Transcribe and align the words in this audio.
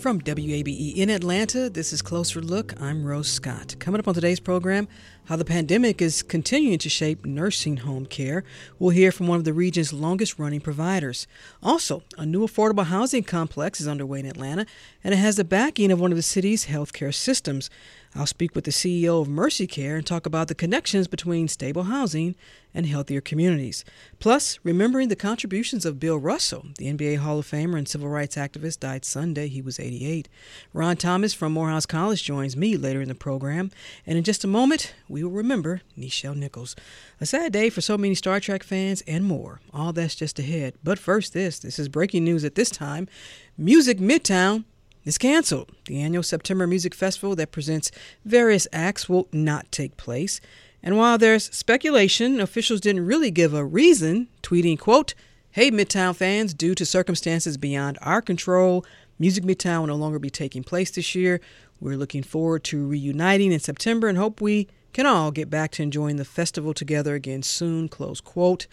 From 0.00 0.18
WABE 0.18 0.96
in 0.96 1.10
Atlanta, 1.10 1.68
this 1.68 1.92
is 1.92 2.00
Closer 2.00 2.40
Look. 2.40 2.72
I'm 2.80 3.04
Rose 3.04 3.28
Scott. 3.28 3.76
Coming 3.78 3.98
up 3.98 4.08
on 4.08 4.14
today's 4.14 4.40
program, 4.40 4.88
how 5.26 5.36
the 5.36 5.44
pandemic 5.44 6.00
is 6.00 6.22
continuing 6.22 6.78
to 6.78 6.88
shape 6.88 7.26
nursing 7.26 7.76
home 7.76 8.06
care. 8.06 8.42
We'll 8.78 8.92
hear 8.92 9.12
from 9.12 9.26
one 9.26 9.36
of 9.36 9.44
the 9.44 9.52
region's 9.52 9.92
longest 9.92 10.38
running 10.38 10.62
providers. 10.62 11.26
Also, 11.62 12.02
a 12.16 12.24
new 12.24 12.46
affordable 12.46 12.86
housing 12.86 13.24
complex 13.24 13.78
is 13.78 13.86
underway 13.86 14.20
in 14.20 14.26
Atlanta, 14.26 14.64
and 15.04 15.12
it 15.12 15.18
has 15.18 15.36
the 15.36 15.44
backing 15.44 15.92
of 15.92 16.00
one 16.00 16.12
of 16.12 16.16
the 16.16 16.22
city's 16.22 16.64
healthcare 16.64 17.12
systems. 17.12 17.68
I'll 18.14 18.26
speak 18.26 18.56
with 18.56 18.64
the 18.64 18.72
CEO 18.72 19.22
of 19.22 19.28
Mercy 19.28 19.68
Care 19.68 19.96
and 19.96 20.04
talk 20.04 20.26
about 20.26 20.48
the 20.48 20.54
connections 20.54 21.06
between 21.06 21.46
stable 21.46 21.84
housing 21.84 22.34
and 22.74 22.86
healthier 22.86 23.20
communities. 23.20 23.84
Plus, 24.18 24.58
remembering 24.64 25.08
the 25.08 25.16
contributions 25.16 25.84
of 25.84 26.00
Bill 26.00 26.18
Russell, 26.18 26.66
the 26.78 26.86
NBA 26.86 27.18
Hall 27.18 27.38
of 27.38 27.46
Famer 27.46 27.78
and 27.78 27.88
civil 27.88 28.08
rights 28.08 28.34
activist, 28.34 28.80
died 28.80 29.04
Sunday. 29.04 29.46
He 29.46 29.62
was 29.62 29.78
88. 29.78 30.28
Ron 30.72 30.96
Thomas 30.96 31.34
from 31.34 31.52
Morehouse 31.52 31.86
College 31.86 32.24
joins 32.24 32.56
me 32.56 32.76
later 32.76 33.00
in 33.00 33.08
the 33.08 33.14
program. 33.14 33.70
And 34.04 34.18
in 34.18 34.24
just 34.24 34.42
a 34.44 34.48
moment, 34.48 34.92
we 35.08 35.22
will 35.22 35.30
remember 35.30 35.82
Nichelle 35.96 36.36
Nichols. 36.36 36.74
A 37.20 37.26
sad 37.26 37.52
day 37.52 37.70
for 37.70 37.80
so 37.80 37.96
many 37.96 38.16
Star 38.16 38.40
Trek 38.40 38.64
fans 38.64 39.02
and 39.06 39.24
more. 39.24 39.60
All 39.72 39.92
that's 39.92 40.16
just 40.16 40.38
ahead. 40.40 40.74
But 40.82 40.98
first, 40.98 41.32
this. 41.32 41.60
This 41.60 41.78
is 41.78 41.88
breaking 41.88 42.24
news 42.24 42.44
at 42.44 42.56
this 42.56 42.70
time. 42.70 43.08
Music 43.56 43.98
Midtown 43.98 44.64
is 45.04 45.18
canceled. 45.18 45.70
The 45.86 46.00
annual 46.00 46.22
September 46.22 46.66
Music 46.66 46.94
Festival 46.94 47.34
that 47.36 47.52
presents 47.52 47.90
various 48.24 48.66
acts 48.72 49.08
will 49.08 49.28
not 49.32 49.70
take 49.72 49.96
place. 49.96 50.40
And 50.82 50.96
while 50.96 51.18
there's 51.18 51.54
speculation, 51.54 52.40
officials 52.40 52.80
didn't 52.80 53.06
really 53.06 53.30
give 53.30 53.54
a 53.54 53.64
reason, 53.64 54.28
tweeting, 54.42 54.78
quote, 54.78 55.14
Hey, 55.52 55.70
Midtown 55.70 56.14
fans, 56.14 56.54
due 56.54 56.74
to 56.76 56.86
circumstances 56.86 57.56
beyond 57.56 57.98
our 58.02 58.22
control, 58.22 58.84
Music 59.18 59.44
Midtown 59.44 59.80
will 59.80 59.88
no 59.88 59.96
longer 59.96 60.18
be 60.18 60.30
taking 60.30 60.62
place 60.62 60.90
this 60.90 61.14
year. 61.14 61.40
We're 61.80 61.96
looking 61.96 62.22
forward 62.22 62.64
to 62.64 62.86
reuniting 62.86 63.52
in 63.52 63.60
September 63.60 64.08
and 64.08 64.16
hope 64.16 64.40
we 64.40 64.68
can 64.92 65.06
all 65.06 65.30
get 65.30 65.50
back 65.50 65.72
to 65.72 65.82
enjoying 65.82 66.16
the 66.16 66.24
festival 66.24 66.72
together 66.72 67.14
again 67.14 67.42
soon, 67.42 67.88
close 67.88 68.20
quote. 68.20 68.66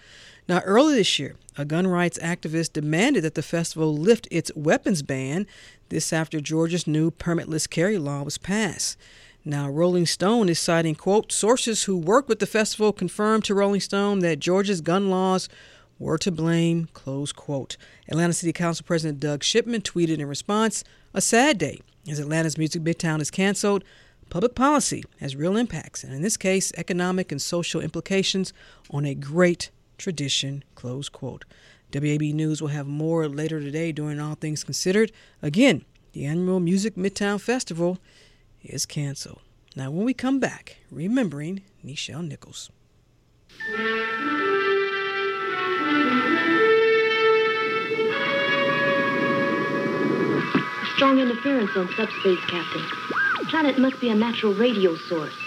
Now, 0.48 0.62
early 0.62 0.96
this 0.96 1.20
year, 1.20 1.36
a 1.58 1.66
gun 1.66 1.88
rights 1.88 2.18
activist 2.20 2.74
demanded 2.74 3.24
that 3.24 3.36
the 3.36 3.42
festival 3.42 3.96
lift 3.96 4.30
its 4.32 4.52
weapons 4.56 5.02
ban, 5.02 5.46
this 5.90 6.14
after 6.14 6.40
Georgia's 6.40 6.88
new 6.88 7.12
permitless 7.12 7.70
carry 7.70 7.98
law 7.98 8.24
was 8.24 8.38
passed. 8.38 8.98
Now, 9.44 9.70
Rolling 9.70 10.06
Stone 10.06 10.48
is 10.50 10.60
citing, 10.60 10.96
quote, 10.96 11.32
sources 11.32 11.84
who 11.84 11.98
work 11.98 12.30
with 12.30 12.40
the 12.40 12.46
festival 12.46 12.94
confirmed 12.94 13.44
to 13.46 13.56
Rolling 13.56 13.82
Stone 13.82 14.20
that 14.20 14.40
Georgia's 14.40 14.82
gun 14.82 15.10
laws 15.10 15.50
were 16.00 16.18
to 16.18 16.32
blame, 16.32 16.88
close 16.94 17.32
quote. 17.32 17.76
Atlanta 18.08 18.34
City 18.34 18.54
Council 18.54 18.86
President 18.86 19.20
Doug 19.20 19.44
Shipman 19.44 19.82
tweeted 19.82 20.20
in 20.20 20.28
response, 20.28 20.84
a 21.14 21.22
sad 21.22 21.58
day 21.58 21.80
as 22.10 22.20
Atlanta's 22.20 22.58
Music 22.58 22.82
Midtown 22.82 23.20
is 23.20 23.32
canceled. 23.32 23.84
Public 24.30 24.56
policy 24.56 25.04
has 25.20 25.36
real 25.36 25.58
impacts, 25.58 26.04
and 26.04 26.14
in 26.14 26.22
this 26.22 26.38
case, 26.38 26.72
economic 26.78 27.32
and 27.32 27.42
social 27.42 27.82
implications 27.82 28.54
on 28.92 29.06
a 29.06 29.16
great 29.16 29.72
tradition, 29.98 30.64
close 30.76 31.10
quote. 31.10 31.46
WABE 31.92 32.34
News 32.34 32.62
will 32.62 32.70
have 32.70 32.88
more 32.88 33.28
later 33.28 33.60
today 33.60 33.92
during 33.92 34.20
All 34.20 34.36
Things 34.36 34.64
Considered. 34.64 35.12
Again, 35.42 35.86
the 36.12 36.26
annual 36.26 36.60
Music 36.60 36.96
Midtown 36.96 37.40
Festival 37.40 37.98
is 38.62 38.86
canceled. 38.86 39.40
Now, 39.76 39.92
when 39.92 40.06
we 40.06 40.14
come 40.14 40.40
back, 40.40 40.78
remembering 40.92 41.62
Nichelle 41.86 42.28
Nichols. 42.28 42.70
Strong 50.96 51.20
interference 51.20 51.70
on 51.78 51.88
subspace, 51.96 52.40
Captain. 52.48 52.84
Planet 53.50 53.78
must 53.78 54.02
be 54.02 54.10
a 54.10 54.16
natural 54.16 54.56
radio 54.56 54.96
source. 54.96 55.47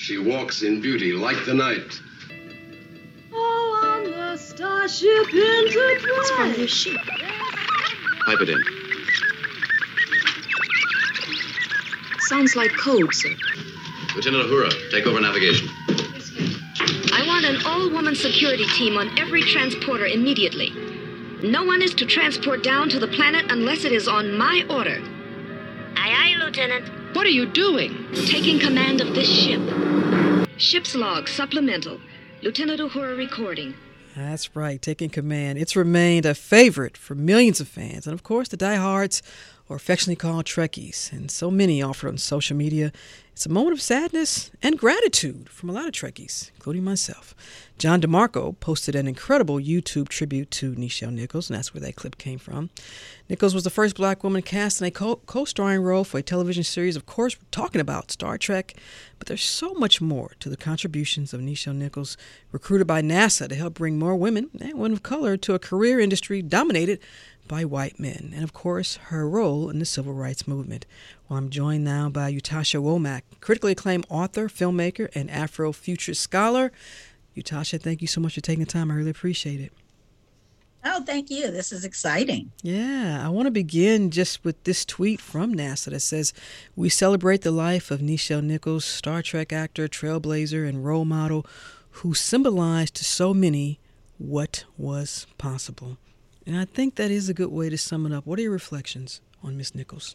She 0.00 0.16
walks 0.16 0.62
in 0.62 0.80
beauty 0.80 1.12
like 1.12 1.44
the 1.44 1.52
night. 1.52 2.00
Oh, 3.34 3.80
on 3.84 4.10
the 4.10 4.38
starship 4.38 5.06
Enterprise. 5.28 5.74
It's 5.74 6.30
from 6.30 6.54
your 6.54 6.68
ship. 6.68 6.96
Pipe 8.24 8.40
it 8.40 8.48
in. 8.48 8.62
Sounds 12.20 12.56
like 12.56 12.72
code, 12.78 13.14
sir. 13.14 13.28
Lieutenant 14.16 14.48
Uhura, 14.48 14.90
take 14.90 15.06
over 15.06 15.20
navigation. 15.20 15.68
I 17.12 17.22
want 17.26 17.44
an 17.44 17.60
all-woman 17.66 18.16
security 18.16 18.64
team 18.68 18.96
on 18.96 19.18
every 19.18 19.42
transporter 19.42 20.06
immediately. 20.06 20.70
No 21.42 21.62
one 21.62 21.82
is 21.82 21.92
to 21.96 22.06
transport 22.06 22.64
down 22.64 22.88
to 22.88 22.98
the 22.98 23.08
planet 23.08 23.52
unless 23.52 23.84
it 23.84 23.92
is 23.92 24.08
on 24.08 24.38
my 24.38 24.64
order. 24.70 24.98
Aye, 25.96 26.34
aye, 26.38 26.42
Lieutenant. 26.42 26.88
What 27.14 27.26
are 27.26 27.30
you 27.30 27.44
doing? 27.44 28.06
Taking 28.14 28.58
command 28.58 29.02
of 29.02 29.14
this 29.14 29.28
ship. 29.28 29.60
Ship's 30.60 30.94
log 30.94 31.26
supplemental. 31.26 31.98
Lieutenant 32.42 32.80
Uhura 32.80 33.16
recording. 33.16 33.72
That's 34.14 34.54
right, 34.54 34.80
taking 34.80 35.08
command. 35.08 35.58
It's 35.58 35.74
remained 35.74 36.26
a 36.26 36.34
favorite 36.34 36.98
for 36.98 37.14
millions 37.14 37.60
of 37.60 37.68
fans, 37.68 38.06
and 38.06 38.12
of 38.12 38.22
course, 38.22 38.48
the 38.48 38.58
diehards, 38.58 39.22
or 39.70 39.76
affectionately 39.76 40.16
called 40.16 40.44
Trekkies, 40.44 41.12
and 41.12 41.30
so 41.30 41.48
many 41.48 41.80
offered 41.80 42.08
on 42.08 42.18
social 42.18 42.56
media. 42.56 42.90
It's 43.32 43.46
a 43.46 43.48
moment 43.48 43.72
of 43.72 43.80
sadness 43.80 44.50
and 44.60 44.76
gratitude 44.76 45.48
from 45.48 45.70
a 45.70 45.72
lot 45.72 45.86
of 45.86 45.92
Trekkies, 45.92 46.50
including 46.56 46.82
myself. 46.82 47.36
John 47.78 48.00
DeMarco 48.00 48.58
posted 48.58 48.96
an 48.96 49.06
incredible 49.06 49.58
YouTube 49.58 50.08
tribute 50.08 50.50
to 50.50 50.74
Nichelle 50.74 51.12
Nichols, 51.12 51.48
and 51.48 51.56
that's 51.56 51.72
where 51.72 51.80
that 51.82 51.94
clip 51.94 52.18
came 52.18 52.38
from. 52.38 52.70
Nichols 53.28 53.54
was 53.54 53.62
the 53.62 53.70
first 53.70 53.94
black 53.94 54.24
woman 54.24 54.42
cast 54.42 54.82
in 54.82 54.88
a 54.88 54.90
co 54.90 55.44
starring 55.44 55.82
role 55.82 56.02
for 56.02 56.18
a 56.18 56.22
television 56.22 56.64
series, 56.64 56.96
of 56.96 57.06
course, 57.06 57.38
we're 57.38 57.46
talking 57.52 57.80
about 57.80 58.10
Star 58.10 58.36
Trek, 58.36 58.74
but 59.18 59.28
there's 59.28 59.44
so 59.44 59.72
much 59.74 60.00
more 60.00 60.32
to 60.40 60.48
the 60.48 60.56
contributions 60.56 61.32
of 61.32 61.40
Nichelle 61.40 61.76
Nichols, 61.76 62.16
recruited 62.50 62.88
by 62.88 63.02
NASA 63.02 63.48
to 63.48 63.54
help 63.54 63.74
bring 63.74 64.00
more 64.00 64.16
women 64.16 64.50
and 64.60 64.74
women 64.74 64.92
of 64.92 65.04
color 65.04 65.36
to 65.36 65.54
a 65.54 65.60
career 65.60 66.00
industry 66.00 66.42
dominated 66.42 66.98
by 67.50 67.64
white 67.64 67.98
men, 67.98 68.30
and 68.32 68.44
of 68.44 68.52
course, 68.52 68.94
her 69.08 69.28
role 69.28 69.68
in 69.70 69.80
the 69.80 69.84
civil 69.84 70.12
rights 70.12 70.46
movement. 70.46 70.86
Well, 71.28 71.36
I'm 71.36 71.50
joined 71.50 71.82
now 71.82 72.08
by 72.08 72.32
Ytasha 72.32 72.80
Womack, 72.80 73.22
critically 73.40 73.72
acclaimed 73.72 74.06
author, 74.08 74.48
filmmaker, 74.48 75.10
and 75.16 75.28
Afrofuturist 75.28 76.18
scholar. 76.18 76.70
Ytasha, 77.36 77.82
thank 77.82 78.02
you 78.02 78.06
so 78.06 78.20
much 78.20 78.36
for 78.36 78.40
taking 78.40 78.64
the 78.64 78.70
time. 78.70 78.88
I 78.88 78.94
really 78.94 79.10
appreciate 79.10 79.60
it. 79.60 79.72
Oh, 80.84 81.02
thank 81.02 81.28
you. 81.28 81.50
This 81.50 81.72
is 81.72 81.84
exciting. 81.84 82.52
Yeah, 82.62 83.20
I 83.26 83.28
want 83.30 83.46
to 83.46 83.50
begin 83.50 84.12
just 84.12 84.44
with 84.44 84.62
this 84.62 84.84
tweet 84.84 85.20
from 85.20 85.52
NASA 85.52 85.90
that 85.90 86.00
says, 86.00 86.32
We 86.76 86.88
celebrate 86.88 87.42
the 87.42 87.50
life 87.50 87.90
of 87.90 87.98
Nichelle 87.98 88.44
Nichols, 88.44 88.84
Star 88.84 89.22
Trek 89.22 89.52
actor, 89.52 89.88
trailblazer, 89.88 90.68
and 90.68 90.84
role 90.84 91.04
model 91.04 91.44
who 91.90 92.14
symbolized 92.14 92.94
to 92.94 93.04
so 93.04 93.34
many 93.34 93.80
what 94.18 94.64
was 94.78 95.26
possible. 95.36 95.98
And 96.46 96.56
I 96.56 96.64
think 96.64 96.96
that 96.96 97.10
is 97.10 97.28
a 97.28 97.34
good 97.34 97.50
way 97.50 97.68
to 97.68 97.78
sum 97.78 98.06
it 98.06 98.12
up. 98.12 98.26
What 98.26 98.38
are 98.38 98.42
your 98.42 98.52
reflections 98.52 99.20
on 99.42 99.56
Miss 99.56 99.74
Nichols? 99.74 100.14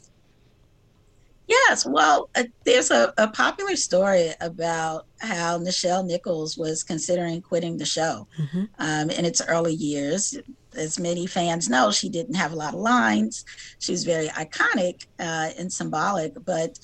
Yes, 1.47 1.85
well, 1.85 2.29
uh, 2.35 2.43
there's 2.63 2.89
a, 2.89 3.13
a, 3.17 3.27
popular 3.27 3.75
story 3.75 4.31
about 4.41 5.05
how 5.19 5.59
Nichelle 5.59 6.03
Nichols 6.03 6.57
was 6.57 6.83
considering 6.83 7.39
quitting 7.41 7.77
the 7.77 7.85
show 7.85 8.27
mm-hmm. 8.39 8.63
um, 8.79 9.11
in 9.11 9.25
its 9.25 9.41
early 9.47 9.73
years. 9.73 10.37
As 10.75 10.99
many 10.99 11.27
fans 11.27 11.69
know, 11.69 11.91
she 11.91 12.09
didn't 12.09 12.33
have 12.33 12.51
a 12.51 12.55
lot 12.55 12.73
of 12.73 12.79
lines. 12.79 13.45
She 13.77 13.91
was 13.91 14.03
very 14.03 14.27
iconic 14.29 15.05
uh, 15.19 15.51
and 15.57 15.71
symbolic, 15.71 16.33
but 16.43 16.79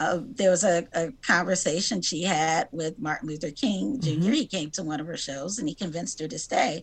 uh, 0.00 0.20
there 0.24 0.50
was 0.50 0.64
a, 0.64 0.88
a, 0.94 1.12
conversation 1.22 2.02
she 2.02 2.22
had 2.22 2.68
with 2.72 2.98
Martin 2.98 3.28
Luther 3.28 3.50
King 3.50 4.00
junior 4.00 4.30
mm-hmm. 4.30 4.32
He 4.32 4.46
came 4.46 4.70
to 4.72 4.82
one 4.82 4.98
of 4.98 5.06
her 5.06 5.16
shows 5.16 5.58
and 5.58 5.68
he 5.68 5.74
convinced 5.74 6.18
her 6.20 6.28
to 6.28 6.38
stay 6.38 6.82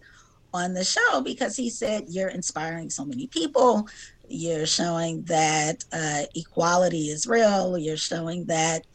on 0.53 0.73
the 0.73 0.83
show 0.83 1.21
because 1.21 1.55
he 1.55 1.69
said, 1.69 2.05
You're 2.07 2.29
inspiring 2.29 2.89
so 2.89 3.05
many 3.05 3.27
people 3.27 3.87
you're 4.29 4.65
showing 4.65 5.23
that 5.23 5.83
uh, 5.91 6.23
equality 6.35 7.09
is 7.09 7.27
real. 7.27 7.77
You're 7.77 7.97
showing 7.97 8.45
that 8.45 8.85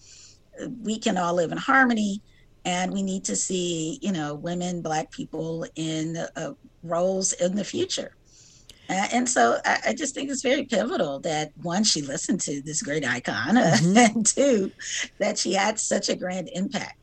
we 0.82 0.98
can 0.98 1.16
all 1.16 1.34
live 1.34 1.52
in 1.52 1.58
harmony, 1.58 2.20
and 2.64 2.92
we 2.92 3.02
need 3.02 3.24
to 3.24 3.36
see, 3.36 3.98
you 4.02 4.12
know, 4.12 4.34
women, 4.34 4.82
Black 4.82 5.10
people 5.10 5.66
in 5.74 6.16
uh, 6.36 6.52
roles 6.82 7.32
in 7.34 7.56
the 7.56 7.64
future. 7.64 8.14
Uh, 8.90 9.08
and 9.12 9.28
so 9.28 9.58
I, 9.64 9.78
I, 9.88 9.94
just 9.94 10.14
think 10.14 10.28
it's 10.28 10.42
very 10.42 10.64
pivotal 10.64 11.20
that 11.20 11.52
one, 11.62 11.84
she 11.84 12.02
listened 12.02 12.40
to 12.42 12.60
this 12.62 12.82
great 12.82 13.06
icon, 13.06 13.54
mm-hmm. 13.56 13.96
and 13.96 14.26
two, 14.26 14.70
that 15.18 15.38
she 15.38 15.52
had 15.54 15.78
such 15.78 16.08
a 16.08 16.16
grand 16.16 16.50
impact. 16.52 16.98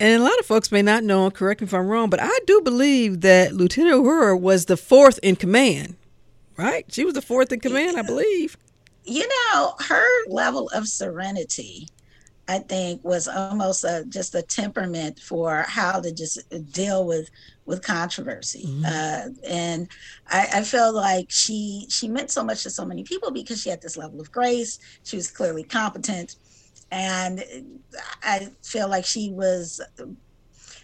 And 0.00 0.20
a 0.20 0.24
lot 0.24 0.38
of 0.38 0.46
folks 0.46 0.72
may 0.72 0.82
not 0.82 1.04
know, 1.04 1.30
correct 1.30 1.60
me 1.60 1.66
if 1.66 1.74
I'm 1.74 1.86
wrong, 1.86 2.10
but 2.10 2.20
I 2.20 2.36
do 2.46 2.62
believe 2.62 3.20
that 3.20 3.52
Lieutenant 3.52 4.02
Uhura 4.02 4.40
was 4.40 4.64
the 4.64 4.76
fourth 4.76 5.20
in 5.22 5.36
command 5.36 5.94
right? 6.60 6.84
She 6.92 7.04
was 7.04 7.14
the 7.14 7.22
fourth 7.22 7.52
in 7.52 7.60
command, 7.60 7.96
I 7.96 8.02
believe. 8.02 8.56
You 9.04 9.26
know, 9.26 9.74
her 9.88 10.06
level 10.28 10.68
of 10.74 10.86
serenity, 10.86 11.88
I 12.48 12.58
think, 12.58 13.02
was 13.02 13.26
almost 13.28 13.82
a, 13.84 14.04
just 14.08 14.34
a 14.34 14.42
temperament 14.42 15.18
for 15.18 15.64
how 15.66 16.00
to 16.00 16.12
just 16.12 16.38
deal 16.72 17.06
with 17.06 17.30
with 17.64 17.82
controversy. 17.82 18.64
Mm-hmm. 18.66 18.84
Uh, 18.84 19.48
and 19.48 19.88
I, 20.28 20.48
I 20.54 20.64
feel 20.64 20.92
like 20.92 21.30
she 21.30 21.86
she 21.88 22.08
meant 22.08 22.30
so 22.30 22.44
much 22.44 22.62
to 22.64 22.70
so 22.70 22.84
many 22.84 23.04
people 23.04 23.30
because 23.30 23.62
she 23.62 23.70
had 23.70 23.80
this 23.80 23.96
level 23.96 24.20
of 24.20 24.30
grace. 24.30 24.78
She 25.04 25.16
was 25.16 25.30
clearly 25.30 25.62
competent, 25.62 26.36
and 26.90 27.44
I 28.22 28.48
feel 28.62 28.88
like 28.88 29.04
she 29.04 29.30
was 29.30 29.80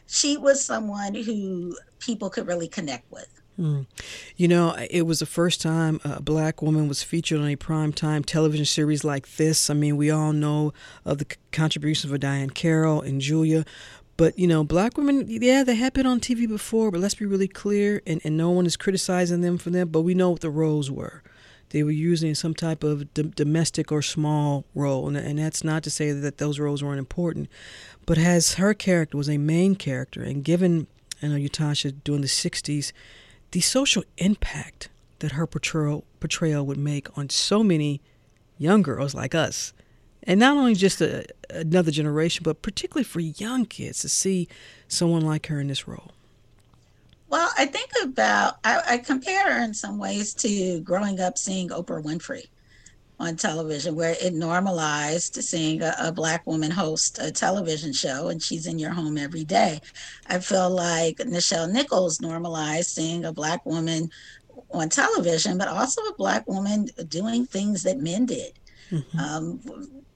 she 0.07 0.37
was 0.37 0.65
someone 0.65 1.15
who 1.15 1.77
people 1.99 2.31
could 2.31 2.47
really 2.47 2.69
connect 2.69 3.11
with. 3.11 3.29
Hmm. 3.57 3.83
You 4.37 4.49
know, 4.49 4.77
it 4.91 5.07
was 5.07 5.21
the 5.21 5.27
first 5.27 5.63
time 5.63 5.99
a 6.05 6.21
black 6.21 6.61
woman 6.61 6.89
was 6.89 7.03
featured 7.03 7.41
on 7.41 7.49
a 7.49 7.57
primetime 7.57 8.25
television 8.25 8.67
series 8.67 9.03
like 9.03 9.37
this. 9.37 9.71
I 9.71 9.75
mean, 9.75 9.97
we 9.97 10.11
all 10.11 10.35
know 10.35 10.75
of 11.07 11.19
the 11.19 11.27
contributions 11.53 12.13
of 12.13 12.21
Diahann 12.21 12.53
Carroll 12.53 13.01
and 13.01 13.21
Julia, 13.21 13.65
but 14.19 14.39
you 14.39 14.47
know, 14.47 14.63
black 14.63 14.99
women, 14.99 15.25
yeah, 15.29 15.65
they 15.65 15.75
have 15.75 15.95
been 15.95 16.07
on 16.07 16.21
TV 16.21 16.47
before, 16.47 16.91
but 16.91 17.01
let's 17.01 17.15
be 17.15 17.25
really 17.27 17.49
clear, 17.49 18.03
and, 18.07 18.21
and 18.25 18.37
no 18.37 18.51
one 18.51 18.67
is 18.67 18.77
criticizing 18.77 19.41
them 19.41 19.57
for 19.57 19.71
them, 19.71 19.89
but 19.89 20.03
we 20.03 20.15
know 20.15 20.31
what 20.31 20.43
the 20.43 20.51
roles 20.51 20.91
were. 20.91 21.23
They 21.71 21.83
were 21.83 21.91
using 21.91 22.35
some 22.35 22.55
type 22.55 22.85
of 22.85 23.13
d- 23.15 23.33
domestic 23.35 23.91
or 23.91 24.03
small 24.03 24.65
role, 24.75 25.09
and, 25.09 25.17
and 25.17 25.39
that's 25.39 25.65
not 25.65 25.83
to 25.85 25.91
say 25.91 26.13
that 26.13 26.39
those 26.39 26.59
roles 26.59 26.83
weren't 26.83 26.99
important, 26.99 27.49
but 28.07 28.19
as 28.19 28.55
her 28.55 28.73
character 28.75 29.17
was 29.17 29.29
a 29.29 29.39
main 29.39 29.75
character, 29.75 30.23
and 30.23 30.45
given, 30.45 30.87
I 31.23 31.29
know 31.29 31.37
Ytasha 31.37 31.97
during 32.05 32.23
the 32.23 32.29
60s, 32.29 32.93
the 33.51 33.61
social 33.61 34.05
impact 34.19 34.89
that 35.19 35.33
her 35.33 35.47
portrayal, 35.47 36.05
portrayal 36.21 36.65
would 36.67 36.79
make 36.79 37.17
on 37.17 37.31
so 37.31 37.63
many 37.63 38.01
young 38.59 38.83
girls 38.83 39.15
like 39.15 39.35
us. 39.35 39.73
And 40.23 40.41
not 40.41 40.57
only 40.57 40.75
just 40.75 41.01
a, 41.01 41.25
another 41.51 41.91
generation, 41.91 42.43
but 42.43 42.63
particularly 42.63 43.05
for 43.05 43.21
young 43.21 43.65
kids 43.65 44.01
to 44.01 44.09
see 44.09 44.49
someone 44.89 45.23
like 45.23 45.47
her 45.47 45.61
in 45.61 45.69
this 45.69 45.87
role. 45.87 46.13
Well, 47.29 47.51
I 47.59 47.67
think 47.67 47.91
about, 48.03 48.59
I, 48.65 48.83
I 48.87 48.99
compare 48.99 49.53
her 49.53 49.65
in 49.65 49.75
some 49.75 49.99
ways 49.99 50.33
to 50.35 50.81
growing 50.81 51.21
up 51.21 51.37
seeing 51.37 51.71
Oprah 51.71 52.03
Winfrey 52.03 52.47
on 53.19 53.37
television 53.37 53.97
where 53.97 54.15
it 54.21 54.35
normalized 54.35 55.43
seeing 55.43 55.83
a, 55.83 55.95
a, 55.99 56.13
black 56.13 56.47
woman 56.47 56.71
host 56.71 57.19
a 57.21 57.31
television 57.31 57.93
show 57.93 58.29
and 58.29 58.43
she's 58.43 58.67
in 58.67 58.79
your 58.79 58.91
home 58.91 59.17
every 59.17 59.45
day 59.45 59.81
i 60.27 60.39
feel 60.39 60.69
like 60.69 61.17
nichelle 61.19 61.71
nichols 61.71 62.21
normalized 62.21 62.91
seeing 62.91 63.25
a 63.25 63.33
black 63.33 63.65
woman 63.65 64.11
on 64.73 64.89
television 64.89 65.57
but 65.57 65.69
also 65.69 66.03
a 66.03 66.15
black 66.17 66.47
woman 66.47 66.87
doing 67.09 67.47
things 67.47 67.83
that 67.83 67.99
men 67.99 68.27
did 68.27 68.53
mm-hmm. 68.91 69.19
um, 69.19 69.61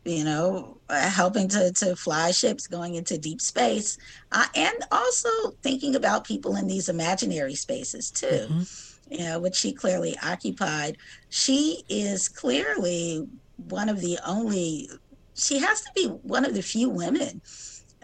you 0.05 0.25
know 0.25 0.79
helping 0.89 1.47
to, 1.49 1.73
to 1.73 1.95
fly 1.95 2.31
ships 2.31 2.67
going 2.67 2.95
into 2.95 3.19
deep 3.19 3.41
space 3.41 3.99
uh, 4.33 4.47
and 4.55 4.77
also 4.91 5.29
thinking 5.63 5.95
about 5.95 6.25
people 6.25 6.57
in 6.57 6.67
these 6.67 6.89
imaginary 6.89 7.55
spaces 7.55 8.11
too 8.11 8.27
mm-hmm 8.27 8.63
you 9.11 9.19
know, 9.19 9.41
which 9.41 9.57
she 9.57 9.73
clearly 9.73 10.17
occupied. 10.23 10.97
She 11.29 11.83
is 11.89 12.29
clearly 12.29 13.27
one 13.69 13.89
of 13.89 14.01
the 14.01 14.19
only, 14.27 14.89
she 15.35 15.59
has 15.59 15.83
to 15.83 15.91
be 15.95 16.07
one 16.07 16.45
of 16.45 16.55
the 16.55 16.63
few 16.63 16.89
women, 16.89 17.43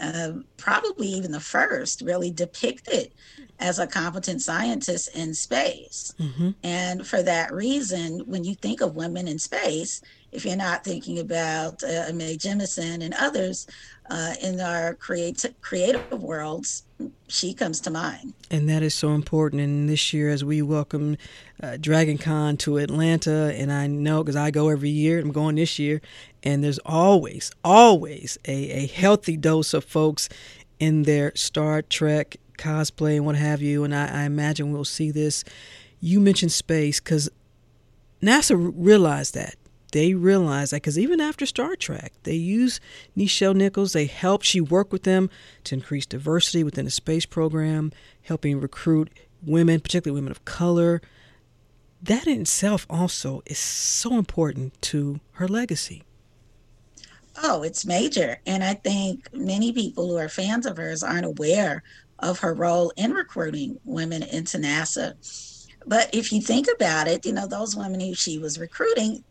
uh, 0.00 0.32
probably 0.56 1.06
even 1.06 1.30
the 1.30 1.40
first, 1.40 2.02
really 2.02 2.30
depicted 2.30 3.12
as 3.60 3.78
a 3.78 3.86
competent 3.86 4.42
scientist 4.42 5.16
in 5.16 5.32
space. 5.32 6.12
Mm-hmm. 6.18 6.50
And 6.64 7.06
for 7.06 7.22
that 7.22 7.52
reason, 7.52 8.20
when 8.26 8.44
you 8.44 8.54
think 8.54 8.80
of 8.80 8.96
women 8.96 9.28
in 9.28 9.38
space, 9.38 10.02
if 10.32 10.44
you're 10.44 10.56
not 10.56 10.84
thinking 10.84 11.18
about 11.18 11.82
uh, 11.82 12.12
Mae 12.12 12.36
Jemison 12.36 13.02
and 13.02 13.14
others 13.18 13.66
uh, 14.10 14.34
in 14.42 14.60
our 14.60 14.94
creative 14.94 15.58
creative 15.60 16.22
worlds, 16.22 16.84
she 17.28 17.54
comes 17.54 17.80
to 17.80 17.90
mind. 17.90 18.34
And 18.50 18.68
that 18.68 18.82
is 18.82 18.94
so 18.94 19.12
important. 19.12 19.62
And 19.62 19.88
this 19.88 20.12
year, 20.12 20.30
as 20.30 20.44
we 20.44 20.62
welcome 20.62 21.16
uh, 21.62 21.76
Dragon 21.78 22.18
Con 22.18 22.56
to 22.58 22.78
Atlanta, 22.78 23.52
and 23.54 23.72
I 23.72 23.86
know 23.86 24.22
because 24.22 24.36
I 24.36 24.50
go 24.50 24.68
every 24.68 24.90
year, 24.90 25.20
I'm 25.20 25.32
going 25.32 25.56
this 25.56 25.78
year, 25.78 26.00
and 26.42 26.62
there's 26.62 26.78
always, 26.80 27.50
always 27.64 28.38
a, 28.46 28.70
a 28.70 28.86
healthy 28.86 29.36
dose 29.36 29.74
of 29.74 29.84
folks 29.84 30.28
in 30.78 31.02
their 31.04 31.32
Star 31.34 31.82
Trek 31.82 32.36
cosplay 32.58 33.16
and 33.16 33.26
what 33.26 33.36
have 33.36 33.62
you. 33.62 33.84
And 33.84 33.94
I, 33.94 34.22
I 34.22 34.24
imagine 34.24 34.72
we'll 34.72 34.84
see 34.84 35.10
this. 35.10 35.44
You 36.00 36.20
mentioned 36.20 36.52
space 36.52 37.00
because 37.00 37.28
NASA 38.22 38.72
realized 38.74 39.34
that 39.34 39.56
they 39.92 40.14
realized 40.14 40.72
that 40.72 40.76
because 40.76 40.98
even 40.98 41.20
after 41.20 41.46
Star 41.46 41.76
Trek, 41.76 42.12
they 42.24 42.34
used 42.34 42.80
Nichelle 43.16 43.54
Nichols. 43.54 43.92
They 43.92 44.06
helped. 44.06 44.44
She 44.44 44.60
worked 44.60 44.92
with 44.92 45.04
them 45.04 45.30
to 45.64 45.74
increase 45.74 46.06
diversity 46.06 46.64
within 46.64 46.84
the 46.84 46.90
space 46.90 47.26
program, 47.26 47.92
helping 48.22 48.60
recruit 48.60 49.10
women, 49.42 49.80
particularly 49.80 50.20
women 50.20 50.32
of 50.32 50.44
color. 50.44 51.00
That 52.02 52.26
in 52.26 52.42
itself 52.42 52.86
also 52.90 53.42
is 53.46 53.58
so 53.58 54.18
important 54.18 54.80
to 54.82 55.20
her 55.32 55.48
legacy. 55.48 56.02
Oh, 57.42 57.62
it's 57.62 57.84
major. 57.84 58.38
And 58.46 58.64
I 58.64 58.74
think 58.74 59.28
many 59.32 59.72
people 59.72 60.08
who 60.08 60.16
are 60.16 60.28
fans 60.28 60.66
of 60.66 60.76
hers 60.76 61.02
aren't 61.02 61.26
aware 61.26 61.82
of 62.18 62.38
her 62.40 62.54
role 62.54 62.92
in 62.96 63.12
recruiting 63.12 63.78
women 63.84 64.22
into 64.22 64.58
NASA. 64.58 65.14
But 65.86 66.12
if 66.14 66.32
you 66.32 66.40
think 66.40 66.66
about 66.74 67.06
it, 67.06 67.24
you 67.24 67.32
know, 67.32 67.46
those 67.46 67.76
women 67.76 68.00
who 68.00 68.14
she 68.14 68.38
was 68.38 68.58
recruiting, 68.58 69.22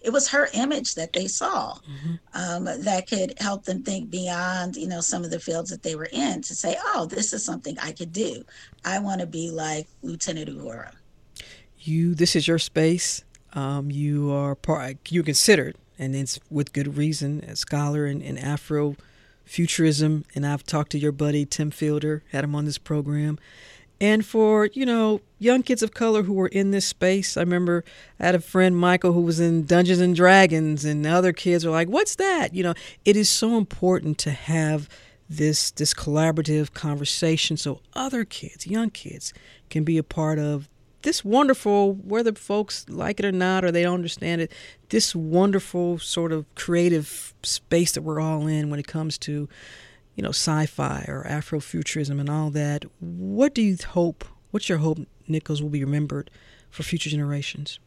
it 0.00 0.10
was 0.10 0.28
her 0.28 0.48
image 0.54 0.94
that 0.94 1.12
they 1.12 1.26
saw 1.26 1.74
mm-hmm. 1.74 2.14
um, 2.34 2.64
that 2.64 3.08
could 3.08 3.34
help 3.38 3.64
them 3.64 3.82
think 3.82 4.10
beyond, 4.10 4.76
you 4.76 4.86
know, 4.86 5.00
some 5.00 5.24
of 5.24 5.30
the 5.30 5.40
fields 5.40 5.70
that 5.70 5.82
they 5.82 5.96
were 5.96 6.08
in 6.12 6.40
to 6.42 6.54
say, 6.54 6.76
oh, 6.80 7.06
this 7.06 7.32
is 7.32 7.44
something 7.44 7.76
I 7.80 7.92
could 7.92 8.12
do. 8.12 8.44
I 8.84 9.00
want 9.00 9.20
to 9.20 9.26
be 9.26 9.50
like 9.50 9.88
Lieutenant 10.02 10.48
Uhura. 10.48 10.92
You, 11.78 12.14
this 12.14 12.36
is 12.36 12.46
your 12.46 12.58
space. 12.58 13.24
Um, 13.54 13.90
you 13.90 14.30
are 14.30 14.54
part, 14.54 15.10
you 15.10 15.22
considered, 15.22 15.76
and 15.98 16.14
it's 16.14 16.38
with 16.50 16.72
good 16.72 16.96
reason, 16.96 17.40
a 17.40 17.56
scholar 17.56 18.06
in, 18.06 18.20
in 18.20 18.38
Afro 18.38 18.96
futurism. 19.44 20.24
And 20.34 20.46
I've 20.46 20.64
talked 20.64 20.92
to 20.92 20.98
your 20.98 21.12
buddy 21.12 21.44
Tim 21.44 21.70
Fielder, 21.70 22.22
had 22.30 22.44
him 22.44 22.54
on 22.54 22.66
this 22.66 22.78
program 22.78 23.38
And 24.00 24.24
for, 24.24 24.66
you 24.66 24.86
know, 24.86 25.20
young 25.38 25.62
kids 25.62 25.82
of 25.82 25.92
color 25.92 26.22
who 26.22 26.32
were 26.32 26.48
in 26.48 26.70
this 26.70 26.86
space, 26.86 27.36
I 27.36 27.40
remember 27.40 27.84
I 28.20 28.26
had 28.26 28.34
a 28.34 28.40
friend, 28.40 28.76
Michael, 28.76 29.12
who 29.12 29.20
was 29.20 29.40
in 29.40 29.64
Dungeons 29.66 30.00
and 30.00 30.14
Dragons, 30.14 30.84
and 30.84 31.04
other 31.06 31.32
kids 31.32 31.64
were 31.64 31.72
like, 31.72 31.88
What's 31.88 32.14
that? 32.16 32.54
You 32.54 32.62
know, 32.62 32.74
it 33.04 33.16
is 33.16 33.28
so 33.28 33.56
important 33.56 34.18
to 34.18 34.30
have 34.30 34.88
this 35.28 35.70
this 35.72 35.92
collaborative 35.92 36.72
conversation 36.72 37.56
so 37.56 37.80
other 37.94 38.24
kids, 38.24 38.66
young 38.66 38.90
kids, 38.90 39.34
can 39.68 39.84
be 39.84 39.98
a 39.98 40.02
part 40.02 40.38
of 40.38 40.68
this 41.02 41.24
wonderful, 41.24 41.94
whether 41.94 42.32
folks 42.32 42.84
like 42.88 43.20
it 43.20 43.26
or 43.26 43.32
not 43.32 43.64
or 43.64 43.70
they 43.70 43.82
don't 43.82 43.94
understand 43.94 44.40
it, 44.40 44.52
this 44.88 45.14
wonderful 45.14 45.98
sort 45.98 46.32
of 46.32 46.52
creative 46.54 47.34
space 47.42 47.92
that 47.92 48.02
we're 48.02 48.20
all 48.20 48.46
in 48.46 48.70
when 48.70 48.80
it 48.80 48.86
comes 48.86 49.16
to, 49.18 49.48
you 50.18 50.22
know, 50.22 50.30
sci-fi 50.30 51.04
or 51.06 51.24
Afrofuturism 51.28 52.18
and 52.18 52.28
all 52.28 52.50
that. 52.50 52.84
What 52.98 53.54
do 53.54 53.62
you 53.62 53.76
hope? 53.90 54.24
What's 54.50 54.68
your 54.68 54.78
hope 54.78 54.98
Nichols 55.28 55.62
will 55.62 55.68
be 55.68 55.84
remembered 55.84 56.28
for 56.70 56.82
future 56.82 57.08
generations? 57.08 57.78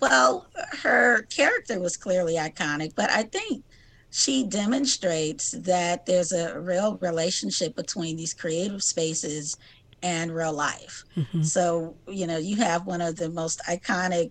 Well, 0.00 0.46
her 0.82 1.22
character 1.22 1.80
was 1.80 1.96
clearly 1.96 2.34
iconic, 2.34 2.92
but 2.94 3.08
I 3.08 3.22
think 3.22 3.64
she 4.10 4.44
demonstrates 4.44 5.52
that 5.52 6.04
there's 6.04 6.32
a 6.32 6.60
real 6.60 6.98
relationship 6.98 7.74
between 7.74 8.18
these 8.18 8.34
creative 8.34 8.82
spaces 8.82 9.56
and 10.02 10.34
real 10.34 10.52
life. 10.52 11.04
Mm-hmm. 11.16 11.42
So, 11.42 11.96
you 12.06 12.26
know, 12.26 12.36
you 12.36 12.56
have 12.56 12.84
one 12.84 13.00
of 13.00 13.16
the 13.16 13.30
most 13.30 13.62
iconic 13.66 14.30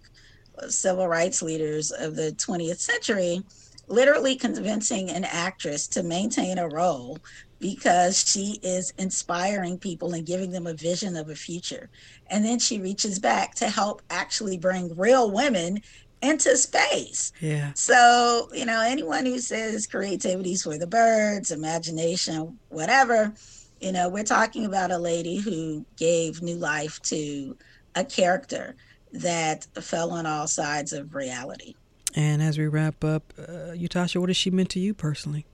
uh, 0.61 0.67
civil 0.67 1.07
rights 1.07 1.41
leaders 1.41 1.89
of 1.89 2.15
the 2.15 2.33
20th 2.33 2.79
century 2.79 3.41
literally 3.87 4.35
convincing 4.35 5.09
an 5.09 5.23
actress 5.25 5.87
to 5.89 6.03
maintain 6.03 6.57
a 6.57 6.67
role 6.67 7.17
because 7.59 8.27
she 8.27 8.59
is 8.63 8.93
inspiring 8.97 9.77
people 9.77 10.13
and 10.13 10.25
giving 10.25 10.51
them 10.51 10.67
a 10.67 10.73
vision 10.73 11.15
of 11.15 11.29
a 11.29 11.35
future. 11.35 11.89
And 12.27 12.43
then 12.43 12.59
she 12.59 12.81
reaches 12.81 13.19
back 13.19 13.55
to 13.55 13.69
help 13.69 14.01
actually 14.09 14.57
bring 14.57 14.95
real 14.95 15.31
women 15.31 15.81
into 16.21 16.57
space. 16.57 17.31
Yeah. 17.39 17.71
So, 17.75 18.49
you 18.53 18.65
know, 18.65 18.81
anyone 18.81 19.25
who 19.25 19.39
says 19.39 19.87
creativity 19.87 20.53
is 20.53 20.63
for 20.63 20.77
the 20.77 20.87
birds, 20.87 21.51
imagination, 21.51 22.57
whatever, 22.69 23.33
you 23.79 23.91
know, 23.91 24.09
we're 24.09 24.23
talking 24.23 24.65
about 24.65 24.91
a 24.91 24.97
lady 24.97 25.37
who 25.37 25.85
gave 25.97 26.41
new 26.41 26.55
life 26.55 27.01
to 27.03 27.57
a 27.95 28.03
character 28.03 28.75
that 29.11 29.65
fell 29.81 30.11
on 30.11 30.25
all 30.25 30.47
sides 30.47 30.93
of 30.93 31.13
reality. 31.15 31.75
And 32.15 32.41
as 32.41 32.57
we 32.57 32.67
wrap 32.67 33.03
up, 33.03 33.33
uh, 33.37 33.75
Ytasha, 33.75 34.19
what 34.19 34.29
has 34.29 34.37
she 34.37 34.49
meant 34.49 34.69
to 34.71 34.79
you 34.79 34.93
personally? 34.93 35.45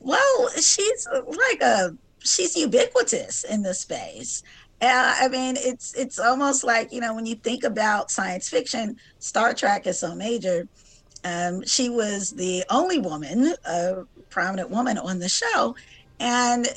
Well, 0.00 0.50
she's 0.56 1.06
like 1.10 1.62
a 1.62 1.96
she's 2.18 2.56
ubiquitous 2.56 3.44
in 3.44 3.62
the 3.62 3.72
space. 3.72 4.42
Uh, 4.82 5.14
I 5.20 5.28
mean, 5.28 5.56
it's 5.58 5.94
it's 5.94 6.18
almost 6.18 6.64
like 6.64 6.92
you 6.92 7.00
know 7.00 7.14
when 7.14 7.26
you 7.26 7.36
think 7.36 7.64
about 7.64 8.10
science 8.10 8.48
fiction, 8.48 8.96
Star 9.18 9.54
Trek 9.54 9.86
is 9.86 10.00
so 10.00 10.14
major. 10.14 10.68
Um, 11.24 11.64
she 11.64 11.88
was 11.88 12.30
the 12.30 12.64
only 12.70 12.98
woman, 12.98 13.54
a 13.64 14.04
prominent 14.30 14.70
woman 14.70 14.98
on 14.98 15.18
the 15.18 15.28
show, 15.28 15.74
and 16.20 16.68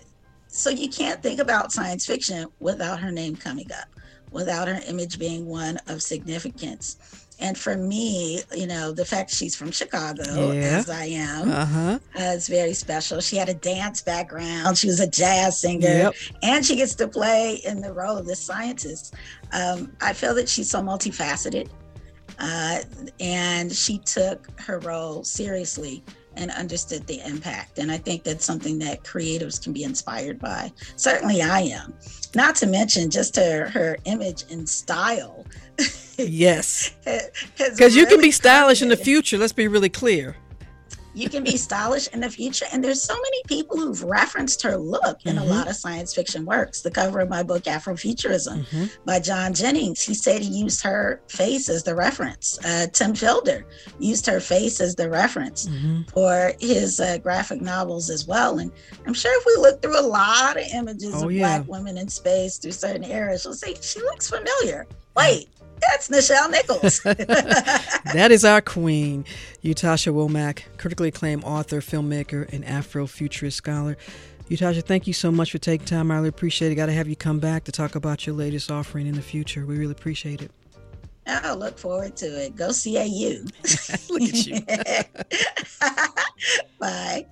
so 0.48 0.70
you 0.70 0.90
can't 0.90 1.22
think 1.22 1.40
about 1.40 1.72
science 1.72 2.06
fiction 2.06 2.48
without 2.60 3.00
her 3.00 3.12
name 3.12 3.36
coming 3.36 3.72
up, 3.72 3.88
without 4.32 4.68
her 4.68 4.82
image 4.88 5.20
being 5.20 5.46
one 5.46 5.78
of 5.88 6.02
significance. 6.02 6.98
And 7.42 7.58
for 7.58 7.76
me, 7.76 8.42
you 8.56 8.68
know, 8.68 8.92
the 8.92 9.04
fact 9.04 9.32
she's 9.32 9.56
from 9.56 9.72
Chicago, 9.72 10.52
yeah. 10.52 10.78
as 10.78 10.90
I 10.90 11.06
am, 11.06 11.52
uh-huh. 11.52 12.00
uh, 12.16 12.22
is 12.22 12.48
very 12.48 12.74
special. 12.74 13.20
She 13.20 13.36
had 13.36 13.50
a 13.50 13.54
dance 13.56 14.02
background. 14.02 14.78
She 14.78 14.88
was 14.88 15.00
a 15.00 15.08
jazz 15.08 15.60
singer, 15.60 15.88
yep. 15.88 16.14
and 16.44 16.64
she 16.64 16.76
gets 16.76 16.94
to 16.96 17.08
play 17.08 17.62
in 17.66 17.82
the 17.82 17.92
role 17.92 18.16
of 18.16 18.28
the 18.28 18.36
scientist. 18.36 19.16
Um, 19.52 19.92
I 20.02 20.14
feel 20.14 20.36
that 20.36 20.48
she's 20.48 20.70
so 20.70 20.82
multifaceted, 20.82 21.70
uh, 22.38 22.82
and 23.20 23.72
she 23.72 23.98
took 23.98 24.48
her 24.62 24.78
role 24.80 25.24
seriously 25.24 26.04
and 26.42 26.52
understood 26.52 27.06
the 27.08 27.22
impact. 27.26 27.78
And 27.78 27.92
I 27.92 27.98
think 27.98 28.24
that's 28.24 28.44
something 28.44 28.80
that 28.80 29.04
creatives 29.04 29.62
can 29.62 29.72
be 29.72 29.84
inspired 29.84 30.40
by. 30.40 30.72
Certainly, 30.96 31.42
I 31.42 31.62
am. 31.62 31.94
Not 32.36 32.56
to 32.58 32.68
mention 32.68 33.10
just 33.10 33.36
her 33.36 33.70
her 33.70 33.98
image 34.06 34.46
and 34.52 34.68
style. 34.68 35.46
Yes, 36.18 36.92
because 37.04 37.80
really 37.80 37.98
you 37.98 38.06
can 38.06 38.22
be 38.22 38.30
stylish 38.30 38.84
in 38.84 38.90
the 38.90 38.98
future. 38.98 39.40
Let's 39.40 39.54
be 39.54 39.68
really 39.68 39.90
clear 39.90 40.36
you 41.14 41.30
can 41.30 41.44
be 41.44 41.58
stylish 41.58 42.08
in 42.08 42.22
the 42.22 42.30
future. 42.30 42.66
And 42.72 42.84
there's 42.84 43.02
so 43.02 43.14
many 43.14 43.42
people 43.48 43.78
who've 43.78 44.04
referenced 44.04 44.62
her 44.64 44.78
look 44.78 45.20
in 45.26 45.36
mm-hmm. 45.36 45.44
a 45.44 45.46
lot 45.46 45.70
of 45.70 45.76
science 45.76 46.14
fiction 46.14 46.46
works. 46.46 46.82
The 46.82 46.92
cover 46.92 47.20
of 47.20 47.30
my 47.30 47.44
book, 47.44 47.64
Afrofuturism, 47.64 48.66
mm-hmm. 48.66 48.86
by 49.06 49.20
John 49.20 49.54
Jennings, 49.54 50.02
he 50.02 50.14
said 50.14 50.42
he 50.42 50.48
used 50.48 50.82
her 50.84 51.22
face 51.28 51.70
as 51.70 51.84
the 51.84 51.96
reference. 51.96 52.60
Uh, 52.64 52.88
Tim 52.94 53.14
Fielder 53.14 53.66
used 54.00 54.26
her 54.26 54.40
face 54.40 54.80
as 54.80 54.96
the 54.96 55.10
reference 55.10 55.68
mm-hmm. 55.68 56.04
for 56.14 56.54
his 56.60 57.00
uh, 57.00 57.18
graphic 57.18 57.62
novels 57.62 58.10
as 58.10 58.28
well. 58.28 58.60
And 58.60 58.72
I'm 59.06 59.14
sure 59.14 59.38
if 59.38 59.46
we 59.46 59.62
look 59.62 59.82
through 59.82 60.00
a 60.00 60.08
lot 60.08 60.58
of 60.58 60.64
images 60.74 61.16
oh, 61.16 61.26
of 61.26 61.32
yeah. 61.32 61.60
Black 61.60 61.68
women 61.68 61.98
in 61.98 62.08
space 62.08 62.58
through 62.58 62.72
certain 62.72 63.04
eras, 63.04 63.46
we'll 63.46 63.54
say, 63.54 63.76
she 63.82 64.00
looks 64.00 64.30
familiar. 64.30 64.88
Wait, 65.16 65.50
that's 65.82 66.10
Nichelle 66.10 66.50
Nichols. 66.52 67.02
that 68.14 68.30
is 68.32 68.46
our 68.46 68.62
queen, 68.62 69.26
Ytasha 69.64 70.14
Womack, 70.14 70.64
critically 70.78 71.10
acclaimed 71.10 71.44
author, 71.44 71.82
filmmaker, 71.82 72.52
and 72.54 72.64
Afrofuturist 72.64 73.54
scholar. 73.54 73.98
Ytasha, 74.50 74.84
thank 74.84 75.08
you 75.08 75.14
so 75.14 75.32
much 75.32 75.52
for 75.52 75.58
taking 75.58 75.86
time. 75.86 76.12
I 76.12 76.16
really 76.16 76.30
appreciate 76.30 76.72
it. 76.72 76.76
Got 76.76 76.88
to 76.88 76.94
have 76.94 77.08
you 77.08 77.16
come 77.16 77.40
back 77.40 77.64
to 77.66 77.72
talk 77.72 77.96
about 77.96 78.28
your 78.28 78.36
latest 78.36 78.70
offering 78.70 79.08
in 79.08 79.16
the 79.16 79.22
future. 79.22 79.66
We 79.66 79.78
really 79.78 79.94
appreciate 79.94 80.42
it. 80.42 80.52
I'll 81.28 81.58
look 81.58 81.78
forward 81.78 82.16
to 82.18 82.26
it. 82.26 82.56
Go 82.56 82.72
CAU. 82.72 83.46
look 84.10 84.22
at 84.24 84.46
you. 84.48 84.60
Bye. 86.80 87.26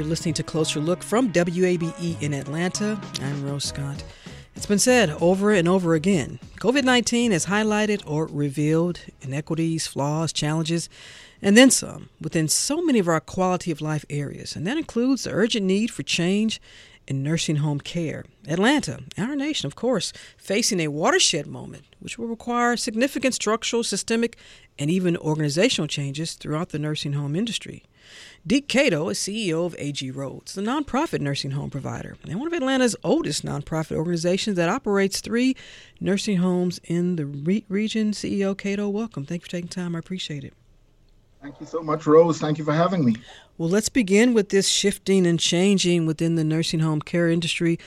You're 0.00 0.08
listening 0.08 0.32
to 0.36 0.42
Closer 0.42 0.80
Look 0.80 1.02
from 1.02 1.30
WABE 1.30 2.22
in 2.22 2.32
Atlanta. 2.32 2.98
I'm 3.20 3.44
Rose 3.44 3.66
Scott. 3.66 4.02
It's 4.56 4.64
been 4.64 4.78
said 4.78 5.10
over 5.20 5.50
and 5.50 5.68
over 5.68 5.92
again 5.92 6.38
COVID 6.56 6.84
19 6.84 7.32
has 7.32 7.44
highlighted 7.44 8.02
or 8.06 8.24
revealed 8.24 9.00
inequities, 9.20 9.86
flaws, 9.86 10.32
challenges, 10.32 10.88
and 11.42 11.54
then 11.54 11.70
some 11.70 12.08
within 12.18 12.48
so 12.48 12.80
many 12.80 12.98
of 12.98 13.08
our 13.08 13.20
quality 13.20 13.70
of 13.70 13.82
life 13.82 14.06
areas. 14.08 14.56
And 14.56 14.66
that 14.66 14.78
includes 14.78 15.24
the 15.24 15.32
urgent 15.32 15.66
need 15.66 15.90
for 15.90 16.02
change 16.02 16.62
in 17.06 17.22
nursing 17.22 17.56
home 17.56 17.80
care. 17.80 18.24
Atlanta, 18.48 19.00
our 19.18 19.36
nation, 19.36 19.66
of 19.66 19.74
course, 19.74 20.14
facing 20.38 20.80
a 20.80 20.88
watershed 20.88 21.46
moment, 21.46 21.84
which 21.98 22.18
will 22.18 22.26
require 22.26 22.74
significant 22.78 23.34
structural, 23.34 23.84
systemic, 23.84 24.38
and 24.78 24.90
even 24.90 25.14
organizational 25.18 25.88
changes 25.88 26.32
throughout 26.32 26.70
the 26.70 26.78
nursing 26.78 27.12
home 27.12 27.36
industry. 27.36 27.84
Deke 28.46 28.68
Cateau 28.68 29.10
is 29.10 29.18
CEO 29.18 29.66
of 29.66 29.76
AG 29.78 30.10
Rhodes, 30.10 30.54
the 30.54 30.62
nonprofit 30.62 31.20
nursing 31.20 31.50
home 31.50 31.68
provider, 31.68 32.16
and 32.24 32.38
one 32.38 32.46
of 32.46 32.54
Atlanta's 32.54 32.96
oldest 33.04 33.44
nonprofit 33.44 33.96
organizations 33.96 34.56
that 34.56 34.70
operates 34.70 35.20
three 35.20 35.54
nursing 36.00 36.38
homes 36.38 36.80
in 36.84 37.16
the 37.16 37.26
re- 37.26 37.66
region. 37.68 38.12
CEO 38.12 38.56
Cateau, 38.56 38.88
welcome. 38.88 39.26
Thank 39.26 39.42
you 39.42 39.44
for 39.44 39.50
taking 39.50 39.68
time. 39.68 39.94
I 39.94 39.98
appreciate 39.98 40.42
it. 40.42 40.54
Thank 41.42 41.60
you 41.60 41.66
so 41.66 41.82
much, 41.82 42.06
Rose. 42.06 42.38
Thank 42.38 42.56
you 42.56 42.64
for 42.64 42.72
having 42.72 43.04
me. 43.04 43.16
Well, 43.58 43.68
let's 43.68 43.90
begin 43.90 44.32
with 44.32 44.48
this 44.48 44.68
shifting 44.68 45.26
and 45.26 45.38
changing 45.38 46.06
within 46.06 46.36
the 46.36 46.44
nursing 46.44 46.80
home 46.80 47.02
care 47.02 47.28
industry. 47.28 47.78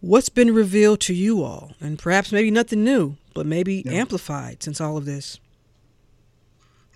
What's 0.00 0.28
been 0.28 0.52
revealed 0.52 1.00
to 1.02 1.14
you 1.14 1.44
all? 1.44 1.72
And 1.80 2.00
perhaps 2.00 2.32
maybe 2.32 2.50
nothing 2.50 2.82
new, 2.82 3.16
but 3.32 3.46
maybe 3.46 3.84
yeah. 3.86 3.92
amplified 3.92 4.62
since 4.64 4.80
all 4.80 4.96
of 4.96 5.04
this. 5.04 5.38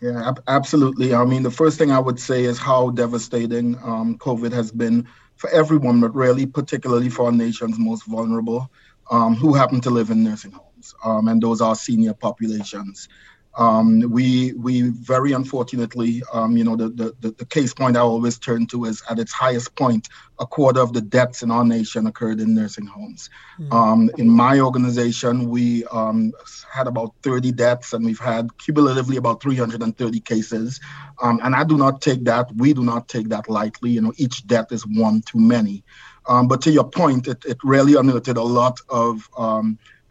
Yeah, 0.04 0.28
ab- 0.28 0.42
absolutely. 0.48 1.14
I 1.14 1.24
mean, 1.24 1.42
the 1.42 1.50
first 1.50 1.78
thing 1.78 1.90
I 1.90 1.98
would 1.98 2.20
say 2.20 2.44
is 2.44 2.58
how 2.58 2.90
devastating 2.90 3.76
um, 3.82 4.18
COVID 4.18 4.52
has 4.52 4.70
been 4.70 5.08
for 5.36 5.48
everyone, 5.50 6.00
but 6.00 6.14
really, 6.14 6.46
particularly 6.46 7.08
for 7.08 7.26
our 7.26 7.32
nation's 7.32 7.78
most 7.78 8.04
vulnerable, 8.06 8.70
um, 9.10 9.34
who 9.34 9.54
happen 9.54 9.80
to 9.82 9.90
live 9.90 10.10
in 10.10 10.22
nursing 10.24 10.52
homes, 10.52 10.94
um, 11.04 11.28
and 11.28 11.42
those 11.42 11.60
are 11.60 11.74
senior 11.74 12.14
populations. 12.14 13.08
Um, 13.56 14.10
we 14.10 14.52
we 14.54 14.82
very 14.82 15.32
unfortunately, 15.32 16.22
um, 16.32 16.56
you 16.56 16.64
know, 16.64 16.76
the, 16.76 16.88
the 16.88 17.30
the 17.30 17.44
case 17.46 17.72
point 17.72 17.96
I 17.96 18.00
always 18.00 18.38
turn 18.38 18.66
to 18.68 18.84
is 18.84 19.02
at 19.08 19.18
its 19.18 19.32
highest 19.32 19.76
point, 19.76 20.08
a 20.40 20.46
quarter 20.46 20.80
of 20.80 20.92
the 20.92 21.00
deaths 21.00 21.42
in 21.42 21.50
our 21.50 21.64
nation 21.64 22.06
occurred 22.06 22.40
in 22.40 22.54
nursing 22.54 22.86
homes. 22.86 23.30
Mm. 23.58 23.72
Um, 23.72 24.10
in 24.18 24.28
my 24.28 24.58
organization, 24.60 25.48
we 25.48 25.84
um, 25.86 26.32
had 26.72 26.88
about 26.88 27.14
30 27.22 27.52
deaths, 27.52 27.92
and 27.92 28.04
we've 28.04 28.18
had 28.18 28.56
cumulatively 28.58 29.16
about 29.16 29.42
330 29.42 30.20
cases. 30.20 30.80
Um, 31.22 31.40
and 31.42 31.54
I 31.54 31.62
do 31.64 31.76
not 31.76 32.02
take 32.02 32.24
that. 32.24 32.50
We 32.56 32.74
do 32.74 32.82
not 32.82 33.08
take 33.08 33.28
that 33.28 33.48
lightly. 33.48 33.90
You 33.90 34.00
know, 34.00 34.12
each 34.16 34.46
death 34.46 34.72
is 34.72 34.84
one 34.86 35.22
too 35.22 35.38
many. 35.38 35.84
Um, 36.26 36.48
but 36.48 36.62
to 36.62 36.70
your 36.70 36.88
point, 36.88 37.28
it, 37.28 37.44
it 37.44 37.58
really 37.62 37.94
unearthed 37.94 38.28
a 38.28 38.42
lot 38.42 38.80
of 38.88 39.28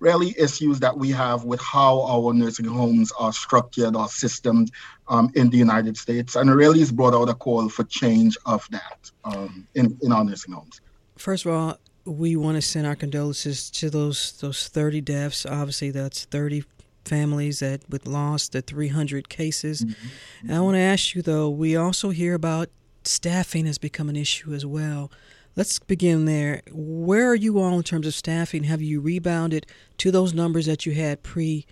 really 0.03 0.35
issues 0.37 0.81
that 0.81 0.97
we 0.97 1.09
have 1.09 1.45
with 1.45 1.61
how 1.61 2.01
our 2.03 2.33
nursing 2.33 2.65
homes 2.65 3.11
are 3.17 3.31
structured 3.31 3.95
or 3.95 4.07
systemed 4.09 4.69
um, 5.07 5.31
in 5.33 5.49
the 5.49 5.57
United 5.57 5.95
States. 5.97 6.35
And 6.35 6.49
it 6.49 6.53
really 6.53 6.79
has 6.79 6.91
brought 6.91 7.13
out 7.13 7.29
a 7.29 7.33
call 7.33 7.69
for 7.69 7.85
change 7.85 8.37
of 8.45 8.67
that 8.71 9.09
um, 9.23 9.65
in, 9.75 9.97
in 10.01 10.11
our 10.11 10.25
nursing 10.25 10.53
homes. 10.53 10.81
First 11.17 11.45
of 11.45 11.53
all, 11.53 11.77
we 12.05 12.35
want 12.35 12.55
to 12.55 12.61
send 12.61 12.85
our 12.85 12.97
condolences 12.97 13.71
to 13.71 13.89
those 13.89 14.33
those 14.41 14.67
30 14.67 14.99
deaths. 14.99 15.45
Obviously, 15.45 15.89
that's 15.89 16.25
30 16.25 16.65
families 17.05 17.59
that 17.59 17.81
with 17.89 18.05
lost 18.05 18.51
the 18.51 18.61
300 18.61 19.29
cases. 19.29 19.85
Mm-hmm. 19.85 20.47
And 20.47 20.57
I 20.57 20.59
want 20.59 20.75
to 20.75 20.81
ask 20.81 21.15
you 21.15 21.21
though, 21.21 21.49
we 21.49 21.77
also 21.77 22.09
hear 22.09 22.33
about 22.33 22.67
staffing 23.05 23.65
has 23.65 23.77
become 23.77 24.09
an 24.09 24.15
issue 24.17 24.53
as 24.53 24.65
well. 24.65 25.11
Let's 25.55 25.77
begin 25.77 26.25
there. 26.25 26.63
Where 26.71 27.29
are 27.29 27.35
you 27.35 27.59
all 27.59 27.77
in 27.77 27.83
terms 27.83 28.07
of 28.07 28.15
staffing? 28.15 28.63
Have 28.63 28.81
you 28.81 28.99
rebounded 28.99 29.67
to 29.99 30.09
those 30.09 30.33
numbers 30.33 30.65
that 30.65 30.85
you 30.85 30.93
had 30.93 31.21
pre 31.21 31.67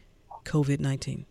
COVID 0.46 0.80
19? 0.80 1.26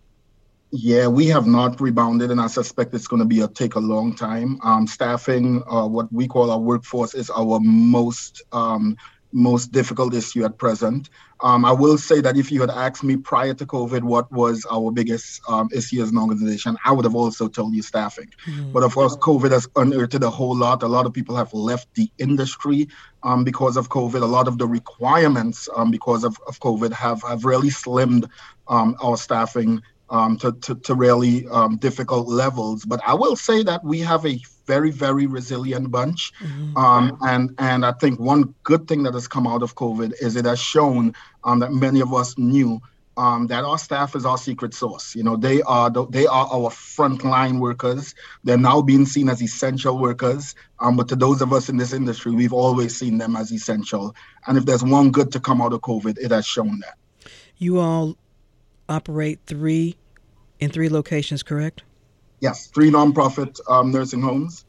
Yeah, 0.72 1.08
we 1.08 1.26
have 1.26 1.46
not 1.46 1.80
rebounded, 1.80 2.30
and 2.30 2.40
I 2.40 2.46
suspect 2.48 2.94
it's 2.94 3.08
going 3.08 3.20
to 3.20 3.26
be 3.26 3.40
a 3.40 3.48
take 3.48 3.74
a 3.74 3.80
long 3.80 4.14
time. 4.14 4.58
Um, 4.62 4.86
staffing, 4.86 5.62
uh, 5.68 5.86
what 5.86 6.12
we 6.12 6.28
call 6.28 6.50
our 6.50 6.58
workforce, 6.58 7.14
is 7.14 7.30
our 7.30 7.58
most 7.60 8.42
um, 8.52 8.96
most 9.32 9.72
difficult 9.72 10.14
issue 10.14 10.44
at 10.44 10.58
present. 10.58 11.10
Um, 11.42 11.64
I 11.64 11.72
will 11.72 11.96
say 11.96 12.20
that 12.20 12.36
if 12.36 12.52
you 12.52 12.60
had 12.60 12.70
asked 12.70 13.02
me 13.02 13.16
prior 13.16 13.54
to 13.54 13.64
COVID 13.64 14.02
what 14.02 14.30
was 14.30 14.66
our 14.70 14.90
biggest 14.90 15.40
um, 15.48 15.68
issue 15.72 16.02
as 16.02 16.10
an 16.10 16.18
organization, 16.18 16.76
I 16.84 16.92
would 16.92 17.04
have 17.04 17.14
also 17.14 17.48
told 17.48 17.74
you 17.74 17.82
staffing. 17.82 18.28
Mm-hmm. 18.46 18.72
But 18.72 18.82
of 18.82 18.94
course, 18.94 19.16
COVID 19.16 19.50
has 19.52 19.68
unearthed 19.76 20.22
a 20.22 20.30
whole 20.30 20.56
lot. 20.56 20.82
A 20.82 20.88
lot 20.88 21.06
of 21.06 21.12
people 21.12 21.36
have 21.36 21.52
left 21.54 21.94
the 21.94 22.10
industry 22.18 22.88
um, 23.22 23.44
because 23.44 23.76
of 23.76 23.88
COVID. 23.88 24.20
A 24.20 24.26
lot 24.26 24.48
of 24.48 24.58
the 24.58 24.66
requirements 24.66 25.68
um, 25.76 25.90
because 25.90 26.24
of, 26.24 26.36
of 26.46 26.60
COVID 26.60 26.92
have, 26.92 27.22
have 27.22 27.44
really 27.44 27.70
slimmed 27.70 28.28
um, 28.68 28.96
our 29.02 29.16
staffing 29.16 29.80
um, 30.10 30.36
to, 30.38 30.52
to, 30.52 30.74
to, 30.74 30.94
really 30.94 31.46
difficult 31.78 32.26
levels. 32.26 32.84
But 32.84 33.00
I 33.06 33.14
will 33.14 33.36
say 33.36 33.62
that 33.62 33.84
we 33.84 34.00
have 34.00 34.26
a 34.26 34.40
very, 34.72 34.92
very 35.06 35.26
resilient 35.26 35.90
bunch. 35.90 36.32
Mm-hmm. 36.38 36.76
Um, 36.76 37.18
and, 37.22 37.54
and 37.58 37.80
I 37.84 37.92
think 38.00 38.20
one 38.20 38.54
good 38.62 38.86
thing 38.88 39.02
that 39.04 39.14
has 39.14 39.26
come 39.26 39.46
out 39.52 39.62
of 39.62 39.74
COVID 39.74 40.10
is 40.20 40.36
it 40.36 40.44
has 40.44 40.60
shown 40.60 41.14
um, 41.44 41.58
that 41.62 41.72
many 41.72 42.00
of 42.00 42.14
us 42.14 42.38
knew 42.38 42.80
um, 43.16 43.48
that 43.48 43.64
our 43.64 43.78
staff 43.78 44.14
is 44.14 44.24
our 44.24 44.38
secret 44.38 44.72
sauce. 44.72 45.14
You 45.16 45.24
know, 45.24 45.36
they 45.36 45.60
are 45.62 45.90
the, 45.90 46.06
they 46.06 46.26
are 46.26 46.46
our 46.56 46.70
frontline 46.70 47.58
workers. 47.58 48.14
They're 48.44 48.56
now 48.70 48.80
being 48.80 49.06
seen 49.06 49.28
as 49.28 49.42
essential 49.42 49.98
workers. 49.98 50.54
Um, 50.78 50.96
but 50.96 51.08
to 51.08 51.16
those 51.16 51.42
of 51.42 51.52
us 51.52 51.68
in 51.68 51.76
this 51.76 51.92
industry, 51.92 52.32
we've 52.32 52.52
always 52.52 52.96
seen 52.96 53.18
them 53.18 53.36
as 53.36 53.52
essential. 53.52 54.14
And 54.46 54.56
if 54.56 54.64
there's 54.64 54.84
one 54.84 55.10
good 55.10 55.32
to 55.32 55.40
come 55.40 55.60
out 55.60 55.72
of 55.72 55.80
COVID, 55.80 56.16
it 56.18 56.30
has 56.30 56.46
shown 56.46 56.80
that. 56.80 56.96
You 57.58 57.78
all 57.78 58.16
operate 58.88 59.40
three 59.46 59.96
in 60.60 60.70
three 60.70 60.88
locations, 60.88 61.42
correct? 61.42 61.82
Yes, 62.40 62.66
three 62.68 62.90
nonprofit 62.90 63.60
um, 63.68 63.92
nursing 63.92 64.22
homes. 64.22 64.64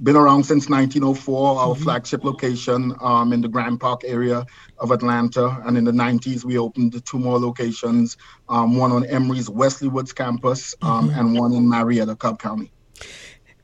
Been 0.00 0.14
around 0.14 0.44
since 0.44 0.68
1904. 0.68 1.58
Our 1.58 1.74
mm-hmm. 1.74 1.82
flagship 1.82 2.24
location 2.24 2.94
um, 3.00 3.32
in 3.32 3.40
the 3.40 3.48
Grand 3.48 3.80
Park 3.80 4.02
area 4.04 4.46
of 4.78 4.92
Atlanta, 4.92 5.60
and 5.66 5.76
in 5.76 5.84
the 5.84 5.92
90s 5.92 6.44
we 6.44 6.56
opened 6.56 7.04
two 7.04 7.18
more 7.18 7.40
locations. 7.40 8.16
Um, 8.48 8.76
one 8.76 8.92
on 8.92 9.04
Emory's 9.06 9.50
Wesley 9.50 9.88
Woods 9.88 10.12
campus, 10.12 10.76
um, 10.82 11.10
mm-hmm. 11.10 11.18
and 11.18 11.36
one 11.36 11.52
in 11.52 11.68
Marietta, 11.68 12.14
Cobb 12.14 12.40
County. 12.40 12.70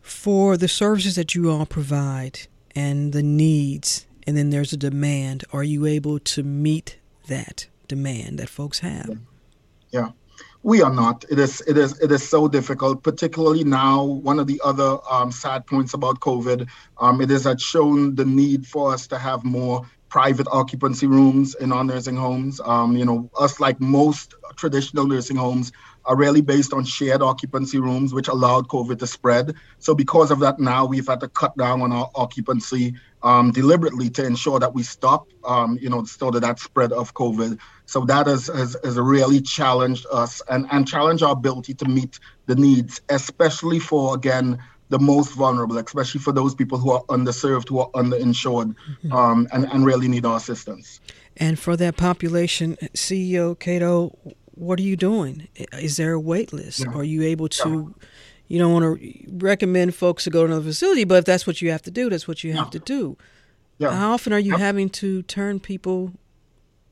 For 0.01 0.57
the 0.57 0.69
services 0.69 1.15
that 1.15 1.37
you 1.37 1.51
all 1.51 1.67
provide 1.67 2.41
and 2.75 3.13
the 3.13 3.23
needs, 3.23 4.07
and 4.27 4.37
then 4.37 4.51
there's 4.51 4.73
a 4.73 4.77
demand. 4.77 5.45
Are 5.53 5.63
you 5.63 5.87
able 5.87 6.19
to 6.19 6.43
meet 6.43 6.99
that 7.29 7.69
demand 7.87 8.41
that 8.41 8.49
folks 8.49 8.81
have? 8.81 9.19
Yeah 9.93 10.11
we 10.65 10.81
are 10.81 10.93
not. 10.93 11.25
It 11.31 11.39
is 11.39 11.61
it 11.67 11.77
is 11.77 12.01
it 12.01 12.11
is 12.11 12.27
so 12.27 12.49
difficult, 12.49 13.03
particularly 13.03 13.65
now. 13.65 14.03
One 14.03 14.39
of 14.39 14.47
the 14.47 14.61
other 14.65 14.97
um, 15.11 15.31
sad 15.31 15.67
points 15.67 15.93
about 15.93 16.21
COVID, 16.21 16.67
um, 16.99 17.21
it 17.21 17.29
has 17.29 17.47
shown 17.63 18.15
the 18.15 18.25
need 18.25 18.67
for 18.67 18.93
us 18.93 19.07
to 19.09 19.19
have 19.19 19.45
more 19.45 19.87
private 20.09 20.49
occupancy 20.51 21.07
rooms 21.07 21.55
in 21.57 21.71
our 21.71 21.85
nursing 21.85 22.17
homes. 22.17 22.63
Um, 22.65 22.97
you 22.97 23.05
know, 23.05 23.31
us 23.39 23.61
like 23.61 23.79
most 23.79 24.35
traditional 24.57 25.07
nursing 25.07 25.37
homes 25.37 25.71
are 26.07 26.17
really 26.17 26.41
based 26.41 26.73
on 26.73 26.85
shared 26.85 27.21
occupancy 27.21 27.79
rooms, 27.79 28.15
which 28.15 28.29
allowed 28.29 28.69
COVID 28.69 28.99
to 29.01 29.07
spread. 29.07 29.55
So 29.79 29.95
because 29.95 30.31
of 30.31 30.39
that, 30.41 30.59
now 30.59 30.87
we've 30.87 31.07
had 31.07 31.21
to 31.21 31.29
cut 31.29 31.57
down 31.59 31.83
on 31.83 31.93
our 31.93 32.11
occupancy 32.15 32.95
um, 33.23 33.53
deliberately 33.53 34.09
to 34.11 34.25
ensure 34.25 34.61
that 34.61 34.75
we 34.75 34.83
stop, 34.83 35.29
um, 35.45 35.79
you 35.81 35.91
know, 35.91 36.05
sort 36.05 36.37
of 36.37 36.43
that 36.43 36.59
spread 36.59 36.93
of 36.93 37.13
COVID. 37.15 37.59
So 37.87 38.05
that 38.07 38.27
has, 38.27 38.47
has, 38.47 38.77
has 38.83 38.97
really 38.99 39.41
challenged 39.41 40.07
us 40.11 40.41
and, 40.49 40.67
and 40.71 40.89
challenged 40.89 41.23
our 41.23 41.33
ability 41.33 41.75
to 41.75 41.85
meet 41.85 42.19
the 42.47 42.55
needs, 42.55 43.01
especially 43.09 43.79
for, 43.79 44.15
again, 44.15 44.59
the 44.89 44.99
most 44.99 45.33
vulnerable, 45.35 45.79
especially 45.79 46.21
for 46.21 46.33
those 46.33 46.55
people 46.55 46.79
who 46.79 46.91
are 46.91 47.03
underserved, 47.05 47.69
who 47.69 47.81
are 47.81 47.91
underinsured, 47.91 48.75
mm-hmm. 48.75 49.13
um, 49.13 49.49
and, 49.53 49.65
and 49.67 49.85
really 49.85 50.09
need 50.09 50.25
our 50.25 50.37
assistance. 50.37 51.01
And 51.37 51.59
for 51.59 51.77
that 51.77 51.97
population, 51.97 52.77
CEO 52.95 53.59
Cateau, 53.59 54.17
what 54.53 54.79
are 54.79 54.83
you 54.83 54.97
doing? 54.97 55.49
Is 55.73 55.97
there 55.97 56.13
a 56.13 56.21
wait 56.21 56.53
list? 56.53 56.81
Yeah. 56.81 56.93
Are 56.95 57.05
you 57.05 57.23
able 57.23 57.49
to? 57.49 57.95
Yeah 57.99 58.07
you 58.49 58.59
don't 58.59 58.73
want 58.73 59.01
to 59.01 59.25
recommend 59.33 59.95
folks 59.95 60.25
to 60.25 60.31
go 60.31 60.41
to 60.41 60.53
another 60.53 60.67
facility, 60.67 61.05
but 61.05 61.17
if 61.17 61.25
that's 61.25 61.47
what 61.47 61.63
you 61.63 61.71
have 61.71 61.83
to 61.83 61.91
do, 61.91 62.11
that's 62.11 62.29
what 62.29 62.45
you 62.45 62.53
have 62.53 62.71
to 62.71 62.79
do. 62.79 63.17
Yeah. 63.79 63.93
How 63.93 64.13
often 64.13 64.33
are 64.33 64.39
you 64.39 64.57
having 64.57 64.91
to 64.91 65.23
turn 65.23 65.61
people 65.61 66.13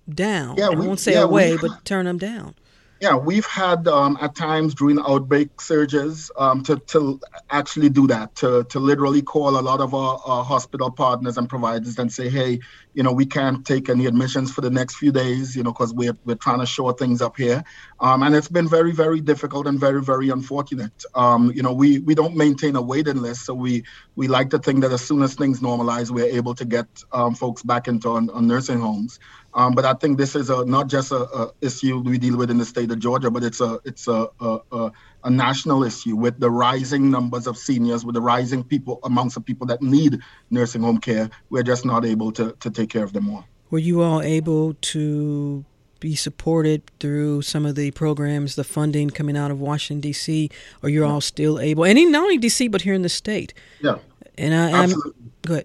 down? 0.09 0.57
Yeah, 0.57 0.71
we, 0.71 0.85
I 0.85 0.89
won't 0.89 1.01
say 1.01 1.13
yeah, 1.13 1.23
away, 1.23 1.57
but 1.57 1.85
turn 1.85 2.07
them 2.07 2.19
down. 2.19 2.55
Yeah, 3.03 3.17
we've 3.17 3.47
had 3.47 3.89
um, 3.89 4.17
at 4.21 4.37
times 4.37 4.77
during 4.77 5.01
outbreak 5.01 5.61
surges 5.61 6.31
um, 6.39 6.63
to, 6.63 6.77
to 6.77 7.21
actually 7.51 7.89
do 7.89 8.07
that, 8.07 8.37
to, 8.37 8.63
to 8.63 8.79
literally 8.79 9.23
call 9.23 9.59
a 9.59 9.61
lot 9.61 9.81
of 9.81 9.93
our, 9.93 10.21
our, 10.25 10.45
hospital 10.45 10.89
partners 10.89 11.37
and 11.37 11.49
providers 11.49 11.99
and 11.99 12.13
say, 12.13 12.29
hey, 12.29 12.61
you 12.95 13.03
know, 13.03 13.13
we 13.13 13.25
can't 13.27 13.65
take 13.67 13.89
any 13.89 14.07
admissions 14.07 14.53
for 14.53 14.61
the 14.61 14.71
next 14.71 14.97
few 14.97 15.13
days, 15.13 15.57
you 15.57 15.63
know, 15.63 15.73
because 15.73 15.95
we're, 15.95 16.17
we're 16.25 16.37
trying 16.37 16.61
to 16.61 16.67
shore 16.67 16.93
things 16.93 17.23
up 17.23 17.37
here. 17.37 17.65
Um, 18.01 18.23
and 18.23 18.35
it's 18.35 18.49
been 18.49 18.69
very, 18.69 18.93
very 18.93 19.21
difficult 19.21 19.67
and 19.67 19.79
very, 19.79 20.03
very 20.03 20.29
unfortunate. 20.29 21.05
Um, 21.15 21.53
you 21.55 21.63
know, 21.63 21.73
we, 21.73 22.01
we 22.01 22.15
don't 22.15 22.37
maintain 22.37 22.77
a 22.77 22.83
waiting 22.83 23.23
list. 23.23 23.47
So 23.47 23.55
we, 23.55 23.85
we 24.17 24.29
like 24.29 24.51
to 24.51 24.59
think 24.59 24.83
that 24.83 24.93
as 24.93 25.03
soon 25.03 25.23
as 25.23 25.35
things 25.35 25.61
normalize, 25.61 26.11
we're 26.11 26.27
able 26.27 26.55
to 26.55 26.65
get 26.65 26.87
um, 27.13 27.35
folks 27.35 27.63
back 27.63 27.89
into 27.89 28.11
on, 28.11 28.29
on 28.31 28.47
nursing 28.47 28.81
homes. 28.81 29.19
Um, 29.55 29.75
but 29.75 29.85
I 29.85 29.95
think 29.95 30.19
this 30.19 30.35
is 30.35 30.49
a, 30.51 30.65
not 30.65 30.89
just 30.89 31.13
a, 31.13 31.23
a, 31.23 31.53
issue 31.61 31.99
we 31.99 32.17
deal 32.19 32.37
with 32.37 32.51
in 32.51 32.59
the 32.59 32.65
state 32.65 32.91
of 32.91 32.99
Georgia, 32.99 33.31
but 33.31 33.45
it's 33.45 33.61
a 33.61 33.79
it's 33.85 34.09
a, 34.09 34.29
a, 34.41 34.59
a, 34.73 34.93
national 35.31 35.85
issue 35.85 36.17
with 36.17 36.39
the 36.41 36.51
rising 36.51 37.11
numbers 37.11 37.47
of 37.47 37.57
seniors, 37.57 38.05
with 38.05 38.15
the 38.15 38.21
rising 38.21 38.65
people 38.65 39.01
amongst 39.05 39.35
the 39.35 39.41
people 39.41 39.67
that 39.69 39.83
need 39.83 40.21
nursing 40.51 40.83
home 40.83 40.99
care. 40.99 41.31
We're 41.51 41.63
just 41.63 41.85
not 41.85 42.05
able 42.05 42.33
to, 42.33 42.53
to 42.61 42.71
take 42.71 42.91
care 42.91 43.05
of 43.05 43.13
them 43.13 43.31
all. 43.31 43.45
Were 43.71 43.79
you 43.79 44.03
all 44.03 44.21
able 44.21 44.75
to 44.75 45.65
be 46.03 46.17
supported 46.17 46.83
through 46.99 47.43
some 47.43 47.65
of 47.65 47.77
the 47.77 47.93
programs, 47.93 48.57
the 48.57 48.65
funding 48.65 49.09
coming 49.09 49.37
out 49.37 49.53
of 49.53 49.61
Washington 49.61 50.01
D.C. 50.01 50.51
Or 50.83 50.89
you're 50.89 51.07
all 51.07 51.21
still 51.21 51.61
able, 51.61 51.85
and 51.85 52.13
not 52.13 52.25
only 52.25 52.39
D.C. 52.39 52.69
but 52.69 52.83
here 52.83 52.93
in 52.93 53.03
the 53.03 53.09
state? 53.09 53.55
Yeah, 53.81 53.99
and 54.37 54.53
I, 54.53 54.83
I'm 54.83 54.93
good. 55.43 55.65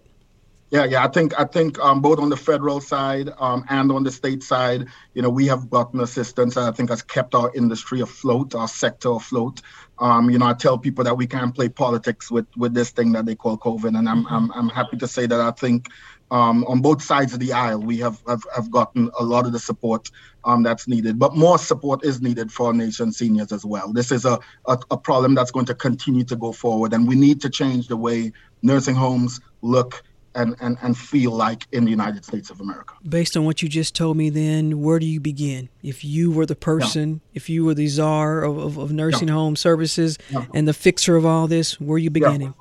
Yeah, 0.69 0.83
yeah. 0.83 1.05
I 1.05 1.07
think 1.07 1.39
I 1.39 1.45
think 1.45 1.79
um, 1.79 2.01
both 2.01 2.19
on 2.19 2.27
the 2.27 2.35
federal 2.35 2.81
side 2.81 3.29
um, 3.39 3.63
and 3.69 3.89
on 3.89 4.03
the 4.03 4.11
state 4.11 4.43
side, 4.43 4.87
you 5.13 5.21
know, 5.21 5.29
we 5.29 5.47
have 5.47 5.69
gotten 5.69 6.01
assistance 6.01 6.55
that 6.55 6.65
I 6.67 6.71
think 6.71 6.89
has 6.89 7.01
kept 7.01 7.33
our 7.35 7.49
industry 7.55 8.01
afloat, 8.01 8.53
our 8.53 8.67
sector 8.67 9.11
afloat. 9.11 9.61
Um, 9.99 10.29
you 10.29 10.37
know, 10.37 10.45
I 10.45 10.53
tell 10.53 10.77
people 10.77 11.05
that 11.05 11.15
we 11.15 11.25
can't 11.25 11.55
play 11.55 11.69
politics 11.69 12.29
with 12.29 12.47
with 12.57 12.73
this 12.73 12.91
thing 12.91 13.13
that 13.13 13.25
they 13.25 13.33
call 13.35 13.57
COVID, 13.57 13.97
and 13.97 14.09
I'm 14.09 14.27
I'm, 14.27 14.51
I'm 14.51 14.67
happy 14.67 14.97
to 14.97 15.07
say 15.07 15.25
that 15.25 15.39
I 15.39 15.51
think 15.51 15.87
um, 16.31 16.65
on 16.65 16.81
both 16.81 17.01
sides 17.01 17.33
of 17.33 17.39
the 17.39 17.53
aisle 17.53 17.79
we 17.79 17.99
have 17.99 18.21
have, 18.27 18.43
have 18.53 18.69
gotten 18.69 19.09
a 19.17 19.23
lot 19.23 19.45
of 19.45 19.53
the 19.53 19.59
support 19.59 20.09
um, 20.43 20.63
that's 20.63 20.85
needed, 20.85 21.17
but 21.17 21.33
more 21.33 21.57
support 21.57 22.03
is 22.03 22.21
needed 22.21 22.51
for 22.51 22.67
our 22.67 22.73
nation 22.73 23.13
seniors 23.13 23.53
as 23.53 23.63
well. 23.63 23.93
This 23.93 24.11
is 24.11 24.25
a, 24.25 24.37
a 24.65 24.77
a 24.91 24.97
problem 24.97 25.33
that's 25.33 25.51
going 25.51 25.67
to 25.67 25.75
continue 25.75 26.25
to 26.25 26.35
go 26.35 26.51
forward, 26.51 26.91
and 26.91 27.07
we 27.07 27.15
need 27.15 27.39
to 27.39 27.49
change 27.49 27.87
the 27.87 27.95
way 27.95 28.33
nursing 28.61 28.95
homes 28.95 29.39
look 29.61 30.03
and, 30.37 30.55
and, 30.61 30.77
and 30.81 30.97
feel 30.97 31.31
like 31.31 31.67
in 31.71 31.83
the 31.83 31.91
United 31.91 32.23
States 32.23 32.49
of 32.49 32.61
America. 32.61 32.93
Based 33.07 33.35
on 33.35 33.43
what 33.43 33.61
you 33.61 33.67
just 33.67 33.95
told 33.95 34.15
me, 34.15 34.29
then 34.29 34.81
where 34.81 34.99
do 34.99 35.05
you 35.05 35.19
begin? 35.19 35.67
If 35.83 36.05
you 36.05 36.31
were 36.31 36.45
the 36.45 36.55
person, 36.55 37.13
yeah. 37.13 37.19
if 37.33 37.49
you 37.49 37.65
were 37.65 37.73
the 37.73 37.87
czar 37.87 38.43
of, 38.43 38.57
of, 38.57 38.77
of 38.77 38.91
nursing 38.91 39.27
yeah. 39.27 39.33
home 39.33 39.55
services 39.55 40.17
yeah. 40.29 40.45
and 40.53 40.67
the 40.67 40.73
fixer 40.73 41.15
of 41.15 41.25
all 41.25 41.47
this, 41.47 41.81
where 41.81 41.95
are 41.95 41.99
you 41.99 42.11
beginning? 42.11 42.53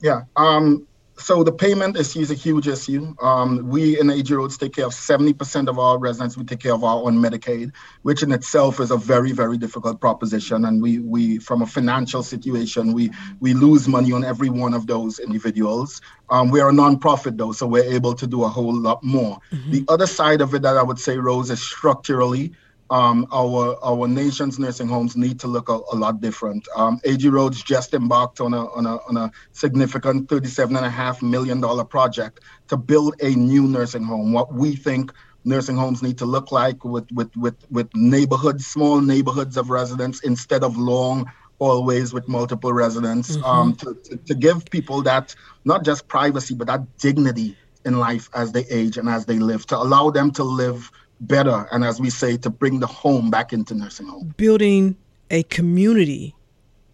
Yeah. 0.00 0.22
Um, 0.36 0.86
so 1.16 1.44
the 1.44 1.52
payment 1.52 1.96
issue 1.96 2.20
is 2.20 2.30
a 2.30 2.34
huge 2.34 2.66
issue. 2.66 3.14
Um, 3.20 3.68
we 3.68 3.98
in 4.00 4.10
AG 4.10 4.32
Rhodes 4.32 4.58
take 4.58 4.74
care 4.74 4.86
of 4.86 4.92
70% 4.92 5.68
of 5.68 5.78
our 5.78 5.98
residents. 5.98 6.36
We 6.36 6.44
take 6.44 6.60
care 6.60 6.74
of 6.74 6.82
our 6.82 7.04
own 7.04 7.18
Medicaid, 7.18 7.72
which 8.02 8.22
in 8.22 8.32
itself 8.32 8.80
is 8.80 8.90
a 8.90 8.96
very, 8.96 9.32
very 9.32 9.56
difficult 9.56 10.00
proposition. 10.00 10.64
And 10.64 10.82
we, 10.82 10.98
we 10.98 11.38
from 11.38 11.62
a 11.62 11.66
financial 11.66 12.22
situation, 12.22 12.92
we 12.92 13.10
we 13.40 13.54
lose 13.54 13.86
money 13.86 14.12
on 14.12 14.24
every 14.24 14.50
one 14.50 14.74
of 14.74 14.86
those 14.86 15.18
individuals. 15.20 16.00
Um, 16.30 16.50
we 16.50 16.60
are 16.60 16.70
a 16.70 16.72
nonprofit 16.72 17.36
though, 17.36 17.52
so 17.52 17.66
we're 17.66 17.84
able 17.84 18.14
to 18.14 18.26
do 18.26 18.42
a 18.44 18.48
whole 18.48 18.74
lot 18.74 19.02
more. 19.04 19.38
Mm-hmm. 19.52 19.70
The 19.70 19.84
other 19.88 20.06
side 20.06 20.40
of 20.40 20.52
it 20.54 20.62
that 20.62 20.76
I 20.76 20.82
would 20.82 20.98
say, 20.98 21.16
Rose, 21.16 21.50
is 21.50 21.62
structurally 21.62 22.52
um, 22.94 23.26
our 23.32 23.76
our 23.84 24.06
nation's 24.06 24.56
nursing 24.60 24.86
homes 24.86 25.16
need 25.16 25.40
to 25.40 25.48
look 25.48 25.68
a, 25.68 25.80
a 25.92 25.96
lot 25.96 26.20
different. 26.20 26.68
Um, 26.76 27.00
AG 27.02 27.28
Rhodes 27.28 27.60
just 27.60 27.92
embarked 27.92 28.40
on 28.40 28.54
a, 28.54 28.70
on 28.70 28.86
a 28.86 28.98
on 29.08 29.16
a 29.16 29.32
significant 29.50 30.28
thirty-seven 30.28 30.76
and 30.76 30.86
a 30.86 30.90
half 30.90 31.20
million 31.20 31.60
dollar 31.60 31.84
project 31.84 32.40
to 32.68 32.76
build 32.76 33.16
a 33.20 33.30
new 33.30 33.66
nursing 33.66 34.04
home. 34.04 34.32
What 34.32 34.54
we 34.54 34.76
think 34.76 35.12
nursing 35.44 35.76
homes 35.76 36.04
need 36.04 36.18
to 36.18 36.24
look 36.24 36.52
like 36.52 36.84
with 36.84 37.10
with 37.10 37.36
with 37.36 37.56
with 37.68 37.88
neighborhoods, 37.96 38.64
small 38.64 39.00
neighborhoods 39.00 39.56
of 39.56 39.70
residents 39.70 40.20
instead 40.20 40.62
of 40.62 40.76
long 40.76 41.28
hallways 41.58 42.12
with 42.14 42.28
multiple 42.28 42.72
residents. 42.72 43.36
Mm-hmm. 43.36 43.44
Um, 43.44 43.74
to, 43.76 43.94
to, 44.04 44.16
to 44.18 44.34
give 44.36 44.70
people 44.70 45.02
that 45.02 45.34
not 45.64 45.84
just 45.84 46.06
privacy 46.06 46.54
but 46.54 46.68
that 46.68 46.98
dignity 46.98 47.56
in 47.84 47.98
life 47.98 48.30
as 48.34 48.52
they 48.52 48.64
age 48.70 48.98
and 48.98 49.08
as 49.08 49.26
they 49.26 49.38
live, 49.40 49.66
to 49.66 49.76
allow 49.76 50.10
them 50.10 50.30
to 50.32 50.44
live 50.44 50.92
better 51.20 51.66
and 51.72 51.84
as 51.84 52.00
we 52.00 52.10
say 52.10 52.36
to 52.36 52.50
bring 52.50 52.80
the 52.80 52.86
home 52.86 53.30
back 53.30 53.52
into 53.52 53.74
nursing 53.74 54.06
home 54.06 54.34
building 54.36 54.96
a 55.30 55.42
community 55.44 56.34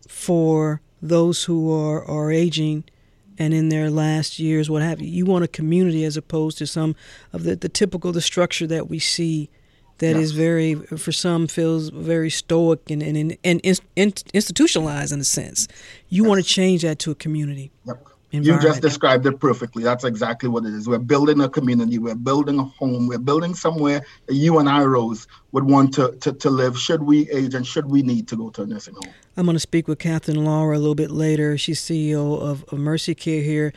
for 0.09 0.81
those 1.03 1.45
who 1.45 1.73
are, 1.73 2.05
are 2.05 2.31
aging 2.31 2.85
and 3.39 3.55
in 3.55 3.71
their 3.71 3.91
last 3.91 4.39
years 4.39 4.69
what 4.69 4.83
have 4.83 5.01
you 5.01 5.09
you 5.09 5.25
want 5.25 5.45
a 5.45 5.49
community 5.49 6.05
as 6.05 6.17
opposed 6.17 6.59
to 6.59 6.67
some 6.67 6.95
of 7.33 7.45
the, 7.45 7.57
the 7.57 7.69
typical 7.69 8.13
the 8.13 8.21
structure 8.21 8.67
that 8.67 8.89
we 8.89 8.99
see 8.99 9.49
that 9.99 10.17
yes. 10.17 10.25
is 10.25 10.33
very 10.33 10.75
for 10.75 11.13
some 11.13 11.47
feels 11.47 11.91
very 11.91 12.31
stoic 12.31 12.91
and 12.91 13.03
and, 13.03 13.17
and, 13.17 13.39
and 13.43 13.61
in, 13.61 13.75
in, 13.97 14.13
institutionalized 14.35 15.13
in 15.13 15.21
a 15.21 15.25
sense 15.25 15.67
you 16.09 16.23
yes. 16.23 16.29
want 16.29 16.43
to 16.43 16.47
change 16.47 16.83
that 16.83 16.99
to 16.99 17.11
a 17.11 17.15
community 17.15 17.71
yep. 17.87 18.07
You 18.33 18.61
just 18.61 18.81
described 18.81 19.27
it 19.27 19.41
perfectly. 19.41 19.83
That's 19.83 20.05
exactly 20.05 20.49
what 20.49 20.65
it 20.65 20.73
is. 20.73 20.89
We're 20.89 20.99
building 20.99 21.41
a 21.41 21.49
community. 21.49 21.99
We're 21.99 22.15
building 22.15 22.61
a 22.61 22.65
home. 22.65 23.09
We're 23.09 23.19
building 23.19 23.55
somewhere 23.55 24.05
that 24.27 24.35
you 24.35 24.59
and 24.59 24.69
I, 24.69 24.85
Rose, 24.85 25.27
would 25.51 25.65
want 25.65 25.95
to, 25.95 26.13
to, 26.21 26.33
to 26.35 26.51
live 26.51 26.79
should 26.79 27.03
we 27.03 27.29
age 27.31 27.55
and 27.55 27.67
should 27.67 27.87
we 27.87 28.03
need 28.03 28.29
to 28.29 28.37
go 28.37 28.51
to 28.51 28.63
a 28.63 28.67
nursing 28.67 28.95
home. 28.95 29.13
I'm 29.37 29.47
going 29.47 29.57
to 29.57 29.61
speak 29.61 29.89
with 29.89 29.99
Catherine 29.99 30.45
Lawler 30.45 30.73
a 30.73 30.79
little 30.79 30.95
bit 30.95 31.11
later. 31.11 31.59
She's 31.59 31.81
CEO 31.81 32.41
of, 32.41 32.65
of 32.65 32.79
Mercy 32.79 33.17
Care 33.17 33.43
here. 33.43 33.73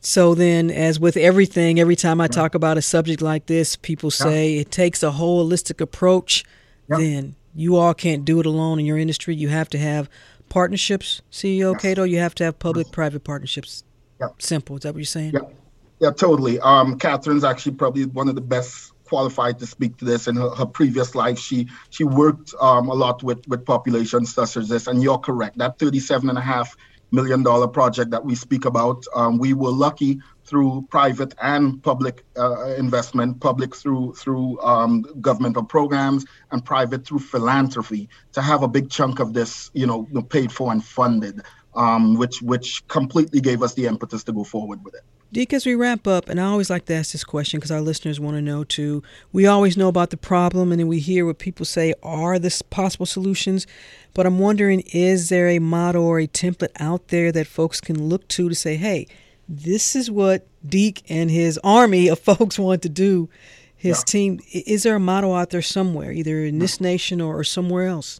So 0.00 0.34
then, 0.34 0.70
as 0.70 0.98
with 0.98 1.16
everything, 1.16 1.78
every 1.78 1.96
time 1.96 2.20
I 2.20 2.24
right. 2.24 2.32
talk 2.32 2.54
about 2.54 2.78
a 2.78 2.82
subject 2.82 3.20
like 3.20 3.46
this, 3.46 3.76
people 3.76 4.10
say 4.10 4.52
yeah. 4.52 4.60
it 4.62 4.70
takes 4.70 5.02
a 5.02 5.10
holistic 5.10 5.80
approach. 5.80 6.44
Yeah. 6.88 6.98
Then 6.98 7.34
you 7.54 7.76
all 7.76 7.92
can't 7.92 8.24
do 8.24 8.40
it 8.40 8.46
alone 8.46 8.78
in 8.78 8.86
your 8.86 8.96
industry. 8.96 9.34
You 9.34 9.48
have 9.48 9.68
to 9.70 9.78
have 9.78 10.08
partnerships, 10.48 11.20
CEO 11.30 11.72
yeah. 11.72 11.78
Cateau. 11.78 12.04
You 12.04 12.18
have 12.18 12.34
to 12.36 12.44
have 12.44 12.58
public-private 12.58 13.24
partnerships 13.24 13.82
yeah. 14.20 14.28
Simple. 14.38 14.76
Is 14.76 14.82
that 14.82 14.94
what 14.94 14.98
you're 14.98 15.06
saying? 15.06 15.32
Yeah. 15.34 15.40
Yeah, 16.00 16.12
totally. 16.12 16.60
Um, 16.60 16.96
Catherine's 16.96 17.42
actually 17.42 17.72
probably 17.72 18.04
one 18.04 18.28
of 18.28 18.36
the 18.36 18.40
best 18.40 18.92
qualified 19.04 19.58
to 19.58 19.66
speak 19.66 19.96
to 19.96 20.04
this. 20.04 20.28
In 20.28 20.36
her, 20.36 20.50
her 20.50 20.66
previous 20.66 21.16
life, 21.16 21.38
she 21.38 21.68
she 21.90 22.04
worked 22.04 22.54
um, 22.60 22.88
a 22.88 22.94
lot 22.94 23.22
with 23.24 23.46
with 23.48 23.64
populations 23.64 24.32
such 24.32 24.56
as 24.56 24.68
this. 24.68 24.86
And 24.86 25.02
you're 25.02 25.18
correct. 25.18 25.58
That 25.58 25.78
thirty-seven 25.80 26.28
and 26.28 26.38
a 26.38 26.40
half 26.40 26.76
million 27.10 27.42
dollar 27.42 27.66
project 27.66 28.10
that 28.10 28.24
we 28.24 28.34
speak 28.34 28.64
about, 28.64 29.02
um, 29.14 29.38
we 29.38 29.54
were 29.54 29.70
lucky 29.72 30.20
through 30.44 30.86
private 30.90 31.34
and 31.42 31.82
public 31.82 32.22
uh, 32.38 32.74
investment, 32.74 33.40
public 33.40 33.74
through 33.74 34.14
through 34.14 34.60
um, 34.60 35.04
governmental 35.20 35.64
programs, 35.64 36.24
and 36.52 36.64
private 36.64 37.04
through 37.04 37.18
philanthropy, 37.18 38.08
to 38.32 38.40
have 38.40 38.62
a 38.62 38.68
big 38.68 38.88
chunk 38.88 39.18
of 39.18 39.32
this, 39.32 39.70
you 39.74 39.86
know, 39.86 40.06
paid 40.28 40.52
for 40.52 40.70
and 40.70 40.84
funded 40.84 41.42
um, 41.74 42.14
which 42.14 42.42
which 42.42 42.86
completely 42.88 43.40
gave 43.40 43.62
us 43.62 43.74
the 43.74 43.86
impetus 43.86 44.24
to 44.24 44.32
go 44.32 44.44
forward 44.44 44.84
with 44.84 44.94
it. 44.94 45.02
Deke, 45.30 45.52
as 45.52 45.66
we 45.66 45.74
wrap 45.74 46.06
up, 46.06 46.30
and 46.30 46.40
I 46.40 46.44
always 46.44 46.70
like 46.70 46.86
to 46.86 46.94
ask 46.94 47.12
this 47.12 47.22
question 47.22 47.60
because 47.60 47.70
our 47.70 47.82
listeners 47.82 48.18
want 48.18 48.38
to 48.38 48.42
know 48.42 48.64
too. 48.64 49.02
We 49.30 49.46
always 49.46 49.76
know 49.76 49.88
about 49.88 50.08
the 50.08 50.16
problem, 50.16 50.72
and 50.72 50.80
then 50.80 50.88
we 50.88 51.00
hear 51.00 51.26
what 51.26 51.38
people 51.38 51.66
say 51.66 51.92
are 52.02 52.38
the 52.38 52.62
possible 52.70 53.04
solutions. 53.04 53.66
But 54.14 54.24
I'm 54.24 54.38
wondering, 54.38 54.80
is 54.92 55.28
there 55.28 55.48
a 55.48 55.58
model 55.58 56.04
or 56.04 56.18
a 56.18 56.26
template 56.26 56.72
out 56.80 57.08
there 57.08 57.30
that 57.32 57.46
folks 57.46 57.78
can 57.78 58.08
look 58.08 58.26
to 58.28 58.48
to 58.48 58.54
say, 58.54 58.76
"Hey, 58.76 59.06
this 59.46 59.94
is 59.94 60.10
what 60.10 60.46
Deke 60.66 61.02
and 61.10 61.30
his 61.30 61.58
army 61.62 62.08
of 62.08 62.18
folks 62.20 62.58
want 62.58 62.80
to 62.82 62.88
do"? 62.88 63.28
His 63.76 63.98
yeah. 63.98 64.04
team. 64.04 64.40
Is 64.50 64.82
there 64.82 64.96
a 64.96 65.00
model 65.00 65.34
out 65.34 65.50
there 65.50 65.62
somewhere, 65.62 66.10
either 66.10 66.42
in 66.42 66.58
this 66.58 66.80
nation 66.80 67.20
or, 67.20 67.38
or 67.38 67.44
somewhere 67.44 67.86
else? 67.86 68.18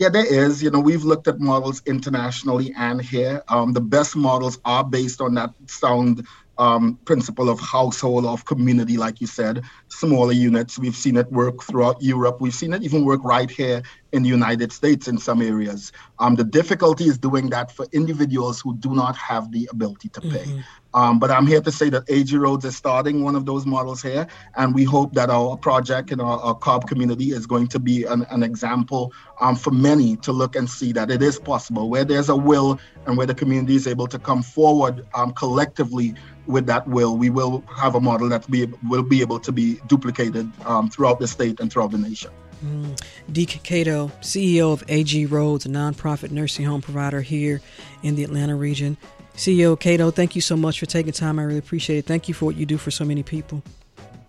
Yeah, 0.00 0.08
there 0.08 0.24
is. 0.24 0.62
You 0.62 0.70
know, 0.70 0.80
we've 0.80 1.04
looked 1.04 1.28
at 1.28 1.40
models 1.40 1.82
internationally 1.84 2.72
and 2.74 3.02
here. 3.02 3.42
Um, 3.48 3.74
the 3.74 3.82
best 3.82 4.16
models 4.16 4.58
are 4.64 4.82
based 4.82 5.20
on 5.20 5.34
that 5.34 5.52
sound 5.66 6.26
um, 6.56 6.98
principle 7.04 7.50
of 7.50 7.60
household, 7.60 8.24
of 8.24 8.46
community, 8.46 8.96
like 8.96 9.20
you 9.20 9.26
said, 9.26 9.62
smaller 9.88 10.32
units. 10.32 10.78
We've 10.78 10.96
seen 10.96 11.18
it 11.18 11.30
work 11.30 11.62
throughout 11.62 12.02
Europe. 12.02 12.40
We've 12.40 12.54
seen 12.54 12.72
it 12.72 12.82
even 12.82 13.04
work 13.04 13.22
right 13.24 13.50
here 13.50 13.82
in 14.12 14.22
the 14.22 14.28
United 14.28 14.72
States 14.72 15.08
in 15.08 15.18
some 15.18 15.42
areas. 15.42 15.92
Um, 16.18 16.34
the 16.34 16.44
difficulty 16.44 17.04
is 17.04 17.18
doing 17.18 17.50
that 17.50 17.70
for 17.70 17.86
individuals 17.92 18.60
who 18.60 18.76
do 18.76 18.94
not 18.94 19.16
have 19.16 19.52
the 19.52 19.68
ability 19.70 20.08
to 20.10 20.20
pay. 20.20 20.44
Mm-hmm. 20.44 20.60
Um, 20.92 21.20
but 21.20 21.30
I'm 21.30 21.46
here 21.46 21.60
to 21.60 21.70
say 21.70 21.88
that 21.90 22.02
AG 22.08 22.36
Rhodes 22.36 22.64
is 22.64 22.76
starting 22.76 23.22
one 23.22 23.36
of 23.36 23.46
those 23.46 23.64
models 23.64 24.02
here, 24.02 24.26
and 24.56 24.74
we 24.74 24.82
hope 24.82 25.14
that 25.14 25.30
our 25.30 25.56
project 25.56 26.10
in 26.10 26.20
our, 26.20 26.40
our 26.40 26.54
Cobb 26.54 26.88
community 26.88 27.30
is 27.30 27.46
going 27.46 27.68
to 27.68 27.78
be 27.78 28.04
an, 28.04 28.26
an 28.30 28.42
example 28.42 29.12
um, 29.40 29.54
for 29.54 29.70
many 29.70 30.16
to 30.16 30.32
look 30.32 30.56
and 30.56 30.68
see 30.68 30.92
that 30.92 31.10
it 31.10 31.22
is 31.22 31.38
possible. 31.38 31.88
Where 31.88 32.04
there's 32.04 32.28
a 32.28 32.36
will 32.36 32.80
and 33.06 33.16
where 33.16 33.26
the 33.26 33.34
community 33.34 33.76
is 33.76 33.86
able 33.86 34.08
to 34.08 34.18
come 34.18 34.42
forward 34.42 35.06
um, 35.14 35.32
collectively 35.32 36.14
with 36.46 36.66
that 36.66 36.86
will, 36.88 37.16
we 37.16 37.30
will 37.30 37.62
have 37.76 37.94
a 37.94 38.00
model 38.00 38.28
that 38.28 38.50
be, 38.50 38.66
will 38.88 39.02
be 39.02 39.20
able 39.20 39.38
to 39.38 39.52
be 39.52 39.80
duplicated 39.86 40.50
um, 40.66 40.90
throughout 40.90 41.20
the 41.20 41.28
state 41.28 41.60
and 41.60 41.72
throughout 41.72 41.92
the 41.92 41.98
nation. 41.98 42.30
Mm. 42.64 43.00
Deke 43.32 43.62
Cateau, 43.62 44.10
CEO 44.20 44.72
of 44.72 44.84
AG 44.88 45.26
Rhodes, 45.26 45.66
a 45.66 45.68
nonprofit 45.68 46.30
nursing 46.30 46.64
home 46.64 46.82
provider 46.82 47.20
here 47.20 47.60
in 48.02 48.16
the 48.16 48.24
Atlanta 48.24 48.54
region. 48.54 48.96
CEO 49.34 49.78
Cateau, 49.78 50.10
thank 50.10 50.34
you 50.34 50.42
so 50.42 50.56
much 50.56 50.78
for 50.78 50.86
taking 50.86 51.12
time. 51.12 51.38
I 51.38 51.44
really 51.44 51.58
appreciate 51.58 51.98
it. 51.98 52.06
Thank 52.06 52.28
you 52.28 52.34
for 52.34 52.44
what 52.44 52.56
you 52.56 52.66
do 52.66 52.76
for 52.76 52.90
so 52.90 53.04
many 53.04 53.22
people. 53.22 53.62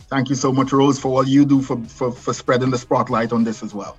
Thank 0.08 0.30
you 0.30 0.36
so 0.36 0.52
much, 0.52 0.72
Rose, 0.72 1.00
for 1.00 1.10
all 1.10 1.28
you 1.28 1.46
do 1.46 1.62
for, 1.62 1.78
for, 1.86 2.12
for 2.12 2.34
spreading 2.34 2.70
the 2.70 2.78
spotlight 2.78 3.32
on 3.32 3.44
this 3.44 3.64
as 3.64 3.74
well. 3.74 3.98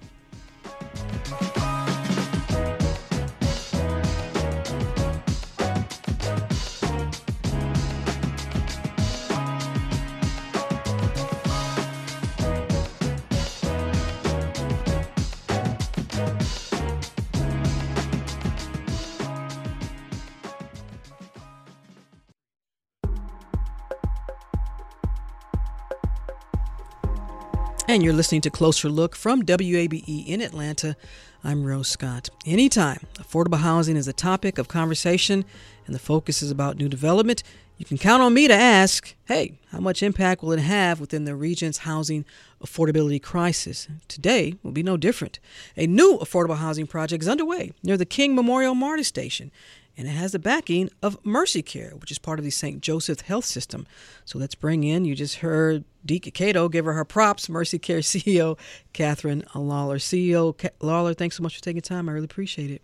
And 27.93 28.03
you're 28.03 28.15
listening 28.15 28.41
to 28.41 28.51
Closer 28.51 28.89
Look 28.89 29.15
from 29.15 29.43
WABE 29.43 30.27
in 30.27 30.41
Atlanta. 30.41 30.97
I'm 31.45 31.63
Rose 31.63 31.89
Scott. 31.89 32.31
Anytime 32.47 33.01
affordable 33.19 33.59
housing 33.59 33.99
is 33.99 34.09
a 34.09 34.15
topic 34.15 34.57
of 34.57 34.67
conversation 34.67 35.45
and 35.85 35.95
the 35.95 35.99
focus 35.99 36.43
is 36.43 36.51
about 36.51 36.79
new 36.79 36.89
development, 36.89 37.43
you 37.77 37.85
can 37.85 37.99
count 37.99 38.23
on 38.23 38.33
me 38.33 38.49
to 38.49 38.55
ask 38.55 39.15
hey, 39.27 39.59
how 39.73 39.79
much 39.79 40.03
impact 40.03 40.43
will 40.43 40.53
it 40.53 40.61
have 40.61 41.01
within 41.01 41.27
the 41.27 41.37
region's 41.37 41.79
housing 41.79 42.25
affordability 42.65 43.21
crisis? 43.21 43.89
Today 44.09 44.55
will 44.63 44.73
be 44.73 44.83
no 44.83 44.97
different. 44.97 45.39
A 45.77 45.87
new 45.87 46.17
affordable 46.17 46.57
housing 46.57 46.87
project 46.87 47.23
is 47.23 47.29
underway 47.29 47.73
near 47.83 47.99
the 47.99 48.07
King 48.07 48.35
Memorial 48.35 48.75
MARTA 48.75 49.05
station 49.05 49.53
and 49.99 50.09
it 50.09 50.13
has 50.13 50.33
the 50.33 50.39
backing 50.39 50.89
of 51.03 51.19
Mercy 51.27 51.61
Care, 51.61 51.91
which 51.97 52.11
is 52.11 52.19
part 52.19 52.39
of 52.39 52.45
the 52.47 52.51
St. 52.51 52.81
Joseph 52.81 53.21
Health 53.21 53.45
System. 53.45 53.87
So 54.25 54.39
let's 54.39 54.55
bring 54.55 54.83
in, 54.83 55.05
you 55.05 55.15
just 55.15 55.37
heard 55.37 55.85
Deke 56.05 56.33
Cateau 56.35 56.69
give 56.69 56.85
her 56.85 56.93
her 56.93 57.05
props, 57.05 57.49
Mercy 57.49 57.79
Care 57.79 57.99
CEO 58.01 58.59
Catherine 58.93 59.45
Lawler. 59.55 59.99
CEO 59.99 60.71
Lawler, 60.81 61.15
thanks 61.15 61.37
so 61.37 61.43
much 61.43 61.57
for 61.57 61.63
taking 61.63 61.83
time. 61.83 62.09
I 62.09 62.13
really 62.13 62.25
appreciate 62.25 62.71
it. 62.71 62.83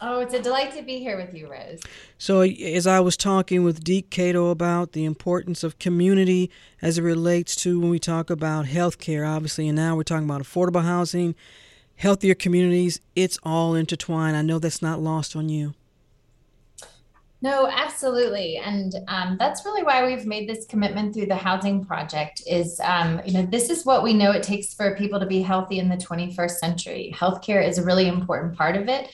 Oh, 0.00 0.20
it's 0.20 0.34
a 0.34 0.42
delight 0.42 0.74
to 0.76 0.82
be 0.82 0.98
here 0.98 1.16
with 1.16 1.32
you, 1.32 1.50
Rose. 1.50 1.80
So, 2.18 2.42
as 2.42 2.86
I 2.86 3.00
was 3.00 3.16
talking 3.16 3.64
with 3.64 3.82
Deke 3.82 4.10
Cateau 4.10 4.48
about 4.48 4.92
the 4.92 5.06
importance 5.06 5.64
of 5.64 5.78
community 5.78 6.50
as 6.82 6.98
it 6.98 7.02
relates 7.02 7.56
to 7.56 7.80
when 7.80 7.88
we 7.88 7.98
talk 7.98 8.28
about 8.28 8.66
healthcare, 8.66 9.26
obviously, 9.26 9.68
and 9.68 9.76
now 9.76 9.96
we're 9.96 10.02
talking 10.02 10.28
about 10.28 10.42
affordable 10.42 10.82
housing, 10.82 11.34
healthier 11.96 12.34
communities, 12.34 13.00
it's 13.14 13.38
all 13.42 13.74
intertwined. 13.74 14.36
I 14.36 14.42
know 14.42 14.58
that's 14.58 14.82
not 14.82 15.00
lost 15.00 15.34
on 15.34 15.48
you. 15.48 15.72
No, 17.42 17.68
absolutely, 17.70 18.56
and 18.56 18.94
um, 19.08 19.36
that's 19.38 19.64
really 19.66 19.82
why 19.82 20.06
we've 20.06 20.24
made 20.24 20.48
this 20.48 20.64
commitment 20.64 21.12
through 21.12 21.26
the 21.26 21.36
housing 21.36 21.84
project. 21.84 22.42
Is 22.46 22.80
um, 22.80 23.20
you 23.26 23.34
know 23.34 23.44
this 23.44 23.68
is 23.68 23.84
what 23.84 24.02
we 24.02 24.14
know 24.14 24.30
it 24.32 24.42
takes 24.42 24.72
for 24.72 24.96
people 24.96 25.20
to 25.20 25.26
be 25.26 25.42
healthy 25.42 25.78
in 25.78 25.88
the 25.88 25.96
21st 25.96 26.50
century. 26.52 27.14
Healthcare 27.14 27.66
is 27.66 27.76
a 27.76 27.84
really 27.84 28.08
important 28.08 28.56
part 28.56 28.74
of 28.74 28.88
it. 28.88 29.10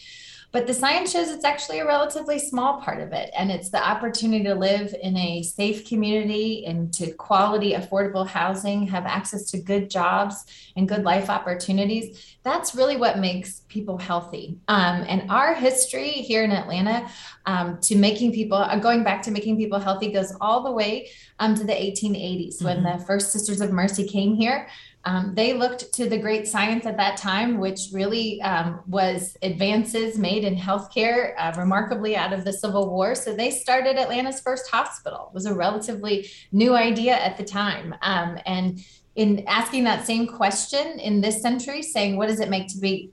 But 0.53 0.67
the 0.67 0.75
science 0.75 1.11
shows 1.11 1.31
it's 1.31 1.47
actually 1.47 1.81
a 1.81 1.87
relatively 1.87 2.39
small 2.39 2.81
part 2.83 3.01
of 3.01 3.13
it. 3.13 3.31
And 3.37 3.51
it's 3.51 3.71
the 3.71 3.83
opportunity 3.83 4.45
to 4.45 4.55
live 4.55 4.95
in 5.03 5.17
a 5.17 5.43
safe 5.43 5.89
community 5.89 6.67
and 6.67 6.93
to 6.95 7.11
quality, 7.15 7.73
affordable 7.73 8.27
housing, 8.27 8.87
have 8.87 9.07
access 9.07 9.51
to 9.51 9.59
good 9.59 9.89
jobs 9.89 10.45
and 10.77 10.87
good 10.87 11.05
life 11.05 11.31
opportunities. 11.31 12.37
That's 12.43 12.75
really 12.75 12.99
what 12.99 13.19
makes 13.19 13.63
people 13.69 13.97
healthy. 13.97 14.59
Um, 14.69 15.07
and 15.09 15.31
our 15.31 15.55
history 15.55 16.11
here 16.11 16.45
in 16.45 16.53
Atlanta 16.53 17.09
um, 17.47 17.81
to 17.81 17.97
making 17.97 18.33
people, 18.33 18.59
uh, 18.59 18.79
going 18.79 19.05
back 19.05 19.23
to 19.23 19.31
making 19.31 19.57
people 19.57 19.79
healthy, 19.79 20.13
goes 20.13 20.35
all 20.39 20.63
the 20.63 20.73
way 20.73 21.09
um, 21.39 21.55
to 21.55 21.65
the 21.65 21.73
1880s 21.73 22.57
mm-hmm. 22.57 22.65
when 22.67 22.83
the 22.83 23.03
first 23.07 23.33
Sisters 23.33 23.63
of 23.63 23.73
Mercy 23.73 24.07
came 24.07 24.35
here. 24.35 24.69
Um, 25.05 25.35
they 25.35 25.53
looked 25.53 25.93
to 25.95 26.09
the 26.09 26.19
great 26.19 26.47
science 26.47 26.87
at 26.87 26.97
that 26.97 27.17
time, 27.17 27.59
which 27.59 27.89
really 27.93 28.41
um, 28.43 28.81
was 28.87 29.37
advances 29.43 30.17
made 30.19 30.45
in 30.45 30.55
healthcare, 30.55 31.35
uh, 31.39 31.53
remarkably 31.59 32.17
out 32.17 32.33
of 32.33 32.45
the 32.45 32.53
Civil 32.53 32.89
War. 32.91 33.15
So 33.15 33.35
they 33.35 33.51
started 33.51 33.97
Atlanta's 33.97 34.41
first 34.41 34.71
hospital. 34.71 35.29
It 35.31 35.35
was 35.35 35.47
a 35.47 35.55
relatively 35.55 36.31
new 36.53 36.75
idea 36.75 37.15
at 37.15 37.37
the 37.37 37.45
time, 37.45 37.95
um, 38.03 38.39
and 38.47 38.81
in 39.15 39.45
asking 39.47 39.85
that 39.85 40.07
same 40.07 40.27
question 40.27 40.99
in 40.99 41.21
this 41.21 41.43
century, 41.43 41.83
saying 41.83 42.17
what 42.17 42.29
does 42.29 42.41
it 42.41 42.49
make 42.49 42.69
to 42.69 42.79
be 42.79 43.11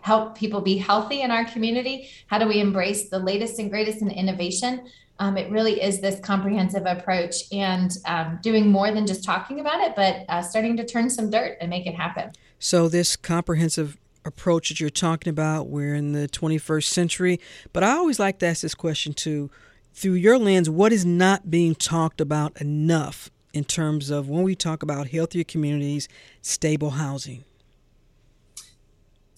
help 0.00 0.38
people 0.38 0.60
be 0.60 0.76
healthy 0.76 1.22
in 1.22 1.30
our 1.30 1.44
community? 1.44 2.08
How 2.28 2.38
do 2.38 2.46
we 2.46 2.60
embrace 2.60 3.08
the 3.08 3.18
latest 3.18 3.58
and 3.58 3.68
greatest 3.68 4.00
in 4.00 4.10
innovation? 4.10 4.86
Um, 5.20 5.36
it 5.36 5.50
really 5.50 5.80
is 5.80 6.00
this 6.00 6.18
comprehensive 6.18 6.86
approach 6.86 7.44
and 7.52 7.96
um, 8.06 8.38
doing 8.42 8.68
more 8.68 8.90
than 8.90 9.06
just 9.06 9.22
talking 9.22 9.60
about 9.60 9.80
it, 9.80 9.94
but 9.94 10.24
uh, 10.28 10.42
starting 10.42 10.76
to 10.78 10.84
turn 10.84 11.10
some 11.10 11.30
dirt 11.30 11.58
and 11.60 11.70
make 11.70 11.86
it 11.86 11.94
happen. 11.94 12.32
So, 12.58 12.88
this 12.88 13.16
comprehensive 13.16 13.98
approach 14.24 14.70
that 14.70 14.80
you're 14.80 14.90
talking 14.90 15.30
about, 15.30 15.68
we're 15.68 15.94
in 15.94 16.12
the 16.12 16.26
21st 16.26 16.84
century, 16.84 17.40
but 17.72 17.84
I 17.84 17.92
always 17.92 18.18
like 18.18 18.38
to 18.40 18.46
ask 18.46 18.62
this 18.62 18.74
question 18.74 19.12
too 19.12 19.50
through 19.92 20.14
your 20.14 20.38
lens, 20.38 20.70
what 20.70 20.92
is 20.92 21.04
not 21.04 21.50
being 21.50 21.74
talked 21.74 22.20
about 22.20 22.60
enough 22.60 23.30
in 23.52 23.64
terms 23.64 24.10
of 24.10 24.28
when 24.28 24.42
we 24.42 24.54
talk 24.54 24.82
about 24.82 25.08
healthier 25.08 25.44
communities, 25.44 26.08
stable 26.40 26.90
housing? 26.90 27.44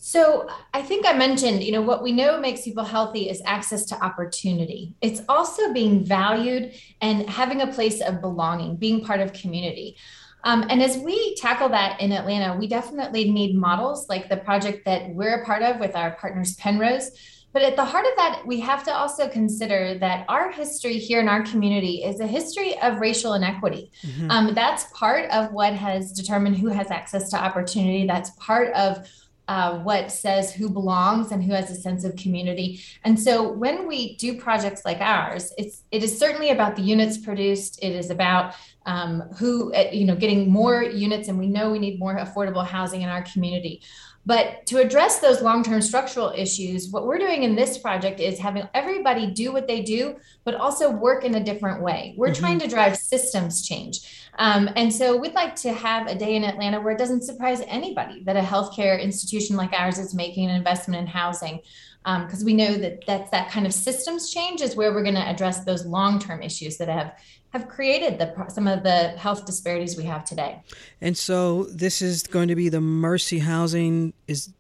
So 0.05 0.49
I 0.75 0.83
think 0.83 1.07
I 1.07 1.13
mentioned, 1.13 1.63
you 1.63 1.71
know, 1.71 1.81
what 1.81 2.03
we 2.03 2.11
know 2.11 2.41
makes 2.41 2.63
people 2.63 2.83
healthy 2.83 3.31
is 3.31 3.41
access 3.45 3.85
to 3.85 4.05
opportunity. 4.05 4.97
It's 5.01 5.23
also 5.29 5.73
being 5.73 6.05
valued 6.05 6.75
and 7.01 7.31
having 7.31 7.61
a 7.61 7.69
place 7.69 8.01
of 8.01 8.21
belonging, 8.21 8.75
being 8.75 9.05
part 9.05 9.21
of 9.21 9.33
community. 9.33 9.97
Um, 10.43 10.67
and 10.69 10.83
as 10.83 10.99
we 10.99 11.37
tackle 11.37 11.69
that 11.69 12.01
in 12.01 12.11
Atlanta, 12.11 12.59
we 12.59 12.67
definitely 12.67 13.31
need 13.31 13.55
models 13.55 14.09
like 14.09 14.29
the 14.29 14.39
project 14.39 14.85
that 14.87 15.11
we're 15.11 15.41
a 15.41 15.45
part 15.45 15.63
of 15.63 15.79
with 15.79 15.95
our 15.95 16.11
partners 16.17 16.57
Penrose. 16.57 17.13
But 17.53 17.63
at 17.63 17.77
the 17.77 17.85
heart 17.85 18.05
of 18.05 18.17
that, 18.17 18.43
we 18.45 18.59
have 18.59 18.83
to 18.87 18.93
also 18.93 19.29
consider 19.29 19.99
that 20.01 20.25
our 20.29 20.51
history 20.51 20.99
here 20.99 21.21
in 21.21 21.29
our 21.29 21.45
community 21.45 22.03
is 22.03 22.19
a 22.19 22.27
history 22.27 22.77
of 22.81 22.99
racial 22.99 23.35
inequity. 23.35 23.93
Mm-hmm. 24.03 24.31
Um, 24.33 24.55
that's 24.55 24.85
part 24.95 25.31
of 25.31 25.53
what 25.53 25.75
has 25.75 26.11
determined 26.11 26.57
who 26.57 26.69
has 26.71 26.91
access 26.91 27.31
to 27.31 27.37
opportunity. 27.37 28.05
That's 28.05 28.31
part 28.31 28.73
of 28.73 29.07
uh, 29.49 29.79
what 29.81 30.11
says 30.11 30.53
who 30.53 30.69
belongs 30.69 31.33
and 31.33 31.43
who 31.43 31.53
has 31.53 31.71
a 31.71 31.75
sense 31.75 32.05
of 32.05 32.15
community. 32.17 32.81
And 33.05 33.19
so 33.19 33.53
when 33.53 33.87
we 33.87 34.17
do 34.17 34.41
projects 34.41 34.85
like 34.85 35.01
ours, 35.01 35.53
it's 35.59 35.83
it 35.91 36.03
is 36.03 36.17
certainly 36.19 36.51
about 36.51 36.77
the 36.77 36.83
units 36.83 37.19
produced. 37.19 37.83
It 37.83 37.93
is 37.93 38.11
about 38.11 38.55
um, 38.87 39.23
who 39.39 39.73
uh, 39.75 39.91
you 39.93 40.05
know 40.05 40.17
getting 40.17 40.51
more 40.51 40.83
units, 40.83 41.29
and 41.29 41.39
we 41.39 41.49
know 41.49 41.71
we 41.71 41.79
need 41.79 41.99
more 41.99 42.19
affordable 42.19 42.67
housing 42.67 43.03
in 43.03 43.09
our 43.09 43.23
community. 43.23 43.83
But 44.25 44.67
to 44.67 44.79
address 44.79 45.19
those 45.19 45.43
long 45.43 45.65
term 45.65 45.83
structural 45.83 46.33
issues, 46.37 46.91
what 46.91 47.07
we're 47.07 47.19
doing 47.19 47.43
in 47.43 47.57
this 47.57 47.79
project 47.79 48.21
is 48.21 48.39
having 48.39 48.69
everybody 48.73 49.27
do 49.27 49.53
what 49.53 49.67
they 49.67 49.83
do, 49.83 50.17
but 50.45 50.55
also 50.55 50.91
work 50.91 51.25
in 51.25 51.35
a 51.35 51.43
different 51.43 51.83
way. 51.83 52.15
We're 52.17 52.29
mm-hmm. 52.29 52.41
trying 52.41 52.59
to 52.61 52.69
drive 52.69 52.97
systems 52.97 53.67
change. 53.67 54.22
Um, 54.39 54.71
and 54.77 54.93
so 54.93 55.17
we'd 55.17 55.35
like 55.35 55.55
to 55.57 55.73
have 55.73 56.07
a 56.07 56.15
day 56.15 56.37
in 56.37 56.45
Atlanta 56.45 56.81
where 56.81 56.95
it 56.95 56.99
doesn't 56.99 57.23
surprise 57.23 57.63
anybody 57.67 58.23
that 58.25 58.37
a 58.37 58.41
healthcare 58.41 59.01
institution 59.01 59.57
like 59.57 59.73
ours 59.73 59.99
is 59.99 60.15
making 60.15 60.49
an 60.49 60.57
investment 60.57 61.01
in 61.01 61.07
housing. 61.07 61.61
Because 62.05 62.41
um, 62.41 62.47
we 62.47 62.53
know 62.53 62.75
that 62.75 63.07
that's 63.07 63.31
that 63.31 63.51
kind 63.51 63.65
of 63.65 63.73
systems 63.73 64.33
change 64.33 64.61
is 64.61 64.75
where 64.75 64.93
we're 64.93 65.05
going 65.05 65.15
to 65.15 65.29
address 65.29 65.65
those 65.65 65.87
long-term 65.87 66.43
issues 66.43 66.77
that 66.79 66.89
have 66.89 67.15
have 67.51 67.69
created 67.69 68.19
the 68.19 68.49
some 68.49 68.67
of 68.67 68.83
the 68.83 69.11
health 69.11 69.47
disparities 69.47 69.97
we 69.97 70.05
have 70.05 70.25
today. 70.25 70.63
And 71.01 71.17
so 71.17 71.65
this 71.65 72.03
is 72.03 72.25
going 72.25 72.49
to 72.49 72.57
be 72.57 72.69
the 72.69 72.81
Mercy 72.81 73.39
Housing 73.39 74.15
is 74.27 74.53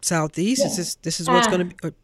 Southeast. 0.00 0.62
Yeah. 0.62 0.66
Is 0.66 0.76
this 0.76 0.94
this 0.96 1.20
is 1.20 1.28
what's 1.28 1.46
uh, 1.46 1.50
going 1.50 1.68
to 1.68 1.76
be? 1.76 1.94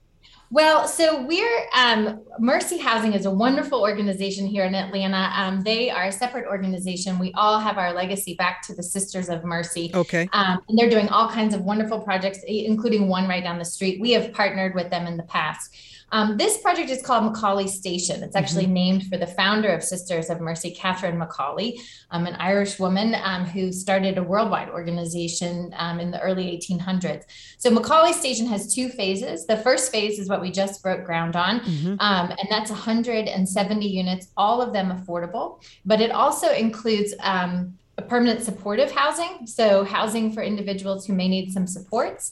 Well, 0.51 0.87
so 0.87 1.25
we're 1.25 1.69
um, 1.75 2.23
Mercy 2.39 2.79
Housing 2.79 3.13
is 3.13 3.27
a 3.27 3.31
wonderful 3.31 3.81
organization 3.81 4.47
here 4.47 4.65
in 4.65 4.75
Atlanta. 4.75 5.33
Um, 5.37 5.63
they 5.63 5.91
are 5.91 6.05
a 6.05 6.13
separate 6.13 6.47
organization. 6.47 7.19
We 7.19 7.33
all 7.35 7.59
have 7.59 7.79
our 7.79 7.93
legacy 7.93 8.35
back 8.35 8.63
to 8.67 8.75
the 8.75 8.83
Sisters 8.83 9.29
of 9.29 9.45
Mercy. 9.45 9.91
Okay. 9.95 10.29
Um, 10.33 10.61
and 10.69 10.79
they're 10.79 10.91
doing 10.91 11.09
all 11.09 11.29
kinds 11.29 11.55
of 11.55 11.63
wonderful 11.63 12.01
projects, 12.01 12.41
including 12.47 13.09
one 13.09 13.29
right 13.29 13.43
down 13.43 13.59
the 13.59 13.65
street. 13.65 14.01
We 14.01 14.13
have 14.13 14.33
partnered 14.33 14.75
with 14.75 14.91
them 14.91 15.07
in 15.07 15.17
the 15.17 15.25
past. 15.25 15.75
Um, 16.15 16.37
this 16.37 16.59
project 16.59 16.91
is 16.91 17.03
called 17.03 17.35
McAuley 17.35 17.69
Station. 17.69 18.23
It's 18.23 18.37
actually 18.37 18.67
mm-hmm. 18.67 18.73
named 18.73 19.07
for 19.09 19.19
the 19.19 19.27
founder 19.27 19.71
of 19.71 19.83
Sisters 19.83 20.31
of 20.31 20.41
Mercy, 20.41 20.71
Catherine 20.71 21.19
McAuley, 21.19 21.81
um, 22.13 22.27
an 22.27 22.37
Irish 22.37 22.79
woman 22.79 23.17
um, 23.21 23.45
who 23.45 23.73
started 23.73 24.17
a 24.17 24.23
worldwide 24.23 24.69
organization 24.69 25.75
um, 25.77 25.99
in 25.99 26.13
the 26.13 26.21
early 26.21 26.57
1800s. 26.57 27.25
So 27.59 27.69
McAuley 27.69 28.13
Station 28.13 28.47
has 28.47 28.73
two 28.73 28.91
phases. 28.91 29.45
The 29.47 29.57
first 29.57 29.91
phase 29.91 30.21
is 30.21 30.29
what 30.29 30.41
we 30.41 30.53
just 30.53 30.85
broke 30.85 31.05
ground 31.05 31.35
on, 31.35 31.59
mm-hmm. 31.61 31.97
Um, 31.99 32.31
and 32.31 32.49
that's 32.49 32.71
170 32.71 33.85
units, 33.85 34.29
all 34.37 34.63
of 34.63 34.73
them 34.73 34.93
affordable. 34.93 35.61
But 35.85 36.01
it 36.01 36.13
also 36.13 36.53
includes 36.53 37.13
um, 37.21 37.77
permanent 38.09 38.43
supportive 38.43 38.93
housing, 38.93 39.49
so 39.49 39.83
housing 39.83 40.33
for 40.33 40.45
individuals 40.45 41.07
who 41.07 41.13
may 41.13 41.27
need 41.27 41.53
some 41.53 41.67
supports 41.67 42.31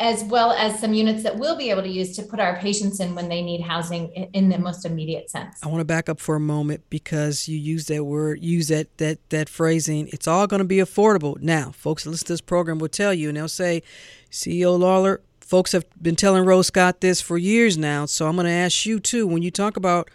as 0.00 0.22
well 0.24 0.52
as 0.52 0.78
some 0.78 0.94
units 0.94 1.24
that 1.24 1.36
we'll 1.36 1.56
be 1.56 1.70
able 1.70 1.82
to 1.82 1.88
use 1.88 2.14
to 2.14 2.22
put 2.22 2.38
our 2.38 2.56
patients 2.58 3.00
in 3.00 3.16
when 3.16 3.28
they 3.28 3.42
need 3.42 3.60
housing 3.60 4.08
in 4.32 4.48
the 4.48 4.58
most 4.58 4.84
immediate 4.84 5.28
sense. 5.28 5.58
I 5.62 5.66
want 5.66 5.80
to 5.80 5.84
back 5.84 6.08
up 6.08 6.20
for 6.20 6.36
a 6.36 6.40
moment 6.40 6.84
because 6.88 7.48
you 7.48 7.58
use 7.58 7.86
that 7.86 8.04
word, 8.04 8.42
use 8.42 8.68
that 8.68 8.96
that 8.98 9.18
that 9.30 9.48
phrasing. 9.48 10.08
It's 10.12 10.28
all 10.28 10.46
going 10.46 10.60
to 10.60 10.64
be 10.64 10.76
affordable. 10.76 11.40
Now, 11.40 11.72
folks 11.72 12.04
that 12.04 12.10
listen 12.10 12.26
to 12.26 12.32
this 12.34 12.40
program 12.40 12.78
will 12.78 12.88
tell 12.88 13.12
you, 13.12 13.28
and 13.28 13.36
they'll 13.36 13.48
say, 13.48 13.82
CEO 14.30 14.78
Lawler, 14.78 15.20
folks 15.40 15.72
have 15.72 15.84
been 16.00 16.16
telling 16.16 16.44
Rose 16.44 16.68
Scott 16.68 17.00
this 17.00 17.20
for 17.20 17.36
years 17.36 17.76
now. 17.76 18.06
So 18.06 18.28
I'm 18.28 18.36
going 18.36 18.46
to 18.46 18.52
ask 18.52 18.86
you 18.86 19.00
too. 19.00 19.26
When 19.26 19.42
you 19.42 19.50
talk 19.50 19.76
about 19.76 20.10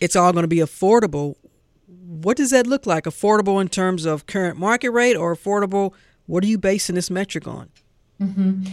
it's 0.00 0.16
all 0.16 0.32
going 0.32 0.44
to 0.44 0.48
be 0.48 0.56
affordable, 0.56 1.36
what 1.86 2.36
does 2.36 2.50
that 2.50 2.66
look 2.66 2.86
like? 2.86 3.04
Affordable 3.04 3.60
in 3.60 3.68
terms 3.68 4.04
of 4.04 4.26
current 4.26 4.58
market 4.58 4.90
rate, 4.90 5.14
or 5.14 5.34
affordable? 5.34 5.92
What 6.26 6.42
are 6.42 6.48
you 6.48 6.58
basing 6.58 6.96
this 6.96 7.08
metric 7.08 7.46
on? 7.46 7.70
Mm-hmm. 8.20 8.64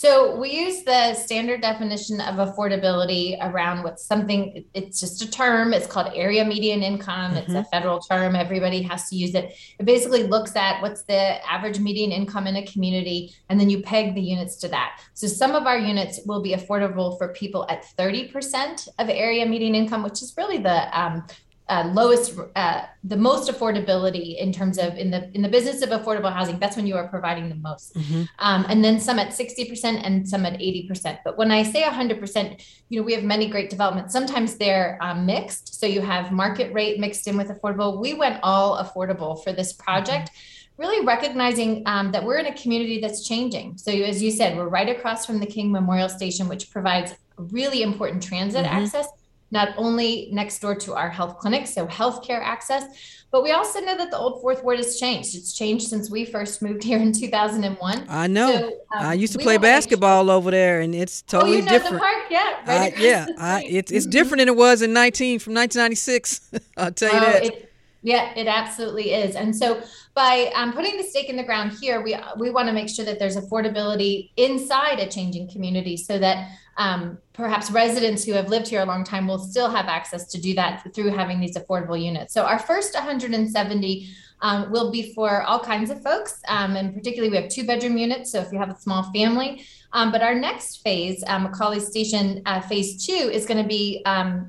So 0.00 0.34
we 0.34 0.50
use 0.50 0.82
the 0.82 1.12
standard 1.12 1.60
definition 1.60 2.22
of 2.22 2.36
affordability 2.36 3.36
around 3.42 3.82
what's 3.82 4.02
something, 4.02 4.64
it's 4.72 4.98
just 4.98 5.20
a 5.20 5.30
term. 5.30 5.74
It's 5.74 5.86
called 5.86 6.10
area 6.14 6.42
median 6.42 6.82
income. 6.82 7.32
Mm-hmm. 7.32 7.36
It's 7.36 7.50
a 7.50 7.56
mm-hmm. 7.56 7.68
federal 7.70 7.98
term. 8.00 8.34
Everybody 8.34 8.80
has 8.80 9.10
to 9.10 9.16
use 9.16 9.34
it. 9.34 9.54
It 9.78 9.84
basically 9.84 10.22
looks 10.22 10.56
at 10.56 10.80
what's 10.80 11.02
the 11.02 11.46
average 11.46 11.80
median 11.80 12.12
income 12.12 12.46
in 12.46 12.56
a 12.56 12.64
community, 12.64 13.34
and 13.50 13.60
then 13.60 13.68
you 13.68 13.82
peg 13.82 14.14
the 14.14 14.22
units 14.22 14.56
to 14.62 14.68
that. 14.68 15.02
So 15.12 15.26
some 15.26 15.54
of 15.54 15.66
our 15.66 15.76
units 15.76 16.20
will 16.24 16.40
be 16.40 16.54
affordable 16.54 17.18
for 17.18 17.34
people 17.34 17.66
at 17.68 17.84
30% 17.98 18.88
of 18.98 19.10
area 19.10 19.44
median 19.44 19.74
income, 19.74 20.02
which 20.02 20.22
is 20.22 20.32
really 20.38 20.56
the 20.56 20.98
um, 20.98 21.26
uh, 21.70 21.88
lowest, 21.94 22.38
uh, 22.56 22.82
the 23.04 23.16
most 23.16 23.50
affordability 23.50 24.36
in 24.38 24.52
terms 24.52 24.76
of 24.76 24.96
in 24.96 25.10
the 25.10 25.30
in 25.34 25.42
the 25.42 25.48
business 25.48 25.82
of 25.82 25.90
affordable 25.90 26.32
housing. 26.32 26.58
That's 26.58 26.76
when 26.76 26.86
you 26.86 26.96
are 26.96 27.08
providing 27.08 27.48
the 27.48 27.54
most, 27.54 27.94
mm-hmm. 27.94 28.24
um, 28.40 28.66
and 28.68 28.84
then 28.84 28.98
some 28.98 29.18
at 29.18 29.32
sixty 29.32 29.64
percent 29.68 30.04
and 30.04 30.28
some 30.28 30.44
at 30.44 30.54
eighty 30.60 30.86
percent. 30.88 31.20
But 31.24 31.38
when 31.38 31.50
I 31.50 31.62
say 31.62 31.82
hundred 31.82 32.18
percent, 32.18 32.62
you 32.88 32.98
know 32.98 33.04
we 33.04 33.14
have 33.14 33.22
many 33.22 33.48
great 33.48 33.70
developments. 33.70 34.12
Sometimes 34.12 34.56
they're 34.56 34.98
um, 35.00 35.24
mixed, 35.24 35.80
so 35.80 35.86
you 35.86 36.00
have 36.00 36.32
market 36.32 36.72
rate 36.74 36.98
mixed 36.98 37.28
in 37.28 37.36
with 37.36 37.48
affordable. 37.48 38.00
We 38.00 38.14
went 38.14 38.40
all 38.42 38.82
affordable 38.84 39.42
for 39.42 39.52
this 39.52 39.72
project. 39.72 40.30
Mm-hmm 40.30 40.56
really 40.80 41.04
recognizing 41.04 41.82
um, 41.84 42.10
that 42.10 42.24
we're 42.24 42.38
in 42.38 42.46
a 42.46 42.54
community 42.54 43.02
that's 43.02 43.28
changing. 43.28 43.76
So, 43.76 43.92
as 43.92 44.22
you 44.22 44.30
said, 44.30 44.56
we're 44.56 44.66
right 44.68 44.88
across 44.88 45.26
from 45.26 45.38
the 45.38 45.44
King 45.44 45.70
Memorial 45.70 46.08
Station, 46.08 46.48
which 46.48 46.70
provides 46.70 47.12
really 47.36 47.82
important 47.82 48.22
transit 48.22 48.64
mm-hmm. 48.64 48.76
access, 48.76 49.06
not 49.50 49.70
only 49.76 50.28
next 50.32 50.60
door 50.60 50.74
to 50.74 50.94
our 50.94 51.08
health 51.08 51.38
clinic, 51.38 51.66
so 51.66 51.86
healthcare 51.86 52.40
access, 52.40 52.84
but 53.30 53.44
we 53.44 53.52
also 53.52 53.80
know 53.80 53.96
that 53.96 54.10
the 54.10 54.18
Old 54.18 54.40
Fourth 54.40 54.64
Ward 54.64 54.78
has 54.78 54.98
changed. 54.98 55.36
It's 55.36 55.52
changed 55.56 55.86
since 55.86 56.10
we 56.10 56.24
first 56.24 56.62
moved 56.62 56.82
here 56.82 56.98
in 56.98 57.12
2001. 57.12 58.06
I 58.08 58.26
know. 58.26 58.52
So, 58.52 58.66
um, 58.66 59.06
I 59.06 59.14
used 59.14 59.32
to 59.34 59.38
play 59.38 59.56
basketball 59.56 60.26
sure. 60.26 60.34
over 60.34 60.50
there, 60.50 60.80
and 60.80 60.94
it's 60.94 61.22
totally 61.22 61.52
oh, 61.52 61.56
you 61.56 61.62
know 61.62 61.70
different. 61.70 61.94
The 61.94 62.00
park, 62.00 62.24
yeah, 62.28 62.64
right 62.66 62.92
uh, 62.92 62.96
yeah. 63.00 63.26
I, 63.38 63.64
it's 63.64 63.92
it's 63.92 64.06
different 64.06 64.40
than 64.40 64.48
it 64.48 64.56
was 64.56 64.82
in 64.82 64.92
19 64.92 65.38
from 65.38 65.54
1996. 65.54 66.50
I'll 66.76 66.92
tell 66.92 67.12
you 67.12 67.18
oh, 67.18 67.20
that. 67.20 67.44
It, 67.44 67.72
yeah, 68.02 68.32
it 68.34 68.46
absolutely 68.46 69.12
is. 69.12 69.36
And 69.36 69.54
so 69.54 69.82
by 70.14 70.50
um, 70.54 70.72
putting 70.72 70.96
the 70.96 71.02
stake 71.02 71.28
in 71.28 71.36
the 71.36 71.44
ground 71.44 71.72
here, 71.80 72.00
we 72.02 72.16
we 72.36 72.50
want 72.50 72.66
to 72.66 72.72
make 72.72 72.88
sure 72.88 73.04
that 73.04 73.18
there's 73.18 73.36
affordability 73.36 74.30
inside 74.36 74.98
a 74.98 75.08
changing 75.08 75.50
community, 75.50 75.96
so 75.96 76.18
that 76.18 76.50
um, 76.80 77.18
perhaps 77.34 77.70
residents 77.70 78.24
who 78.24 78.32
have 78.32 78.48
lived 78.48 78.66
here 78.66 78.80
a 78.80 78.86
long 78.86 79.04
time 79.04 79.28
will 79.28 79.38
still 79.38 79.70
have 79.70 79.84
access 79.84 80.26
to 80.28 80.40
do 80.40 80.54
that 80.54 80.82
through 80.94 81.10
having 81.10 81.38
these 81.38 81.54
affordable 81.54 82.02
units. 82.02 82.32
So 82.32 82.44
our 82.44 82.58
first 82.58 82.94
170 82.94 84.08
um, 84.40 84.72
will 84.72 84.90
be 84.90 85.12
for 85.12 85.42
all 85.42 85.60
kinds 85.60 85.90
of 85.90 86.02
folks, 86.02 86.40
um, 86.48 86.76
and 86.76 86.94
particularly 86.94 87.28
we 87.28 87.36
have 87.36 87.50
two 87.50 87.66
bedroom 87.66 87.98
units. 87.98 88.32
So 88.32 88.40
if 88.40 88.50
you 88.50 88.58
have 88.58 88.70
a 88.70 88.78
small 88.78 89.02
family. 89.12 89.62
Um, 89.92 90.10
but 90.10 90.22
our 90.22 90.34
next 90.34 90.82
phase, 90.82 91.22
um, 91.26 91.48
McAuley 91.48 91.82
Station 91.82 92.40
uh, 92.46 92.62
phase 92.62 93.04
two, 93.04 93.12
is 93.12 93.44
going 93.44 93.62
to 93.62 93.68
be 93.68 94.02
100% 94.06 94.48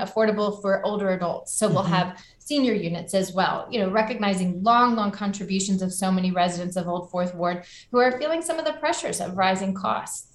affordable 0.00 0.62
for 0.62 0.82
older 0.86 1.10
adults. 1.10 1.52
So 1.52 1.66
mm-hmm. 1.66 1.74
we'll 1.74 1.84
have 1.84 2.24
senior 2.38 2.72
units 2.72 3.12
as 3.14 3.32
well, 3.32 3.68
you 3.70 3.80
know, 3.80 3.90
recognizing 3.90 4.62
long, 4.62 4.96
long 4.96 5.10
contributions 5.10 5.82
of 5.82 5.92
so 5.92 6.10
many 6.10 6.30
residents 6.30 6.76
of 6.76 6.88
Old 6.88 7.10
Fourth 7.10 7.34
Ward 7.34 7.64
who 7.90 7.98
are 7.98 8.18
feeling 8.18 8.42
some 8.42 8.58
of 8.58 8.64
the 8.64 8.72
pressures 8.74 9.20
of 9.20 9.36
rising 9.36 9.74
costs. 9.74 10.31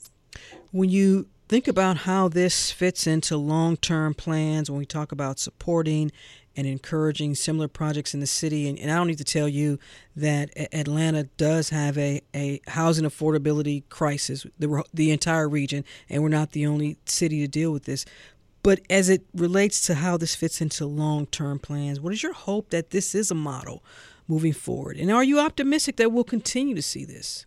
When 0.77 0.91
you 0.91 1.25
think 1.47 1.67
about 1.67 1.97
how 1.97 2.27
this 2.27 2.69
fits 2.69 3.07
into 3.07 3.35
long 3.35 3.77
term 3.77 4.13
plans, 4.13 4.69
when 4.69 4.77
we 4.77 4.85
talk 4.85 5.11
about 5.11 5.39
supporting 5.39 6.11
and 6.55 6.67
encouraging 6.67 7.33
similar 7.33 7.67
projects 7.67 8.13
in 8.13 8.19
the 8.19 8.27
city. 8.27 8.69
And, 8.69 8.77
and, 8.77 8.91
I 8.91 8.95
don't 8.95 9.07
need 9.07 9.17
to 9.17 9.23
tell 9.23 9.47
you 9.47 9.79
that 10.15 10.51
Atlanta 10.71 11.23
does 11.37 11.69
have 11.69 11.97
a, 11.97 12.21
a 12.35 12.61
housing 12.67 13.05
affordability 13.05 13.89
crisis, 13.89 14.45
the, 14.59 14.83
the 14.93 15.09
entire 15.09 15.49
region, 15.49 15.83
and 16.09 16.21
we're 16.21 16.29
not 16.29 16.51
the 16.51 16.67
only 16.67 16.97
city 17.05 17.41
to 17.41 17.47
deal 17.47 17.71
with 17.71 17.85
this. 17.85 18.05
But 18.61 18.81
as 18.87 19.09
it 19.09 19.25
relates 19.33 19.81
to 19.87 19.95
how 19.95 20.15
this 20.15 20.35
fits 20.35 20.61
into 20.61 20.85
long 20.85 21.25
term 21.25 21.57
plans, 21.57 21.99
what 21.99 22.13
is 22.13 22.21
your 22.21 22.33
hope 22.33 22.69
that 22.69 22.91
this 22.91 23.15
is 23.15 23.31
a 23.31 23.35
model 23.35 23.83
moving 24.27 24.53
forward? 24.53 24.97
And 24.97 25.11
are 25.11 25.23
you 25.23 25.39
optimistic 25.39 25.95
that 25.95 26.11
we'll 26.11 26.23
continue 26.23 26.75
to 26.75 26.83
see 26.83 27.03
this? 27.03 27.46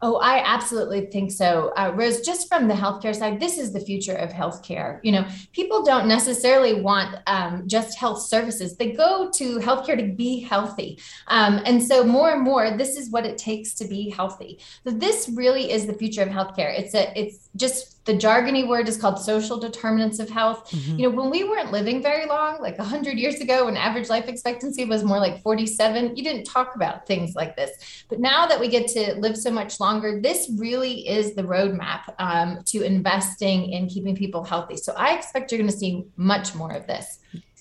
Oh, 0.00 0.16
I 0.16 0.42
absolutely 0.44 1.06
think 1.06 1.32
so. 1.32 1.72
Uh, 1.76 1.92
Rose, 1.92 2.20
just 2.20 2.46
from 2.46 2.68
the 2.68 2.74
healthcare 2.74 3.14
side, 3.14 3.40
this 3.40 3.58
is 3.58 3.72
the 3.72 3.80
future 3.80 4.14
of 4.14 4.30
healthcare. 4.30 5.00
You 5.02 5.10
know, 5.10 5.26
people 5.52 5.82
don't 5.82 6.06
necessarily 6.06 6.80
want 6.80 7.16
um, 7.26 7.64
just 7.66 7.98
health 7.98 8.22
services, 8.22 8.76
they 8.76 8.92
go 8.92 9.28
to 9.34 9.58
healthcare 9.58 9.96
to 9.96 10.14
be 10.14 10.40
healthy. 10.40 11.00
Um, 11.26 11.60
and 11.66 11.82
so, 11.82 12.04
more 12.04 12.30
and 12.30 12.42
more, 12.42 12.76
this 12.76 12.96
is 12.96 13.10
what 13.10 13.26
it 13.26 13.38
takes 13.38 13.74
to 13.74 13.88
be 13.88 14.08
healthy. 14.10 14.60
So, 14.86 14.92
this 14.92 15.28
really 15.34 15.72
is 15.72 15.86
the 15.86 15.94
future 15.94 16.22
of 16.22 16.28
healthcare. 16.28 16.78
It's 16.78 16.94
a, 16.94 17.18
it's 17.18 17.48
just 17.56 17.97
the 18.08 18.14
jargony 18.14 18.66
word 18.66 18.88
is 18.88 18.96
called 18.96 19.18
social 19.20 19.58
determinants 19.58 20.18
of 20.18 20.30
health. 20.30 20.70
Mm-hmm. 20.70 20.98
You 20.98 21.10
know, 21.10 21.14
when 21.14 21.28
we 21.28 21.44
weren't 21.44 21.70
living 21.72 22.02
very 22.02 22.24
long, 22.24 22.58
like 22.58 22.78
100 22.78 23.18
years 23.18 23.34
ago, 23.42 23.66
when 23.66 23.76
average 23.76 24.08
life 24.08 24.28
expectancy 24.28 24.86
was 24.86 25.04
more 25.04 25.18
like 25.18 25.42
47, 25.42 26.16
you 26.16 26.24
didn't 26.24 26.44
talk 26.44 26.74
about 26.74 27.06
things 27.06 27.34
like 27.34 27.54
this. 27.54 28.04
But 28.08 28.18
now 28.18 28.46
that 28.46 28.58
we 28.58 28.68
get 28.68 28.88
to 28.92 29.14
live 29.16 29.36
so 29.36 29.50
much 29.50 29.78
longer, 29.78 30.22
this 30.22 30.50
really 30.56 31.06
is 31.06 31.34
the 31.34 31.42
roadmap 31.42 32.14
um, 32.18 32.62
to 32.64 32.80
investing 32.82 33.72
in 33.72 33.88
keeping 33.88 34.16
people 34.16 34.42
healthy. 34.42 34.78
So 34.78 34.94
I 34.96 35.14
expect 35.14 35.52
you're 35.52 35.58
going 35.58 35.70
to 35.70 35.76
see 35.76 36.06
much 36.16 36.54
more 36.54 36.72
of 36.72 36.86
this. 36.86 37.18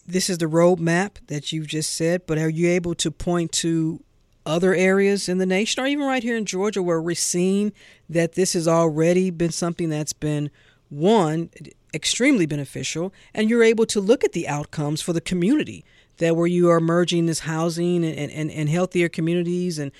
This 0.07 0.29
is 0.29 0.37
the 0.37 0.45
roadmap 0.45 1.17
that 1.27 1.51
you've 1.51 1.67
just 1.67 1.93
said, 1.93 2.21
but 2.25 2.37
are 2.37 2.47
you 2.47 2.69
able 2.69 2.95
to 2.95 3.11
point 3.11 3.51
to 3.63 4.01
other 4.47 4.73
areas 4.73 5.29
in 5.29 5.37
the 5.37 5.45
nation, 5.45 5.83
or 5.83 5.87
even 5.87 6.05
right 6.05 6.23
here 6.23 6.37
in 6.37 6.45
Georgia, 6.45 6.81
where 6.81 7.01
we're 7.01 7.15
seeing 7.15 7.73
that 8.09 8.33
this 8.33 8.53
has 8.53 8.67
already 8.67 9.29
been 9.29 9.51
something 9.51 9.89
that's 9.89 10.13
been 10.13 10.49
one 10.89 11.49
extremely 11.93 12.45
beneficial, 12.45 13.13
and 13.33 13.49
you're 13.49 13.63
able 13.63 13.85
to 13.85 13.99
look 13.99 14.23
at 14.23 14.31
the 14.31 14.47
outcomes 14.47 15.01
for 15.01 15.13
the 15.13 15.21
community 15.21 15.83
that 16.17 16.35
where 16.35 16.47
you 16.47 16.69
are 16.69 16.79
merging 16.79 17.25
this 17.25 17.41
housing 17.41 18.03
and, 18.03 18.31
and, 18.31 18.49
and 18.49 18.69
healthier 18.69 19.09
communities 19.09 19.77
and 19.77 19.91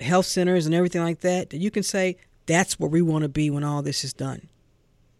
health 0.00 0.26
centers 0.26 0.64
and 0.64 0.74
everything 0.74 1.02
like 1.02 1.20
that, 1.20 1.50
that 1.50 1.58
you 1.58 1.70
can 1.70 1.82
say 1.82 2.16
that's 2.46 2.78
where 2.78 2.88
we 2.88 3.02
want 3.02 3.22
to 3.22 3.28
be 3.28 3.50
when 3.50 3.64
all 3.64 3.82
this 3.82 4.04
is 4.04 4.12
done. 4.12 4.48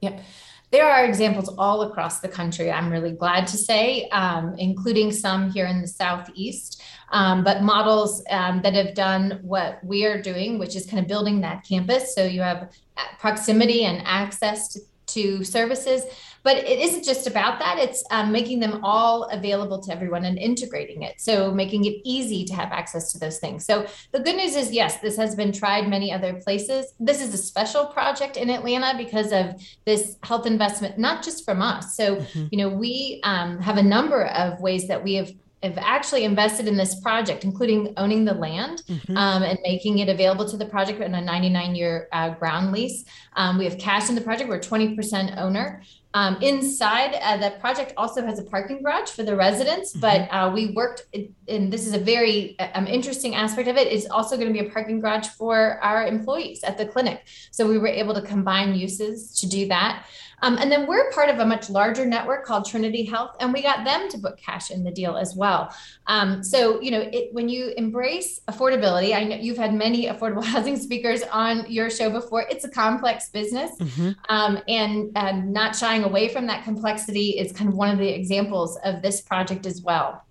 Yep. 0.00 0.22
There 0.70 0.86
are 0.86 1.06
examples 1.06 1.48
all 1.56 1.82
across 1.82 2.20
the 2.20 2.28
country, 2.28 2.70
I'm 2.70 2.90
really 2.90 3.12
glad 3.12 3.46
to 3.48 3.56
say, 3.56 4.06
um, 4.10 4.54
including 4.58 5.12
some 5.12 5.50
here 5.50 5.66
in 5.66 5.80
the 5.80 5.88
Southeast, 5.88 6.82
um, 7.10 7.42
but 7.42 7.62
models 7.62 8.22
um, 8.28 8.60
that 8.62 8.74
have 8.74 8.94
done 8.94 9.40
what 9.42 9.82
we 9.82 10.04
are 10.04 10.20
doing, 10.20 10.58
which 10.58 10.76
is 10.76 10.84
kind 10.84 11.00
of 11.00 11.08
building 11.08 11.40
that 11.40 11.64
campus. 11.66 12.14
So 12.14 12.24
you 12.24 12.42
have 12.42 12.70
proximity 13.18 13.84
and 13.84 14.02
access 14.06 14.68
to, 14.74 14.80
to 15.06 15.44
services 15.44 16.02
but 16.48 16.56
it 16.56 16.78
isn't 16.78 17.04
just 17.04 17.26
about 17.26 17.58
that 17.58 17.76
it's 17.78 18.02
um, 18.10 18.32
making 18.32 18.58
them 18.58 18.80
all 18.82 19.24
available 19.24 19.78
to 19.78 19.92
everyone 19.92 20.24
and 20.24 20.38
integrating 20.38 21.02
it 21.02 21.20
so 21.20 21.52
making 21.52 21.84
it 21.84 21.96
easy 22.04 22.42
to 22.42 22.54
have 22.54 22.72
access 22.72 23.12
to 23.12 23.18
those 23.18 23.38
things 23.38 23.66
so 23.66 23.86
the 24.12 24.20
good 24.20 24.34
news 24.34 24.56
is 24.56 24.72
yes 24.72 24.98
this 25.00 25.14
has 25.14 25.34
been 25.34 25.52
tried 25.52 25.86
many 25.86 26.10
other 26.10 26.32
places 26.40 26.94
this 26.98 27.20
is 27.20 27.34
a 27.34 27.36
special 27.36 27.84
project 27.88 28.38
in 28.38 28.48
atlanta 28.48 28.96
because 28.96 29.30
of 29.30 29.62
this 29.84 30.16
health 30.22 30.46
investment 30.46 30.96
not 30.96 31.22
just 31.22 31.44
from 31.44 31.60
us 31.60 31.94
so 31.94 32.16
mm-hmm. 32.16 32.46
you 32.50 32.56
know 32.56 32.70
we 32.70 33.20
um, 33.24 33.60
have 33.60 33.76
a 33.76 33.82
number 33.82 34.24
of 34.28 34.58
ways 34.58 34.88
that 34.88 35.04
we 35.04 35.16
have 35.16 35.30
have 35.62 35.78
actually 35.78 36.24
invested 36.24 36.68
in 36.68 36.76
this 36.76 37.00
project, 37.00 37.42
including 37.44 37.92
owning 37.96 38.24
the 38.24 38.34
land 38.34 38.82
mm-hmm. 38.88 39.16
um, 39.16 39.42
and 39.42 39.58
making 39.64 39.98
it 39.98 40.08
available 40.08 40.48
to 40.48 40.56
the 40.56 40.66
project 40.66 41.00
in 41.00 41.14
a 41.14 41.20
99 41.20 41.74
year 41.74 42.08
uh, 42.12 42.30
ground 42.30 42.72
lease. 42.72 43.04
Um, 43.34 43.58
we 43.58 43.64
have 43.64 43.78
cash 43.78 44.08
in 44.08 44.14
the 44.14 44.20
project. 44.20 44.48
We're 44.48 44.60
20% 44.60 45.36
owner. 45.36 45.82
Um, 46.14 46.38
inside, 46.40 47.14
uh, 47.20 47.36
the 47.36 47.50
project 47.58 47.92
also 47.96 48.24
has 48.24 48.38
a 48.38 48.42
parking 48.42 48.82
garage 48.82 49.10
for 49.10 49.22
the 49.22 49.36
residents, 49.36 49.92
mm-hmm. 49.92 50.00
but 50.00 50.20
uh, 50.32 50.50
we 50.52 50.72
worked, 50.72 51.02
and 51.46 51.72
this 51.72 51.86
is 51.86 51.92
a 51.92 51.98
very 51.98 52.58
um, 52.74 52.86
interesting 52.86 53.34
aspect 53.34 53.68
of 53.68 53.76
it. 53.76 53.88
it, 53.88 53.92
is 53.92 54.06
also 54.06 54.36
going 54.36 54.48
to 54.48 54.52
be 54.52 54.66
a 54.66 54.70
parking 54.70 55.00
garage 55.00 55.28
for 55.28 55.78
our 55.82 56.06
employees 56.06 56.64
at 56.64 56.78
the 56.78 56.86
clinic. 56.86 57.26
So 57.50 57.68
we 57.68 57.78
were 57.78 57.88
able 57.88 58.14
to 58.14 58.22
combine 58.22 58.74
uses 58.74 59.32
to 59.40 59.48
do 59.48 59.68
that. 59.68 60.06
Um, 60.42 60.56
and 60.58 60.70
then 60.70 60.86
we're 60.86 61.10
part 61.12 61.28
of 61.28 61.38
a 61.38 61.44
much 61.44 61.70
larger 61.70 62.06
network 62.06 62.44
called 62.44 62.66
Trinity 62.66 63.04
Health, 63.04 63.36
and 63.40 63.52
we 63.52 63.62
got 63.62 63.84
them 63.84 64.08
to 64.10 64.18
put 64.18 64.36
cash 64.38 64.70
in 64.70 64.84
the 64.84 64.90
deal 64.90 65.16
as 65.16 65.34
well. 65.34 65.74
Um, 66.06 66.42
so, 66.42 66.80
you 66.80 66.90
know, 66.90 67.08
it, 67.12 67.32
when 67.32 67.48
you 67.48 67.72
embrace 67.76 68.40
affordability, 68.48 69.14
I 69.14 69.24
know 69.24 69.36
you've 69.36 69.58
had 69.58 69.74
many 69.74 70.06
affordable 70.06 70.44
housing 70.54 70.76
speakers 70.76 71.22
on 71.24 71.70
your 71.70 71.90
show 71.90 72.10
before. 72.10 72.46
It's 72.50 72.64
a 72.64 72.70
complex 72.70 73.30
business, 73.30 73.72
mm-hmm. 73.78 74.10
um, 74.28 74.60
and, 74.68 75.10
and 75.16 75.52
not 75.52 75.74
shying 75.74 76.04
away 76.04 76.28
from 76.28 76.46
that 76.46 76.64
complexity 76.64 77.38
is 77.38 77.52
kind 77.52 77.68
of 77.68 77.74
one 77.74 77.90
of 77.90 77.98
the 77.98 78.08
examples 78.08 78.78
of 78.84 79.02
this 79.02 79.20
project 79.20 79.66
as 79.66 79.82
well 79.82 80.24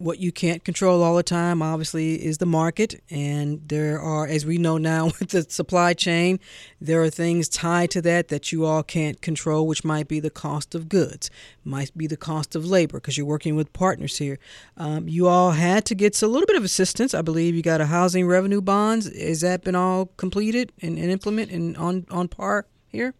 what 0.00 0.18
you 0.18 0.32
can't 0.32 0.64
control 0.64 1.02
all 1.02 1.14
the 1.14 1.22
time 1.22 1.60
obviously 1.60 2.14
is 2.14 2.38
the 2.38 2.46
market. 2.46 3.02
And 3.10 3.60
there 3.68 4.00
are 4.00 4.26
as 4.26 4.46
we 4.46 4.56
know 4.56 4.78
now 4.78 5.04
with 5.20 5.28
the 5.28 5.42
supply 5.42 5.92
chain 5.92 6.40
there 6.80 7.02
are 7.02 7.10
things 7.10 7.48
tied 7.48 7.90
to 7.90 8.02
that 8.02 8.28
that 8.28 8.50
you 8.50 8.64
all 8.64 8.82
can't 8.82 9.20
control 9.20 9.66
which 9.66 9.84
might 9.84 10.08
be 10.08 10.18
the 10.18 10.30
cost 10.30 10.74
of 10.74 10.88
goods 10.88 11.30
might 11.64 11.96
be 11.96 12.06
the 12.06 12.16
cost 12.16 12.56
of 12.56 12.64
labor 12.64 12.98
because 12.98 13.18
you're 13.18 13.26
working 13.26 13.56
with 13.56 13.72
partners 13.74 14.16
here. 14.16 14.38
Um, 14.78 15.06
you 15.06 15.28
all 15.28 15.50
had 15.50 15.84
to 15.86 15.94
get 15.94 16.20
a 16.22 16.26
little 16.26 16.46
bit 16.46 16.56
of 16.56 16.64
assistance. 16.64 17.12
I 17.12 17.20
believe 17.20 17.54
you 17.54 17.62
got 17.62 17.82
a 17.82 17.86
housing 17.86 18.26
revenue 18.26 18.62
bonds. 18.62 19.06
Has 19.14 19.42
that 19.42 19.62
been 19.62 19.74
all 19.74 20.06
completed 20.16 20.72
and, 20.80 20.98
and 20.98 21.10
implemented 21.10 21.54
and 21.54 21.76
on 21.76 22.06
on 22.10 22.28
par 22.28 22.66
here? 22.88 23.12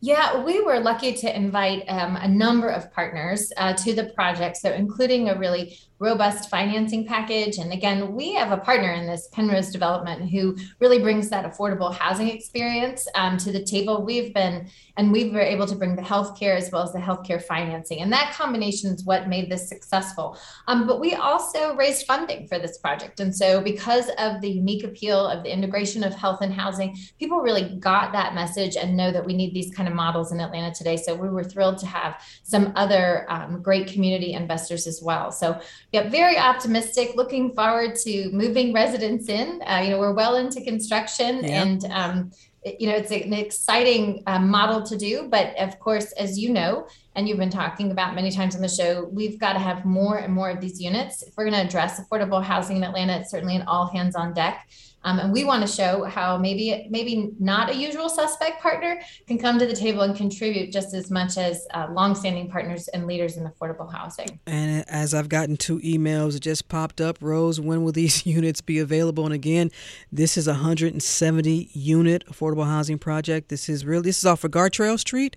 Yeah, 0.00 0.44
we 0.44 0.60
were 0.60 0.78
lucky 0.78 1.12
to 1.12 1.36
invite 1.36 1.84
um, 1.88 2.14
a 2.14 2.28
number 2.28 2.68
of 2.68 2.92
partners 2.92 3.52
uh, 3.56 3.72
to 3.74 3.94
the 3.94 4.04
project, 4.04 4.56
so 4.56 4.70
including 4.70 5.28
a 5.28 5.36
really 5.36 5.76
robust 5.98 6.48
financing 6.48 7.04
package. 7.04 7.58
And 7.58 7.72
again, 7.72 8.14
we 8.14 8.32
have 8.34 8.52
a 8.52 8.56
partner 8.56 8.92
in 8.92 9.06
this, 9.06 9.28
Penrose 9.32 9.70
Development, 9.70 10.30
who 10.30 10.56
really 10.80 11.00
brings 11.00 11.28
that 11.30 11.44
affordable 11.44 11.92
housing 11.92 12.28
experience 12.28 13.08
um, 13.14 13.36
to 13.38 13.50
the 13.50 13.64
table. 13.64 14.04
We've 14.04 14.32
been, 14.32 14.68
and 14.96 15.10
we 15.10 15.30
were 15.30 15.40
able 15.40 15.66
to 15.66 15.74
bring 15.74 15.96
the 15.96 16.02
healthcare 16.02 16.56
as 16.56 16.70
well 16.70 16.82
as 16.82 16.92
the 16.92 17.00
healthcare 17.00 17.42
financing. 17.42 18.00
And 18.00 18.12
that 18.12 18.32
combination 18.32 18.92
is 18.94 19.04
what 19.04 19.28
made 19.28 19.50
this 19.50 19.68
successful. 19.68 20.38
Um, 20.68 20.86
but 20.86 21.00
we 21.00 21.14
also 21.14 21.74
raised 21.74 22.06
funding 22.06 22.46
for 22.46 22.58
this 22.58 22.78
project. 22.78 23.18
And 23.18 23.34
so, 23.34 23.60
because 23.60 24.08
of 24.18 24.40
the 24.40 24.50
unique 24.50 24.84
appeal 24.84 25.26
of 25.26 25.42
the 25.42 25.52
integration 25.52 26.04
of 26.04 26.14
health 26.14 26.42
and 26.42 26.52
housing, 26.52 26.96
people 27.18 27.40
really 27.40 27.76
got 27.76 28.12
that 28.12 28.34
message 28.34 28.76
and 28.76 28.96
know 28.96 29.10
that 29.10 29.24
we 29.24 29.34
need 29.34 29.52
these 29.52 29.74
kind 29.74 29.88
of 29.88 29.94
models 29.94 30.30
in 30.30 30.40
Atlanta 30.40 30.72
today. 30.72 30.96
So, 30.96 31.14
we 31.14 31.28
were 31.28 31.44
thrilled 31.44 31.78
to 31.78 31.86
have 31.86 32.22
some 32.44 32.72
other 32.76 33.26
um, 33.28 33.62
great 33.62 33.88
community 33.88 34.34
investors 34.34 34.86
as 34.86 35.02
well. 35.02 35.32
So, 35.32 35.60
yeah, 35.92 36.08
very 36.10 36.36
optimistic. 36.36 37.12
Looking 37.16 37.54
forward 37.54 37.96
to 38.04 38.30
moving 38.30 38.74
residents 38.74 39.28
in. 39.28 39.62
Uh, 39.66 39.80
you 39.84 39.90
know, 39.90 39.98
we're 39.98 40.12
well 40.12 40.36
into 40.36 40.60
construction, 40.60 41.44
and 41.46 41.84
um, 41.86 42.30
you 42.78 42.88
know, 42.88 42.96
it's 42.96 43.10
an 43.10 43.32
exciting 43.32 44.22
uh, 44.26 44.38
model 44.38 44.82
to 44.82 44.98
do. 44.98 45.28
But 45.30 45.56
of 45.58 45.78
course, 45.78 46.12
as 46.12 46.38
you 46.38 46.50
know, 46.50 46.86
and 47.14 47.26
you've 47.26 47.38
been 47.38 47.48
talking 47.48 47.90
about 47.90 48.14
many 48.14 48.30
times 48.30 48.54
on 48.54 48.60
the 48.60 48.68
show, 48.68 49.08
we've 49.10 49.38
got 49.38 49.54
to 49.54 49.58
have 49.58 49.86
more 49.86 50.18
and 50.18 50.32
more 50.32 50.50
of 50.50 50.60
these 50.60 50.80
units. 50.80 51.22
If 51.22 51.34
we're 51.36 51.44
going 51.44 51.54
to 51.54 51.66
address 51.66 51.98
affordable 51.98 52.42
housing 52.42 52.76
in 52.76 52.84
Atlanta, 52.84 53.20
it's 53.20 53.30
certainly 53.30 53.56
an 53.56 53.62
all 53.62 53.86
hands 53.86 54.14
on 54.14 54.34
deck. 54.34 54.68
Um, 55.04 55.18
and 55.18 55.32
we 55.32 55.44
want 55.44 55.66
to 55.66 55.72
show 55.72 56.04
how 56.04 56.36
maybe 56.36 56.86
maybe 56.90 57.30
not 57.38 57.70
a 57.70 57.74
usual 57.74 58.08
suspect 58.08 58.60
partner 58.60 59.00
can 59.26 59.38
come 59.38 59.58
to 59.58 59.66
the 59.66 59.74
table 59.74 60.02
and 60.02 60.16
contribute 60.16 60.72
just 60.72 60.94
as 60.94 61.10
much 61.10 61.38
as 61.38 61.66
uh, 61.72 61.88
longstanding 61.90 62.50
partners 62.50 62.88
and 62.88 63.06
leaders 63.06 63.36
in 63.36 63.44
affordable 63.44 63.90
housing. 63.92 64.40
And 64.46 64.84
as 64.88 65.14
I've 65.14 65.28
gotten 65.28 65.56
two 65.56 65.78
emails, 65.80 66.36
it 66.36 66.40
just 66.40 66.68
popped 66.68 67.00
up. 67.00 67.18
Rose, 67.20 67.60
when 67.60 67.84
will 67.84 67.92
these 67.92 68.26
units 68.26 68.60
be 68.60 68.78
available? 68.78 69.24
And 69.24 69.34
again, 69.34 69.70
this 70.10 70.36
is 70.36 70.48
a 70.48 70.52
170 70.52 71.70
unit 71.72 72.26
affordable 72.26 72.66
housing 72.66 72.98
project. 72.98 73.48
This 73.48 73.68
is 73.68 73.84
really 73.84 74.02
this 74.02 74.18
is 74.18 74.26
off 74.26 74.44
of 74.44 74.50
Gartrell 74.50 74.98
Street. 74.98 75.36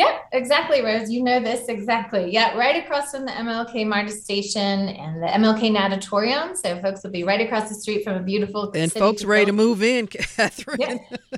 Yep, 0.00 0.28
exactly, 0.32 0.80
Rose. 0.80 1.10
You 1.10 1.22
know 1.22 1.40
this 1.40 1.68
exactly. 1.68 2.32
Yeah, 2.32 2.56
right 2.56 2.82
across 2.82 3.10
from 3.10 3.26
the 3.26 3.32
MLK 3.32 3.86
MARTA 3.86 4.12
station 4.12 4.88
and 4.88 5.22
the 5.22 5.26
MLK 5.26 5.70
Natatorium. 5.70 6.56
So 6.56 6.80
folks 6.80 7.02
will 7.02 7.10
be 7.10 7.22
right 7.22 7.42
across 7.42 7.68
the 7.68 7.74
street 7.74 8.02
from 8.02 8.14
a 8.14 8.22
beautiful 8.22 8.72
and 8.74 8.90
folks 8.90 9.24
ready 9.26 9.44
to 9.44 9.52
move 9.52 9.82
in, 9.82 10.06
Catherine. 10.36 10.80
Yeah. 10.80 10.96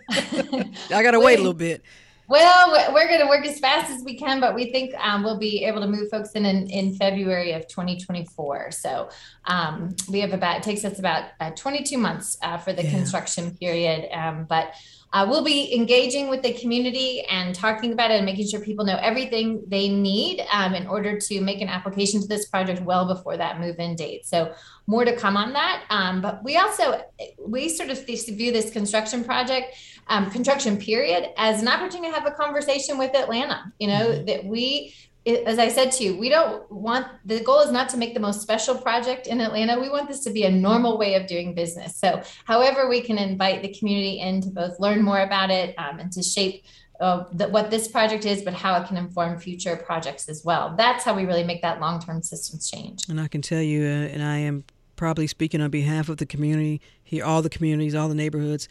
I 0.96 1.02
got 1.02 1.10
to 1.10 1.18
wait 1.18 1.40
a 1.40 1.42
little 1.42 1.54
bit. 1.54 1.82
Well, 2.28 2.94
we're 2.94 3.08
going 3.08 3.20
to 3.20 3.26
work 3.26 3.44
as 3.44 3.58
fast 3.58 3.90
as 3.90 4.04
we 4.04 4.16
can, 4.16 4.38
but 4.38 4.54
we 4.54 4.70
think 4.70 4.94
um, 5.00 5.24
we'll 5.24 5.40
be 5.40 5.64
able 5.64 5.80
to 5.80 5.88
move 5.88 6.08
folks 6.08 6.30
in 6.30 6.46
in, 6.46 6.70
in 6.70 6.94
February 6.94 7.50
of 7.50 7.66
2024. 7.66 8.70
So 8.70 9.08
um, 9.46 9.96
we 10.08 10.20
have 10.20 10.32
about 10.32 10.58
it 10.58 10.62
takes 10.62 10.84
us 10.84 11.00
about 11.00 11.24
uh, 11.40 11.50
22 11.50 11.98
months 11.98 12.38
uh, 12.42 12.58
for 12.58 12.72
the 12.72 12.84
yeah. 12.84 12.90
construction 12.92 13.56
period, 13.56 14.08
um, 14.16 14.46
but 14.48 14.72
uh, 15.12 15.26
we'll 15.28 15.44
be 15.44 15.74
engaging 15.74 16.28
with 16.28 16.42
the 16.42 16.52
community 16.54 17.22
and 17.30 17.54
talking 17.54 17.92
about 17.92 18.10
it 18.10 18.14
and 18.14 18.24
making 18.24 18.48
sure 18.48 18.60
people 18.60 18.84
know 18.84 18.98
everything 19.00 19.62
they 19.68 19.88
need 19.88 20.42
um, 20.50 20.74
in 20.74 20.86
order 20.86 21.18
to 21.18 21.40
make 21.40 21.60
an 21.60 21.68
application 21.68 22.20
to 22.20 22.26
this 22.26 22.46
project 22.46 22.82
well 22.82 23.06
before 23.06 23.36
that 23.36 23.60
move-in 23.60 23.94
date. 23.94 24.24
So 24.24 24.54
more 24.86 25.04
to 25.04 25.14
come 25.14 25.36
on 25.36 25.52
that. 25.52 25.84
Um, 25.90 26.22
but 26.22 26.42
we 26.42 26.56
also 26.56 27.02
we 27.38 27.68
sort 27.68 27.90
of 27.90 28.06
view 28.06 28.52
this 28.52 28.70
construction 28.70 29.22
project, 29.22 29.76
um, 30.06 30.30
construction 30.30 30.78
period, 30.78 31.28
as 31.36 31.60
an 31.60 31.68
opportunity 31.68 32.10
to 32.12 32.18
have 32.18 32.26
a 32.26 32.34
conversation 32.34 32.96
with 32.96 33.14
Atlanta. 33.14 33.72
You 33.78 33.88
know 33.88 34.06
mm-hmm. 34.06 34.24
that 34.26 34.44
we 34.44 34.94
it, 35.24 35.44
as 35.46 35.58
I 35.58 35.68
said 35.68 35.92
to 35.92 36.04
you, 36.04 36.16
we 36.16 36.28
don't 36.28 36.70
want 36.70 37.06
the 37.24 37.40
goal 37.40 37.60
is 37.60 37.70
not 37.70 37.88
to 37.90 37.96
make 37.96 38.14
the 38.14 38.20
most 38.20 38.42
special 38.42 38.76
project 38.76 39.26
in 39.26 39.40
Atlanta. 39.40 39.80
We 39.80 39.88
want 39.88 40.08
this 40.08 40.20
to 40.24 40.30
be 40.30 40.44
a 40.44 40.50
normal 40.50 40.98
way 40.98 41.14
of 41.14 41.26
doing 41.26 41.54
business. 41.54 41.96
So, 41.96 42.22
however, 42.44 42.88
we 42.88 43.00
can 43.02 43.18
invite 43.18 43.62
the 43.62 43.72
community 43.72 44.20
in 44.20 44.40
to 44.42 44.50
both 44.50 44.80
learn 44.80 45.02
more 45.02 45.20
about 45.20 45.50
it 45.50 45.74
um, 45.78 46.00
and 46.00 46.10
to 46.12 46.22
shape 46.22 46.64
uh, 47.00 47.24
the, 47.32 47.48
what 47.48 47.70
this 47.70 47.88
project 47.88 48.26
is, 48.26 48.42
but 48.42 48.54
how 48.54 48.80
it 48.80 48.86
can 48.88 48.96
inform 48.96 49.38
future 49.38 49.76
projects 49.76 50.28
as 50.28 50.44
well. 50.44 50.74
That's 50.76 51.04
how 51.04 51.14
we 51.14 51.24
really 51.24 51.44
make 51.44 51.62
that 51.62 51.80
long 51.80 52.00
term 52.00 52.22
systems 52.22 52.70
change. 52.70 53.08
And 53.08 53.20
I 53.20 53.28
can 53.28 53.42
tell 53.42 53.62
you, 53.62 53.82
uh, 53.82 54.12
and 54.12 54.22
I 54.22 54.38
am 54.38 54.64
probably 54.96 55.26
speaking 55.26 55.60
on 55.60 55.70
behalf 55.70 56.08
of 56.08 56.18
the 56.18 56.26
community 56.26 56.80
here, 57.02 57.24
all 57.24 57.42
the 57.42 57.50
communities, 57.50 57.94
all 57.94 58.08
the 58.08 58.14
neighborhoods. 58.14 58.68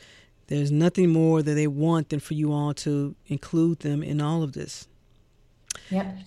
There's 0.47 0.71
nothing 0.71 1.09
more 1.09 1.41
that 1.41 1.53
they 1.53 1.67
want 1.67 2.09
than 2.09 2.19
for 2.19 2.33
you 2.33 2.51
all 2.51 2.73
to 2.73 3.15
include 3.27 3.79
them 3.79 4.03
in 4.03 4.21
all 4.21 4.43
of 4.43 4.51
this. 4.51 4.87
Yep. 5.89 6.17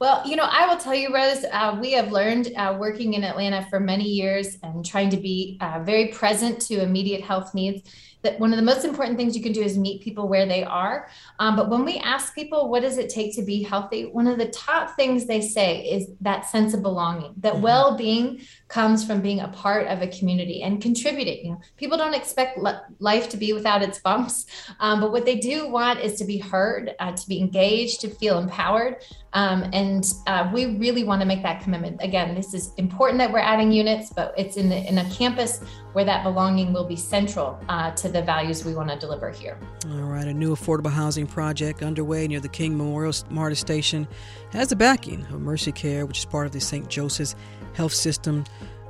Well, 0.00 0.22
you 0.26 0.36
know, 0.36 0.48
I 0.50 0.66
will 0.66 0.76
tell 0.76 0.94
you, 0.94 1.14
Rose, 1.14 1.44
uh, 1.52 1.78
we 1.80 1.92
have 1.92 2.10
learned 2.10 2.52
uh, 2.56 2.76
working 2.78 3.14
in 3.14 3.22
Atlanta 3.22 3.66
for 3.70 3.78
many 3.78 4.04
years 4.04 4.58
and 4.62 4.84
trying 4.84 5.10
to 5.10 5.16
be 5.16 5.56
uh, 5.60 5.80
very 5.84 6.08
present 6.08 6.60
to 6.62 6.82
immediate 6.82 7.22
health 7.22 7.54
needs 7.54 7.88
that 8.24 8.40
one 8.40 8.52
of 8.52 8.56
the 8.56 8.64
most 8.64 8.84
important 8.84 9.16
things 9.16 9.36
you 9.36 9.42
can 9.42 9.52
do 9.52 9.62
is 9.62 9.78
meet 9.78 10.02
people 10.02 10.28
where 10.28 10.46
they 10.46 10.64
are. 10.64 11.08
Um, 11.38 11.54
but 11.54 11.68
when 11.68 11.84
we 11.84 11.98
ask 11.98 12.34
people, 12.34 12.68
what 12.70 12.80
does 12.80 12.98
it 12.98 13.10
take 13.10 13.36
to 13.36 13.42
be 13.42 13.62
healthy? 13.62 14.06
One 14.06 14.26
of 14.26 14.38
the 14.38 14.48
top 14.48 14.96
things 14.96 15.26
they 15.26 15.42
say 15.42 15.82
is 15.82 16.08
that 16.22 16.46
sense 16.46 16.74
of 16.74 16.82
belonging, 16.82 17.34
that 17.38 17.52
mm-hmm. 17.52 17.62
well 17.62 17.96
being 17.96 18.40
comes 18.68 19.06
from 19.06 19.20
being 19.20 19.40
a 19.40 19.48
part 19.48 19.86
of 19.86 20.02
a 20.02 20.08
community 20.08 20.62
and 20.62 20.82
contributing. 20.82 21.44
You 21.44 21.52
know, 21.52 21.60
people 21.76 21.98
don't 21.98 22.14
expect 22.14 22.58
le- 22.58 22.82
life 22.98 23.28
to 23.28 23.36
be 23.36 23.52
without 23.52 23.82
its 23.82 23.98
bumps, 23.98 24.46
um, 24.80 25.00
but 25.00 25.12
what 25.12 25.26
they 25.26 25.36
do 25.36 25.68
want 25.68 26.00
is 26.00 26.14
to 26.18 26.24
be 26.24 26.38
heard, 26.38 26.94
uh, 26.98 27.12
to 27.12 27.28
be 27.28 27.38
engaged, 27.38 28.00
to 28.00 28.08
feel 28.08 28.38
empowered. 28.38 28.96
Um, 29.34 29.68
and 29.72 29.93
uh, 30.26 30.50
we 30.52 30.76
really 30.76 31.04
want 31.04 31.20
to 31.20 31.26
make 31.26 31.42
that 31.42 31.62
commitment. 31.62 32.00
Again, 32.00 32.34
this 32.34 32.54
is 32.54 32.72
important 32.74 33.18
that 33.18 33.32
we're 33.32 33.38
adding 33.38 33.72
units, 33.72 34.12
but 34.12 34.34
it's 34.36 34.56
in, 34.56 34.68
the, 34.68 34.88
in 34.88 34.98
a 34.98 35.10
campus 35.10 35.60
where 35.92 36.04
that 36.04 36.22
belonging 36.22 36.72
will 36.72 36.84
be 36.84 36.96
central 36.96 37.58
uh, 37.68 37.90
to 37.92 38.08
the 38.08 38.22
values 38.22 38.64
we 38.64 38.74
want 38.74 38.90
to 38.90 38.98
deliver 38.98 39.30
here. 39.30 39.58
All 39.90 40.02
right, 40.02 40.26
a 40.26 40.34
new 40.34 40.54
affordable 40.54 40.90
housing 40.90 41.26
project 41.26 41.82
underway 41.82 42.26
near 42.26 42.40
the 42.40 42.48
King 42.48 42.76
Memorial 42.76 43.14
MARTA 43.30 43.56
Station 43.56 44.08
has 44.52 44.68
the 44.68 44.76
backing 44.76 45.22
of 45.26 45.40
Mercy 45.40 45.72
Care, 45.72 46.06
which 46.06 46.18
is 46.18 46.24
part 46.24 46.46
of 46.46 46.52
the 46.52 46.60
St. 46.60 46.88
Joseph's 46.88 47.36
Health 47.74 47.94
System. 47.94 48.44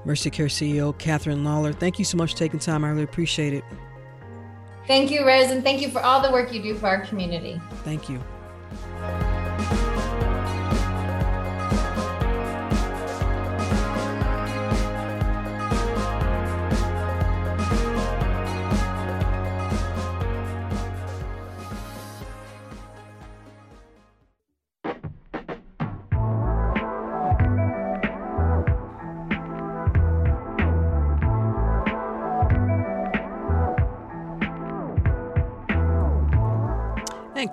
Mercy 0.05 0.31
Care 0.31 0.47
CEO 0.47 0.97
Catherine 0.99 1.45
Lawler, 1.45 1.73
thank 1.73 1.99
you 1.99 2.05
so 2.05 2.17
much 2.17 2.33
for 2.33 2.39
taking 2.39 2.59
time. 2.59 2.85
I 2.85 2.91
really 2.91 3.05
appreciate 3.05 3.55
it. 3.55 3.65
Thank 4.87 5.11
you, 5.11 5.27
Rose, 5.27 5.51
and 5.51 5.63
thank 5.63 5.81
you 5.81 5.91
for 5.91 6.01
all 6.03 6.21
the 6.21 6.31
work 6.31 6.53
you 6.53 6.63
do 6.63 6.75
for 6.75 6.89
our 6.89 7.01
community. 7.07 7.61
Thank 7.85 8.11
you. 8.11 8.23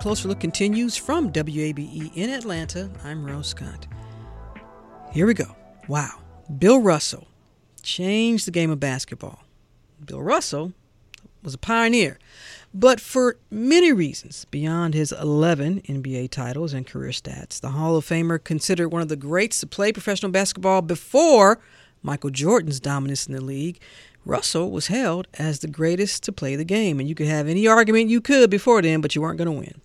Closer 0.02 0.26
Look 0.26 0.40
continues 0.40 0.96
from 0.96 1.30
WABE 1.30 2.10
in 2.16 2.28
Atlanta. 2.28 2.90
I'm 3.04 3.24
Rose 3.24 3.46
Scott. 3.46 3.86
Here 5.12 5.28
we 5.28 5.32
go. 5.32 5.54
Wow. 5.86 6.18
Bill 6.58 6.80
Russell 6.80 7.28
changed 7.84 8.44
the 8.44 8.50
game 8.50 8.72
of 8.72 8.80
basketball. 8.80 9.44
Bill 10.04 10.20
Russell 10.20 10.72
was 11.44 11.54
a 11.54 11.58
pioneer, 11.58 12.18
but 12.74 12.98
for 12.98 13.36
many 13.48 13.92
reasons 13.92 14.44
beyond 14.46 14.94
his 14.94 15.12
11 15.12 15.82
NBA 15.82 16.30
titles 16.30 16.72
and 16.72 16.84
career 16.84 17.12
stats. 17.12 17.60
The 17.60 17.70
Hall 17.70 17.96
of 17.96 18.04
Famer 18.04 18.42
considered 18.42 18.88
one 18.88 19.02
of 19.02 19.08
the 19.08 19.14
greats 19.14 19.60
to 19.60 19.68
play 19.68 19.92
professional 19.92 20.32
basketball 20.32 20.82
before 20.82 21.60
Michael 22.02 22.30
Jordan's 22.30 22.80
dominance 22.80 23.28
in 23.28 23.34
the 23.34 23.40
league. 23.40 23.80
Russell 24.24 24.72
was 24.72 24.88
held 24.88 25.28
as 25.34 25.60
the 25.60 25.68
greatest 25.68 26.24
to 26.24 26.32
play 26.32 26.56
the 26.56 26.64
game, 26.64 26.98
and 26.98 27.08
you 27.08 27.14
could 27.14 27.28
have 27.28 27.46
any 27.46 27.68
argument 27.68 28.10
you 28.10 28.20
could 28.20 28.50
before 28.50 28.82
then, 28.82 29.00
but 29.00 29.14
you 29.14 29.22
weren't 29.22 29.38
going 29.38 29.46
to 29.46 29.52
win. 29.52 29.80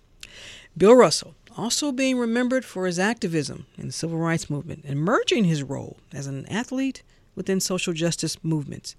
Bill 0.78 0.94
Russell, 0.94 1.34
also 1.56 1.90
being 1.90 2.18
remembered 2.18 2.64
for 2.64 2.86
his 2.86 3.00
activism 3.00 3.66
in 3.76 3.88
the 3.88 3.92
civil 3.92 4.16
rights 4.16 4.48
movement 4.48 4.84
and 4.86 5.00
merging 5.00 5.42
his 5.42 5.64
role 5.64 5.96
as 6.12 6.28
an 6.28 6.46
athlete 6.46 7.02
within 7.34 7.58
social 7.58 7.92
justice 7.92 8.36
movements. 8.44 8.94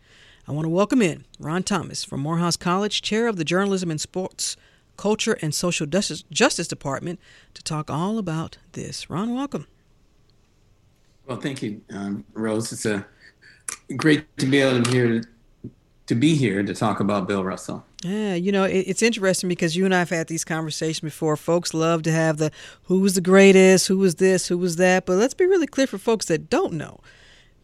I 0.45 0.51
want 0.51 0.65
to 0.65 0.69
welcome 0.69 1.01
in 1.01 1.23
Ron 1.39 1.63
Thomas 1.63 2.03
from 2.03 2.19
Morehouse 2.19 2.57
College, 2.57 3.01
chair 3.01 3.27
of 3.27 3.37
the 3.37 3.45
Journalism 3.45 3.89
and 3.89 4.01
Sports 4.01 4.57
Culture 4.97 5.37
and 5.41 5.55
Social 5.55 5.87
Justice, 5.87 6.25
Justice 6.29 6.67
Department, 6.67 7.17
to 7.53 7.63
talk 7.63 7.89
all 7.89 8.17
about 8.17 8.57
this. 8.73 9.09
Ron, 9.09 9.33
welcome. 9.33 9.65
Well, 11.27 11.39
thank 11.39 11.61
you, 11.61 11.81
um, 11.91 12.25
Rose. 12.33 12.73
It's 12.73 12.85
a 12.85 13.05
great 13.95 14.25
to 14.37 14.45
be 14.45 14.59
able 14.59 14.83
to 14.83 14.91
hear 14.91 15.21
to 16.09 16.15
be 16.15 16.33
here 16.33 16.63
to 16.63 16.73
talk 16.73 16.99
about 16.99 17.27
Bill 17.27 17.43
Russell. 17.43 17.85
Yeah, 18.03 18.33
you 18.33 18.51
know, 18.51 18.63
it, 18.63 18.79
it's 18.79 19.03
interesting 19.03 19.47
because 19.47 19.75
you 19.75 19.85
and 19.85 19.93
I 19.93 19.99
have 19.99 20.09
had 20.09 20.27
these 20.27 20.43
conversations 20.43 21.01
before. 21.01 21.37
Folks 21.37 21.71
love 21.71 22.01
to 22.03 22.11
have 22.11 22.37
the 22.37 22.51
who 22.85 22.99
was 22.99 23.13
the 23.13 23.21
greatest, 23.21 23.87
who 23.87 23.99
was 23.99 24.15
this, 24.15 24.47
who 24.47 24.57
was 24.57 24.77
that. 24.77 25.05
But 25.05 25.17
let's 25.17 25.35
be 25.35 25.45
really 25.45 25.67
clear 25.67 25.85
for 25.85 25.99
folks 25.99 26.25
that 26.25 26.49
don't 26.49 26.73
know. 26.73 26.99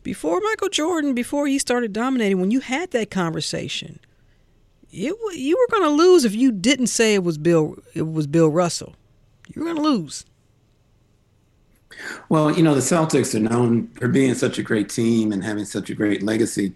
Before 0.03 0.39
Michael 0.41 0.69
Jordan, 0.69 1.15
before 1.15 1.47
he 1.47 1.57
started 1.57 1.91
dominating, 1.91 2.39
when 2.39 2.51
you 2.51 2.59
had 2.59 2.91
that 2.91 3.09
conversation, 3.09 3.99
it, 4.91 5.15
you 5.35 5.57
were 5.57 5.79
going 5.79 5.89
to 5.89 6.03
lose 6.03 6.23
if 6.23 6.35
you 6.35 6.51
didn't 6.51 6.87
say 6.87 7.15
it 7.15 7.23
was 7.23 7.39
Bill. 7.39 7.77
It 7.95 8.03
was 8.03 8.27
Bill 8.27 8.49
Russell. 8.49 8.93
You 9.55 9.61
were 9.61 9.73
going 9.73 9.77
to 9.77 9.81
lose. 9.81 10.23
Well, 12.29 12.51
you 12.51 12.61
know, 12.61 12.75
the 12.75 12.81
Celtics 12.81 13.33
are 13.33 13.39
known 13.39 13.87
for 13.87 14.07
being 14.07 14.35
such 14.35 14.59
a 14.59 14.63
great 14.63 14.89
team 14.89 15.31
and 15.31 15.43
having 15.43 15.65
such 15.65 15.89
a 15.89 15.95
great 15.95 16.21
legacy. 16.21 16.75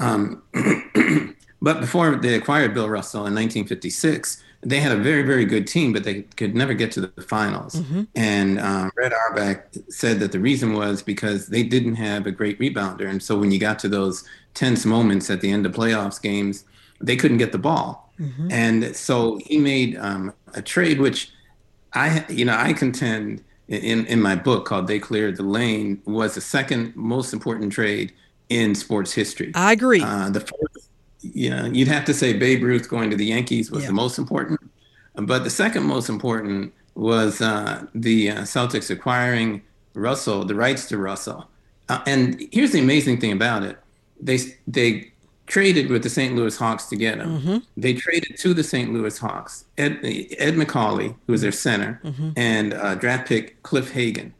Um, 0.00 0.42
but 1.62 1.80
before 1.80 2.16
they 2.16 2.34
acquired 2.34 2.74
Bill 2.74 2.88
Russell 2.88 3.20
in 3.20 3.34
1956, 3.34 4.42
they 4.62 4.80
had 4.80 4.92
a 4.92 4.96
very, 4.96 5.22
very 5.22 5.44
good 5.44 5.66
team, 5.66 5.92
but 5.92 6.04
they 6.04 6.22
could 6.36 6.54
never 6.54 6.74
get 6.74 6.92
to 6.92 7.00
the 7.00 7.22
finals. 7.22 7.76
Mm-hmm. 7.76 8.02
And 8.14 8.60
um, 8.60 8.90
Red 8.94 9.12
Auerbach 9.12 9.66
said 9.88 10.20
that 10.20 10.32
the 10.32 10.40
reason 10.40 10.74
was 10.74 11.02
because 11.02 11.46
they 11.48 11.62
didn't 11.62 11.94
have 11.94 12.26
a 12.26 12.30
great 12.30 12.58
rebounder. 12.58 13.08
And 13.08 13.22
so 13.22 13.38
when 13.38 13.50
you 13.52 13.58
got 13.58 13.78
to 13.80 13.88
those 13.88 14.24
tense 14.52 14.84
moments 14.84 15.30
at 15.30 15.40
the 15.40 15.50
end 15.50 15.64
of 15.64 15.72
playoffs 15.72 16.20
games, 16.20 16.64
they 17.00 17.16
couldn't 17.16 17.38
get 17.38 17.52
the 17.52 17.58
ball. 17.58 18.12
Mm-hmm. 18.20 18.52
And 18.52 18.96
so 18.96 19.40
he 19.46 19.58
made 19.58 19.96
um, 19.96 20.34
a 20.54 20.60
trade, 20.60 21.00
which 21.00 21.30
I, 21.94 22.24
you 22.28 22.44
know, 22.44 22.54
I 22.54 22.74
contend 22.74 23.42
in, 23.68 24.04
in 24.06 24.20
my 24.20 24.34
book 24.34 24.66
called 24.66 24.88
They 24.88 24.98
Cleared 24.98 25.36
the 25.36 25.42
Lane 25.42 26.02
was 26.04 26.34
the 26.34 26.40
second 26.42 26.94
most 26.96 27.32
important 27.32 27.72
trade 27.72 28.12
in 28.50 28.74
sports 28.74 29.12
history. 29.12 29.52
I 29.54 29.72
agree. 29.72 30.02
Uh, 30.02 30.28
the 30.28 30.40
first, 30.40 30.90
you 31.22 31.50
know, 31.50 31.64
you'd 31.66 31.88
have 31.88 32.04
to 32.04 32.14
say 32.14 32.34
Babe 32.34 32.62
Ruth 32.62 32.88
going 32.88 33.08
to 33.10 33.16
the 33.16 33.26
Yankees 33.26 33.70
was 33.70 33.82
yeah. 33.82 33.88
the 33.88 33.94
most 33.94 34.18
important, 34.18 34.60
but 35.14 35.44
the 35.44 35.50
second 35.50 35.84
most 35.84 36.08
important 36.08 36.74
was 36.94 37.40
uh, 37.40 37.86
the 37.94 38.30
uh, 38.30 38.40
Celtics 38.42 38.90
acquiring 38.90 39.62
Russell, 39.94 40.44
the 40.44 40.54
rights 40.54 40.86
to 40.88 40.98
Russell. 40.98 41.48
Uh, 41.88 42.02
and 42.06 42.46
here's 42.52 42.72
the 42.72 42.80
amazing 42.80 43.20
thing 43.20 43.32
about 43.32 43.62
it: 43.62 43.78
they 44.20 44.38
they 44.66 45.12
traded 45.46 45.90
with 45.90 46.02
the 46.04 46.08
St. 46.08 46.36
Louis 46.36 46.56
Hawks 46.56 46.86
to 46.86 46.96
get 46.96 47.18
him. 47.18 47.40
Mm-hmm. 47.40 47.56
They 47.76 47.94
traded 47.94 48.38
to 48.38 48.54
the 48.54 48.62
St. 48.62 48.92
Louis 48.92 49.18
Hawks 49.18 49.64
Ed, 49.76 49.98
Ed 50.38 50.54
Macauley, 50.54 51.16
who 51.26 51.32
was 51.32 51.42
their 51.42 51.52
center, 51.52 52.00
mm-hmm. 52.04 52.30
and 52.36 52.74
uh, 52.74 52.94
draft 52.94 53.28
pick 53.28 53.62
Cliff 53.62 53.90
Hagan. 53.90 54.32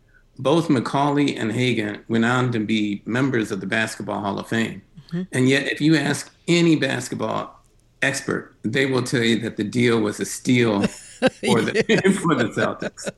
Both 0.42 0.68
Macauley 0.68 1.38
and 1.38 1.52
Hagan 1.52 2.02
went 2.08 2.24
on 2.24 2.50
to 2.52 2.60
be 2.60 3.02
members 3.04 3.50
of 3.50 3.60
the 3.60 3.66
Basketball 3.66 4.20
Hall 4.20 4.38
of 4.38 4.48
Fame. 4.48 4.82
Mm-hmm. 5.08 5.22
And 5.32 5.48
yet, 5.48 5.66
if 5.66 5.80
you 5.80 5.96
ask 5.96 6.32
any 6.48 6.76
basketball 6.76 7.60
expert, 8.02 8.54
they 8.62 8.86
will 8.86 9.02
tell 9.02 9.22
you 9.22 9.38
that 9.40 9.56
the 9.56 9.64
deal 9.64 10.00
was 10.00 10.18
a 10.18 10.24
steal 10.24 10.82
for 10.86 11.60
the, 11.60 11.82
for 12.22 12.34
the 12.34 12.44
Celtics. 12.44 13.10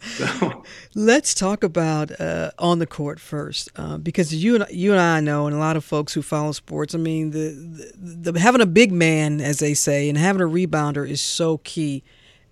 So. 0.00 0.62
Let's 0.94 1.34
talk 1.34 1.64
about 1.64 2.20
uh, 2.20 2.50
on 2.58 2.78
the 2.78 2.86
court 2.86 3.18
first, 3.18 3.70
uh, 3.76 3.98
because 3.98 4.34
you 4.34 4.54
and 4.54 4.66
you 4.70 4.92
and 4.92 5.00
I 5.00 5.20
know, 5.20 5.46
and 5.46 5.56
a 5.56 5.58
lot 5.58 5.76
of 5.76 5.84
folks 5.84 6.12
who 6.12 6.22
follow 6.22 6.52
sports. 6.52 6.94
I 6.94 6.98
mean, 6.98 7.30
the, 7.30 7.92
the, 7.96 8.32
the 8.32 8.40
having 8.40 8.60
a 8.60 8.66
big 8.66 8.92
man, 8.92 9.40
as 9.40 9.58
they 9.58 9.74
say, 9.74 10.08
and 10.08 10.16
having 10.16 10.42
a 10.42 10.44
rebounder 10.44 11.08
is 11.08 11.20
so 11.20 11.58
key. 11.58 12.04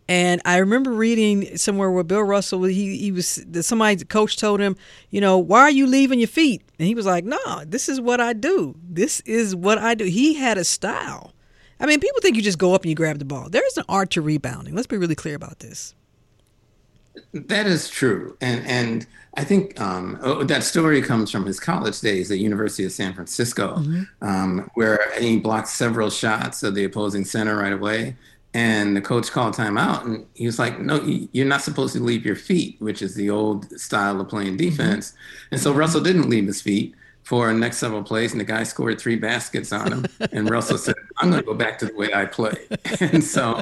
And 0.09 0.41
I 0.45 0.59
remember 0.59 0.93
reading 0.93 1.57
somewhere 1.57 1.91
where 1.91 2.05
Bill 2.05 2.23
Russell, 2.23 2.63
he 2.65 2.97
he 2.97 3.11
was 3.11 3.45
somebody 3.61 4.05
coach 4.05 4.37
told 4.37 4.61
him, 4.61 4.77
you 5.11 5.21
know, 5.21 5.37
why 5.39 5.63
are 5.63 5.71
you 5.71 5.87
leaving 5.87 6.21
your 6.21 6.29
feet? 6.29 6.63
And 6.79 6.87
he 6.87 6.95
was 6.95 7.07
like, 7.07 7.25
no, 7.25 7.65
this 7.65 7.89
is 7.89 8.01
what 8.01 8.21
I 8.21 8.33
do. 8.33 8.77
This 8.89 9.21
is 9.21 9.57
what 9.57 9.79
I 9.79 9.95
do. 9.95 10.05
He 10.05 10.35
had 10.35 10.59
a 10.59 10.65
style. 10.65 11.33
I 11.81 11.87
mean, 11.87 12.01
people 12.01 12.21
think 12.21 12.37
you 12.37 12.43
just 12.43 12.59
go 12.59 12.75
up 12.75 12.83
and 12.83 12.91
you 12.91 12.95
grab 12.95 13.19
the 13.19 13.25
ball. 13.25 13.49
There 13.51 13.67
is 13.67 13.77
an 13.77 13.85
art 13.89 14.11
to 14.11 14.23
rebounding. 14.23 14.75
Let's 14.75 14.87
be 14.87 14.97
really 14.97 15.15
clear 15.15 15.35
about 15.35 15.59
this. 15.59 15.95
That 17.33 17.67
is 17.67 17.89
true, 17.89 18.37
and 18.41 18.65
and 18.67 19.07
I 19.37 19.45
think 19.45 19.79
um, 19.81 20.19
oh, 20.23 20.45
that 20.45 20.63
story 20.65 21.03
comes 21.03 21.31
from 21.31 21.45
his 21.47 21.59
college 21.59 22.01
days 22.01 22.31
at 22.31 22.39
University 22.39 22.85
of 22.85 22.93
San 22.93 23.15
Francisco, 23.15 23.77
mm-hmm. 23.77 24.03
um, 24.27 24.71
where 24.75 25.13
he 25.19 25.39
blocked 25.39 25.69
several 25.69 26.11
shots 26.11 26.63
of 26.63 26.75
the 26.75 26.85
opposing 26.85 27.25
center 27.25 27.57
right 27.57 27.73
away, 27.73 28.17
and 28.57 28.97
the 28.97 29.03
coach 29.03 29.31
called 29.33 29.55
timeout, 29.55 30.07
and 30.07 30.27
he 30.33 30.47
was 30.47 30.59
like, 30.59 30.81
"No, 30.81 30.99
you're 31.05 31.45
not 31.45 31.61
supposed 31.61 31.93
to 31.95 32.03
leave 32.03 32.25
your 32.25 32.37
feet, 32.37 32.77
which 32.81 33.03
is 33.03 33.15
the 33.15 33.29
old 33.29 33.71
style 33.79 34.19
of 34.19 34.29
playing 34.29 34.57
mm-hmm. 34.57 34.71
defense." 34.71 35.11
Mm-hmm. 35.11 35.49
And 35.53 35.61
so 35.61 35.75
Russell 35.75 36.01
didn't 36.01 36.31
leave 36.31 36.47
his 36.47 36.63
feet 36.63 36.95
for 37.23 37.49
the 37.49 37.59
next 37.59 37.77
several 37.77 38.03
plays, 38.03 38.33
and 38.33 38.41
the 38.41 38.47
guy 38.47 38.63
scored 38.63 38.99
three 38.99 39.17
baskets 39.17 39.73
on 39.73 39.93
him. 39.93 40.07
and 40.33 40.49
Russell 40.49 40.79
said, 40.79 40.95
"I'm 41.19 41.29
going 41.29 41.43
to 41.43 41.47
go 41.47 41.53
back 41.53 41.79
to 41.81 41.87
the 41.87 41.95
way 41.95 42.15
I 42.15 42.25
play." 42.25 42.57
and 43.01 43.23
so. 43.23 43.61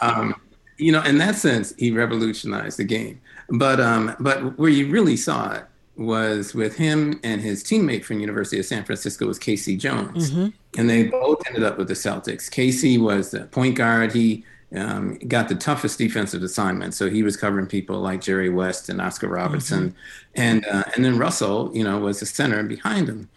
Um, 0.00 0.34
you 0.78 0.92
know, 0.92 1.02
in 1.02 1.18
that 1.18 1.34
sense, 1.34 1.74
he 1.76 1.90
revolutionized 1.90 2.78
the 2.78 2.84
game. 2.84 3.20
But 3.50 3.80
um, 3.80 4.16
but 4.18 4.58
where 4.58 4.70
you 4.70 4.88
really 4.88 5.18
saw 5.18 5.52
it 5.52 5.64
was 6.00 6.54
with 6.54 6.76
him 6.76 7.20
and 7.22 7.42
his 7.42 7.62
teammate 7.62 8.04
from 8.04 8.20
University 8.20 8.58
of 8.58 8.64
San 8.64 8.84
Francisco 8.84 9.26
was 9.26 9.38
K.C. 9.38 9.76
Jones, 9.76 10.30
mm-hmm. 10.30 10.48
and 10.78 10.88
they 10.88 11.04
both 11.04 11.46
ended 11.46 11.62
up 11.62 11.76
with 11.76 11.88
the 11.88 11.94
Celtics. 11.94 12.50
K.C. 12.50 12.96
was 12.96 13.30
the 13.30 13.42
point 13.46 13.76
guard. 13.76 14.12
He 14.12 14.42
um, 14.74 15.18
got 15.28 15.50
the 15.50 15.54
toughest 15.54 15.98
defensive 15.98 16.42
assignment, 16.42 16.94
so 16.94 17.10
he 17.10 17.22
was 17.22 17.36
covering 17.36 17.66
people 17.66 18.00
like 18.00 18.22
Jerry 18.22 18.48
West 18.48 18.88
and 18.88 18.98
Oscar 18.98 19.28
Robertson, 19.28 19.90
mm-hmm. 19.90 20.40
and 20.40 20.66
uh, 20.66 20.84
and 20.96 21.04
then 21.04 21.18
Russell, 21.18 21.70
you 21.74 21.84
know, 21.84 21.98
was 21.98 22.20
the 22.20 22.26
center 22.26 22.62
behind 22.62 23.06
him. 23.06 23.28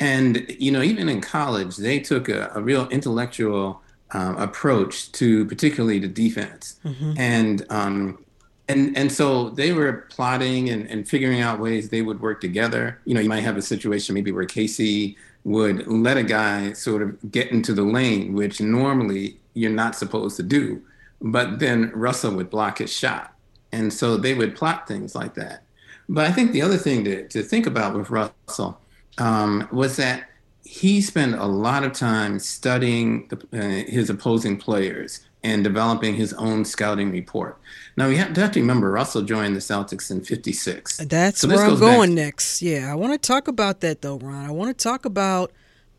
And 0.00 0.44
you 0.58 0.72
know, 0.72 0.82
even 0.82 1.08
in 1.08 1.20
college, 1.20 1.76
they 1.76 2.00
took 2.00 2.28
a, 2.28 2.50
a 2.52 2.60
real 2.60 2.88
intellectual 2.88 3.80
um, 4.10 4.36
approach 4.38 5.12
to 5.12 5.44
particularly 5.46 6.00
the 6.00 6.08
defense. 6.08 6.80
Mm-hmm. 6.84 7.12
And 7.16 7.66
um, 7.70 8.24
and 8.68 8.96
and 8.96 9.10
so 9.10 9.50
they 9.50 9.72
were 9.72 10.06
plotting 10.10 10.68
and, 10.68 10.86
and 10.88 11.08
figuring 11.08 11.40
out 11.40 11.58
ways 11.58 11.88
they 11.88 12.02
would 12.02 12.20
work 12.20 12.40
together. 12.40 13.00
You 13.04 13.14
know, 13.14 13.20
you 13.20 13.28
might 13.28 13.42
have 13.42 13.56
a 13.56 13.62
situation 13.62 14.14
maybe 14.14 14.30
where 14.30 14.44
K.C. 14.44 15.16
would 15.44 15.86
let 15.86 16.16
a 16.16 16.22
guy 16.22 16.72
sort 16.74 17.02
of 17.02 17.32
get 17.32 17.50
into 17.50 17.72
the 17.72 17.82
lane, 17.82 18.34
which 18.34 18.60
normally 18.60 19.38
you're 19.54 19.70
not 19.70 19.96
supposed 19.96 20.36
to 20.36 20.42
do, 20.42 20.82
but 21.20 21.58
then 21.58 21.90
Russell 21.94 22.34
would 22.36 22.50
block 22.50 22.78
his 22.78 22.92
shot. 22.92 23.34
And 23.72 23.92
so 23.92 24.16
they 24.16 24.34
would 24.34 24.54
plot 24.54 24.86
things 24.86 25.14
like 25.14 25.34
that. 25.34 25.62
But 26.08 26.26
I 26.26 26.32
think 26.32 26.52
the 26.52 26.62
other 26.62 26.78
thing 26.78 27.04
to, 27.04 27.28
to 27.28 27.42
think 27.42 27.66
about 27.66 27.94
with 27.94 28.08
Russell 28.10 28.80
um, 29.18 29.68
was 29.72 29.96
that 29.96 30.28
he 30.64 31.00
spent 31.00 31.34
a 31.34 31.46
lot 31.46 31.84
of 31.84 31.92
time 31.92 32.38
studying 32.38 33.28
the, 33.28 33.36
uh, 33.58 33.90
his 33.90 34.10
opposing 34.10 34.58
players 34.58 35.20
and 35.44 35.64
developing 35.64 36.14
his 36.14 36.32
own 36.34 36.64
scouting 36.64 37.10
report. 37.10 37.58
Now, 37.98 38.08
we 38.08 38.16
have 38.16 38.32
to, 38.34 38.40
have 38.40 38.52
to 38.52 38.60
remember 38.60 38.92
Russell 38.92 39.22
joined 39.22 39.56
the 39.56 39.60
Celtics 39.60 40.10
in 40.10 40.22
56. 40.22 40.98
That's 40.98 41.40
so 41.40 41.48
where 41.48 41.66
I'm 41.66 41.80
going 41.80 42.14
next. 42.14 42.62
Yeah, 42.62 42.92
I 42.92 42.94
want 42.94 43.12
to 43.12 43.18
talk 43.18 43.48
about 43.48 43.80
that, 43.80 44.02
though, 44.02 44.18
Ron. 44.18 44.46
I 44.46 44.52
want 44.52 44.76
to 44.76 44.82
talk 44.82 45.04
about 45.04 45.52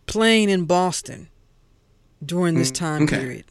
playing 0.06 0.50
in 0.50 0.64
Boston 0.64 1.28
during 2.26 2.56
this 2.56 2.72
mm, 2.72 2.76
time 2.76 3.04
okay. 3.04 3.18
period. 3.18 3.45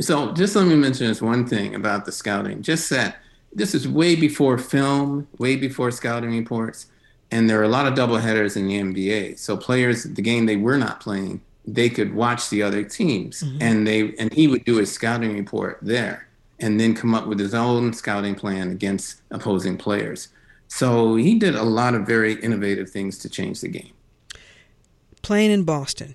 So, 0.00 0.32
just 0.32 0.56
let 0.56 0.66
me 0.66 0.74
mention 0.74 1.06
this 1.06 1.22
one 1.22 1.46
thing 1.46 1.76
about 1.76 2.04
the 2.04 2.10
scouting. 2.10 2.62
Just 2.62 2.90
that 2.90 3.18
this 3.52 3.72
is 3.72 3.86
way 3.86 4.16
before 4.16 4.58
film, 4.58 5.28
way 5.38 5.54
before 5.54 5.92
scouting 5.92 6.30
reports 6.30 6.86
and 7.30 7.50
there 7.50 7.58
are 7.60 7.64
a 7.64 7.68
lot 7.68 7.86
of 7.86 7.96
double 7.96 8.18
headers 8.18 8.56
in 8.56 8.68
the 8.68 8.80
NBA. 8.80 9.38
So 9.40 9.56
players, 9.56 10.04
the 10.04 10.22
game 10.22 10.46
they 10.46 10.56
were 10.56 10.78
not 10.78 11.00
playing, 11.00 11.40
they 11.66 11.88
could 11.88 12.14
watch 12.14 12.50
the 12.50 12.62
other 12.62 12.82
teams, 12.82 13.42
mm-hmm. 13.42 13.58
and 13.60 13.86
they 13.86 14.14
and 14.16 14.32
he 14.32 14.46
would 14.46 14.64
do 14.64 14.80
a 14.80 14.86
scouting 14.86 15.34
report 15.34 15.78
there, 15.82 16.28
and 16.60 16.78
then 16.78 16.94
come 16.94 17.14
up 17.14 17.26
with 17.26 17.38
his 17.38 17.54
own 17.54 17.92
scouting 17.92 18.34
plan 18.34 18.70
against 18.70 19.22
opposing 19.30 19.76
players. 19.76 20.28
So 20.68 21.16
he 21.16 21.38
did 21.38 21.54
a 21.54 21.62
lot 21.62 21.94
of 21.94 22.06
very 22.06 22.34
innovative 22.34 22.90
things 22.90 23.18
to 23.18 23.28
change 23.28 23.60
the 23.60 23.68
game. 23.68 23.92
Playing 25.22 25.50
in 25.50 25.64
Boston, 25.64 26.14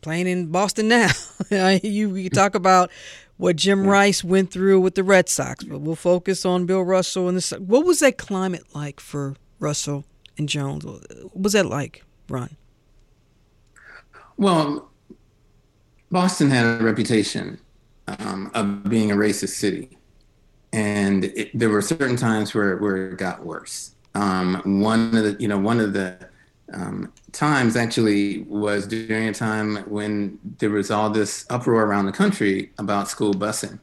playing 0.00 0.26
in 0.26 0.46
Boston 0.50 0.88
now. 0.88 1.10
you, 1.82 2.16
you 2.16 2.30
talk 2.30 2.54
about 2.54 2.90
what 3.36 3.56
Jim 3.56 3.86
Rice 3.86 4.24
went 4.24 4.50
through 4.50 4.80
with 4.80 4.94
the 4.94 5.04
Red 5.04 5.28
Sox, 5.28 5.64
but 5.64 5.80
we'll 5.80 5.96
focus 5.96 6.44
on 6.44 6.66
Bill 6.66 6.82
Russell 6.82 7.28
and 7.28 7.38
the. 7.38 7.60
What 7.60 7.84
was 7.84 8.00
that 8.00 8.18
climate 8.18 8.64
like 8.74 8.98
for 8.98 9.36
Russell 9.60 10.04
and 10.36 10.48
Jones. 10.48 10.84
What 10.84 11.36
was 11.36 11.52
that 11.52 11.66
like, 11.66 12.04
Ron? 12.28 12.56
Well, 14.40 14.88
Boston 16.10 16.48
had 16.48 16.80
a 16.80 16.82
reputation 16.82 17.60
um, 18.08 18.50
of 18.54 18.84
being 18.84 19.12
a 19.12 19.14
racist 19.14 19.50
city, 19.50 19.98
and 20.72 21.26
it, 21.26 21.50
there 21.52 21.68
were 21.68 21.82
certain 21.82 22.16
times 22.16 22.54
where 22.54 22.78
where 22.78 23.10
it 23.10 23.18
got 23.18 23.44
worse. 23.44 23.94
Um, 24.14 24.80
one 24.80 25.14
of 25.14 25.24
the 25.24 25.36
you 25.38 25.46
know 25.46 25.58
one 25.58 25.78
of 25.78 25.92
the 25.92 26.16
um, 26.72 27.12
times 27.32 27.76
actually 27.76 28.44
was 28.44 28.86
during 28.86 29.28
a 29.28 29.34
time 29.34 29.76
when 29.90 30.38
there 30.58 30.70
was 30.70 30.90
all 30.90 31.10
this 31.10 31.44
uproar 31.50 31.84
around 31.84 32.06
the 32.06 32.12
country 32.12 32.72
about 32.78 33.08
school 33.08 33.34
busing, 33.34 33.78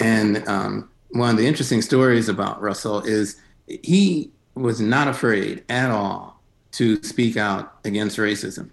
and 0.00 0.48
um, 0.48 0.88
one 1.10 1.28
of 1.28 1.36
the 1.36 1.46
interesting 1.46 1.82
stories 1.82 2.30
about 2.30 2.62
Russell 2.62 3.02
is 3.02 3.38
he 3.66 4.30
was 4.54 4.80
not 4.80 5.08
afraid 5.08 5.62
at 5.68 5.90
all 5.90 6.40
to 6.72 7.02
speak 7.02 7.36
out 7.36 7.80
against 7.84 8.16
racism. 8.16 8.70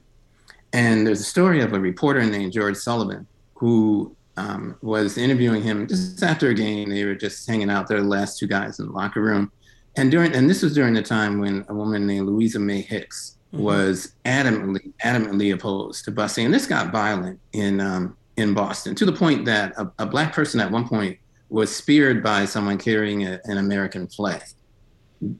And 0.73 1.05
there's 1.05 1.19
a 1.19 1.25
story 1.25 1.61
of 1.61 1.73
a 1.73 1.79
reporter 1.79 2.23
named 2.23 2.53
George 2.53 2.77
Sullivan 2.77 3.27
who 3.53 4.15
um, 4.37 4.77
was 4.81 5.17
interviewing 5.17 5.61
him 5.61 5.87
just 5.87 6.23
after 6.23 6.49
a 6.49 6.53
game. 6.53 6.89
They 6.89 7.05
were 7.05 7.15
just 7.15 7.47
hanging 7.47 7.69
out 7.69 7.87
there, 7.87 8.01
the 8.01 8.07
last 8.07 8.39
two 8.39 8.47
guys 8.47 8.79
in 8.79 8.87
the 8.87 8.91
locker 8.91 9.21
room. 9.21 9.51
And 9.97 10.09
during 10.09 10.33
and 10.33 10.49
this 10.49 10.61
was 10.61 10.73
during 10.73 10.93
the 10.93 11.03
time 11.03 11.39
when 11.39 11.65
a 11.67 11.73
woman 11.73 12.07
named 12.07 12.27
Louisa 12.27 12.59
May 12.59 12.81
Hicks 12.81 13.37
mm-hmm. 13.53 13.63
was 13.63 14.13
adamantly 14.23 14.93
adamantly 15.03 15.53
opposed 15.53 16.05
to 16.05 16.11
busing. 16.13 16.45
And 16.45 16.53
this 16.53 16.65
got 16.65 16.93
violent 16.93 17.39
in 17.51 17.81
um, 17.81 18.15
in 18.37 18.53
Boston 18.53 18.95
to 18.95 19.05
the 19.05 19.11
point 19.11 19.43
that 19.45 19.73
a, 19.77 19.91
a, 19.99 20.05
black 20.05 20.33
person 20.33 20.61
at 20.61 20.71
one 20.71 20.87
point 20.87 21.19
was 21.49 21.75
speared 21.75 22.23
by 22.23 22.45
someone 22.45 22.77
carrying 22.77 23.27
a, 23.27 23.41
an 23.43 23.57
American 23.57 24.07
flag 24.07 24.41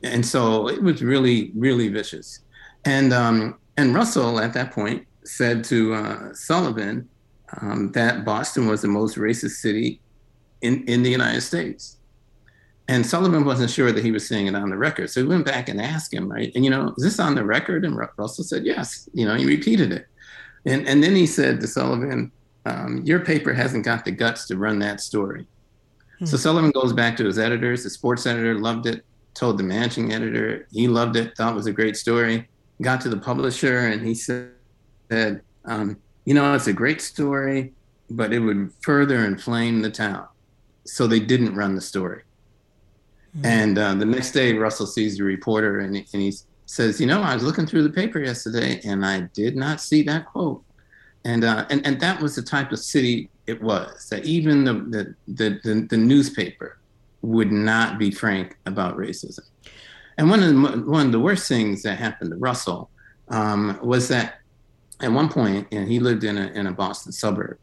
and 0.03 0.25
so 0.25 0.67
it 0.67 0.82
was 0.82 1.01
really 1.01 1.51
really 1.55 1.88
vicious 1.88 2.39
and 2.86 3.13
um, 3.13 3.57
and 3.77 3.95
russell 3.95 4.39
at 4.39 4.53
that 4.53 4.71
point 4.71 5.05
said 5.24 5.63
to 5.63 5.93
uh, 5.93 6.34
sullivan 6.34 7.07
um, 7.61 7.91
that 7.91 8.26
boston 8.26 8.67
was 8.67 8.82
the 8.82 8.88
most 8.88 9.17
racist 9.17 9.57
city 9.61 9.99
in, 10.61 10.84
in 10.88 11.03
the 11.03 11.09
united 11.09 11.41
states 11.41 11.97
and 12.88 13.05
sullivan 13.05 13.45
wasn't 13.45 13.69
sure 13.69 13.91
that 13.91 14.03
he 14.03 14.11
was 14.11 14.28
saying 14.28 14.47
it 14.47 14.55
on 14.55 14.69
the 14.69 14.78
record 14.78 15.09
so 15.09 15.22
he 15.22 15.28
went 15.28 15.45
back 15.45 15.69
and 15.69 15.82
asked 15.82 16.13
him 16.13 16.32
right 16.32 16.51
and 16.55 16.63
you 16.63 16.72
know 16.72 16.93
is 16.97 17.03
this 17.03 17.19
on 17.19 17.36
the 17.36 17.43
record 17.43 17.86
and 17.86 17.97
russell 18.17 18.43
said 18.43 18.65
yes 18.65 19.09
you 19.13 19.26
know 19.26 19.36
he 19.36 19.45
repeated 19.45 19.91
it 19.91 20.07
And, 20.65 20.88
and 20.88 21.03
then 21.03 21.15
he 21.15 21.26
said 21.26 21.59
to 21.61 21.67
Sullivan, 21.67 22.32
um, 22.65 23.01
Your 23.03 23.19
paper 23.19 23.53
hasn't 23.53 23.86
got 23.86 24.05
the 24.05 24.11
guts 24.11 24.45
to 24.47 24.57
run 24.57 24.80
that 24.80 25.01
story. 25.01 25.47
Hmm. 26.19 26.26
So 26.26 26.38
Sullivan 26.38 26.72
goes 26.72 26.93
back 26.93 27.17
to 27.17 27.26
his 27.26 27.39
editors. 27.39 27.84
The 27.84 27.89
sports 27.89 28.26
editor 28.26 28.55
loved 28.55 28.86
it, 28.86 29.03
told 29.34 29.57
the 29.57 29.63
managing 29.63 30.13
editor 30.13 30.67
he 30.72 30.88
loved 30.88 31.15
it, 31.15 31.36
thought 31.36 31.53
it 31.53 31.55
was 31.55 31.67
a 31.67 31.72
great 31.72 31.97
story. 31.97 32.47
Got 32.82 33.01
to 33.01 33.09
the 33.09 33.17
publisher 33.17 33.88
and 33.88 34.05
he 34.05 34.13
said, 34.13 34.51
um, 35.66 35.97
You 36.26 36.34
know, 36.34 36.53
it's 36.53 36.68
a 36.68 36.74
great 36.74 37.01
story, 37.01 37.74
but 38.09 38.34
it 38.34 38.39
would 38.39 38.72
further 38.82 39.26
inflame 39.26 39.82
the 39.82 39.91
town. 39.91 40.28
So 40.86 41.07
they 41.07 41.20
didn't 41.20 41.55
run 41.55 41.76
the 41.76 41.82
story. 41.82 42.24
Mm-hmm. 43.36 43.45
And 43.45 43.78
uh, 43.78 43.93
the 43.95 44.05
next 44.05 44.32
day, 44.32 44.53
Russell 44.53 44.88
sees 44.88 45.18
the 45.18 45.24
reporter 45.24 45.80
and, 45.80 45.95
and 45.95 46.22
he 46.22 46.34
says, 46.66 46.99
"You 46.99 47.07
know, 47.07 47.22
I 47.22 47.34
was 47.34 47.43
looking 47.43 47.66
through 47.66 47.84
the 47.84 47.89
paper 47.89 48.20
yesterday 48.20 48.82
and 48.84 49.05
I 49.05 49.22
did 49.34 49.55
not 49.55 49.80
see 49.80 50.03
that 50.03 50.26
quote." 50.26 50.64
And 51.24 51.43
uh, 51.43 51.66
and 51.70 51.86
and 51.86 51.99
that 52.01 52.20
was 52.22 52.36
the 52.36 52.41
type 52.41 52.72
of 52.72 52.80
city 52.80 53.30
it 53.47 53.62
was. 53.62 54.09
That 54.09 54.26
even 54.26 54.64
the 54.64 54.74
the 54.74 55.16
the, 55.28 55.59
the, 55.64 55.88
the 55.89 55.97
newspaper 55.97 56.80
would 57.22 57.51
not 57.51 57.99
be 57.99 58.12
frank 58.12 58.57
about 58.66 58.97
racism. 58.97 59.45
And 60.18 60.30
one 60.30 60.43
of 60.43 60.49
the, 60.49 60.91
one 60.91 61.05
of 61.05 61.12
the 61.12 61.20
worst 61.20 61.47
things 61.47 61.84
that 61.84 61.97
happened 61.97 62.32
to 62.32 62.38
Russell 62.38 62.89
um, 63.30 63.80
was 63.82 64.07
that 64.09 64.40
at 65.02 65.12
one 65.12 65.30
point, 65.30 65.68
and 65.72 65.88
he 65.88 65.99
lived 65.99 66.24
in 66.24 66.38
a 66.38 66.47
in 66.47 66.68
a 66.68 66.72
Boston 66.72 67.12
suburb, 67.12 67.58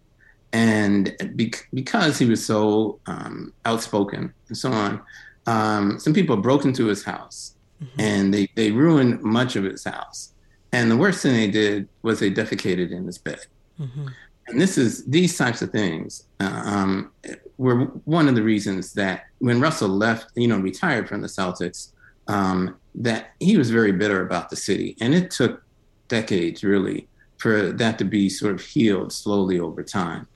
and 0.52 1.14
be- 1.36 1.52
because 1.72 2.18
he 2.18 2.26
was 2.26 2.44
so 2.44 3.00
um, 3.06 3.52
outspoken 3.64 4.32
and 4.48 4.56
so 4.56 4.72
on, 4.72 5.00
um, 5.46 5.98
some 5.98 6.14
people 6.14 6.36
broke 6.36 6.64
into 6.64 6.86
his 6.86 7.02
house 7.02 7.54
mm-hmm. 7.82 8.00
and 8.00 8.34
they, 8.34 8.48
they 8.54 8.70
ruined 8.70 9.22
much 9.22 9.56
of 9.56 9.64
his 9.64 9.84
house. 9.84 10.32
And 10.72 10.90
the 10.90 10.96
worst 10.96 11.22
thing 11.22 11.34
they 11.34 11.50
did 11.50 11.88
was 12.02 12.20
they 12.20 12.30
defecated 12.30 12.92
in 12.92 13.06
his 13.06 13.18
bed. 13.18 13.40
Mm-hmm. 13.80 14.08
And 14.48 14.60
this 14.60 14.78
is 14.78 15.04
these 15.04 15.36
types 15.36 15.62
of 15.62 15.70
things 15.70 16.24
uh, 16.40 16.62
um, 16.64 17.10
were 17.58 17.84
one 18.04 18.28
of 18.28 18.34
the 18.34 18.42
reasons 18.42 18.92
that 18.94 19.26
when 19.38 19.60
Russell 19.60 19.88
left, 19.88 20.30
you 20.34 20.48
know, 20.48 20.58
retired 20.58 21.08
from 21.08 21.20
the 21.20 21.28
Celtics, 21.28 21.92
um, 22.28 22.76
that 22.94 23.32
he 23.40 23.56
was 23.56 23.70
very 23.70 23.92
bitter 23.92 24.22
about 24.22 24.50
the 24.50 24.56
city. 24.56 24.96
And 25.00 25.14
it 25.14 25.30
took 25.30 25.62
decades 26.08 26.64
really 26.64 27.08
for 27.38 27.72
that 27.72 27.98
to 27.98 28.04
be 28.04 28.28
sort 28.28 28.54
of 28.54 28.60
healed 28.60 29.12
slowly 29.12 29.58
over 29.58 29.82
time. 29.82 30.26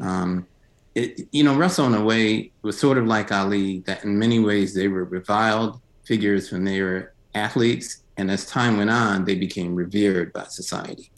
Um, 0.00 0.46
it, 0.94 1.26
you 1.32 1.42
know, 1.42 1.56
Russell 1.56 1.86
in 1.86 1.94
a 1.94 2.04
way 2.04 2.52
was 2.62 2.78
sort 2.78 2.98
of 2.98 3.06
like 3.06 3.32
Ali, 3.32 3.80
that 3.80 4.04
in 4.04 4.18
many 4.18 4.38
ways 4.38 4.74
they 4.74 4.88
were 4.88 5.04
reviled 5.04 5.80
figures 6.04 6.52
when 6.52 6.64
they 6.64 6.80
were 6.80 7.12
athletes, 7.34 8.02
and 8.16 8.30
as 8.30 8.46
time 8.46 8.76
went 8.76 8.90
on, 8.90 9.24
they 9.24 9.34
became 9.34 9.74
revered 9.74 10.32
by 10.32 10.44
society. 10.44 11.10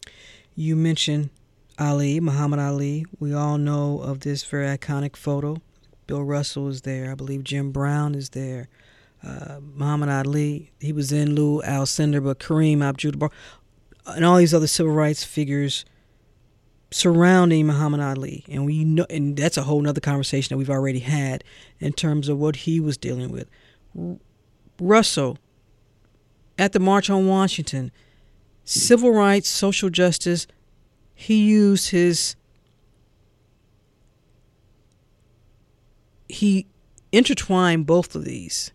You 0.55 0.75
mentioned 0.75 1.29
Ali, 1.77 2.19
Muhammad 2.19 2.59
Ali. 2.59 3.05
We 3.19 3.33
all 3.33 3.59
know 3.59 3.99
of 3.99 4.21
this 4.21 4.43
very 4.43 4.65
iconic 4.75 5.15
photo. 5.15 5.57
Bill 6.07 6.23
Russell 6.23 6.69
is 6.69 6.81
there. 6.81 7.11
I 7.11 7.15
believe 7.15 7.43
Jim 7.43 7.71
Brown 7.71 8.15
is 8.15 8.29
there. 8.29 8.69
Uh, 9.23 9.59
Muhammad 9.75 10.09
Ali, 10.09 10.71
he 10.79 10.93
was 10.93 11.11
in 11.11 11.35
Lou 11.35 11.61
Alcindor, 11.63 12.23
but 12.23 12.39
Kareem 12.39 12.81
Abdul-Jabbar, 12.81 13.31
and 14.07 14.25
all 14.25 14.37
these 14.37 14.53
other 14.53 14.67
civil 14.67 14.93
rights 14.93 15.23
figures 15.23 15.85
surrounding 16.91 17.67
Muhammad 17.67 17.99
Ali, 17.99 18.45
and 18.49 18.65
we 18.65 18.85
know, 18.85 19.05
and 19.09 19.35
that's 19.35 19.57
a 19.57 19.63
whole 19.63 19.81
nother 19.81 20.01
conversation 20.01 20.53
that 20.53 20.57
we've 20.57 20.69
already 20.69 20.99
had 20.99 21.43
in 21.79 21.93
terms 21.93 22.29
of 22.29 22.37
what 22.37 22.57
he 22.57 22.79
was 22.79 22.97
dealing 22.97 23.29
with. 23.29 23.49
Russell, 24.79 25.37
at 26.57 26.73
the 26.73 26.79
March 26.79 27.09
on 27.09 27.27
Washington, 27.27 27.91
civil 28.63 29.11
rights, 29.11 29.49
social 29.49 29.89
justice, 29.89 30.47
he 31.13 31.45
used 31.45 31.89
his 31.89 32.35
he 36.29 36.67
intertwined 37.11 37.85
both 37.85 38.15
of 38.15 38.25
these. 38.25 38.71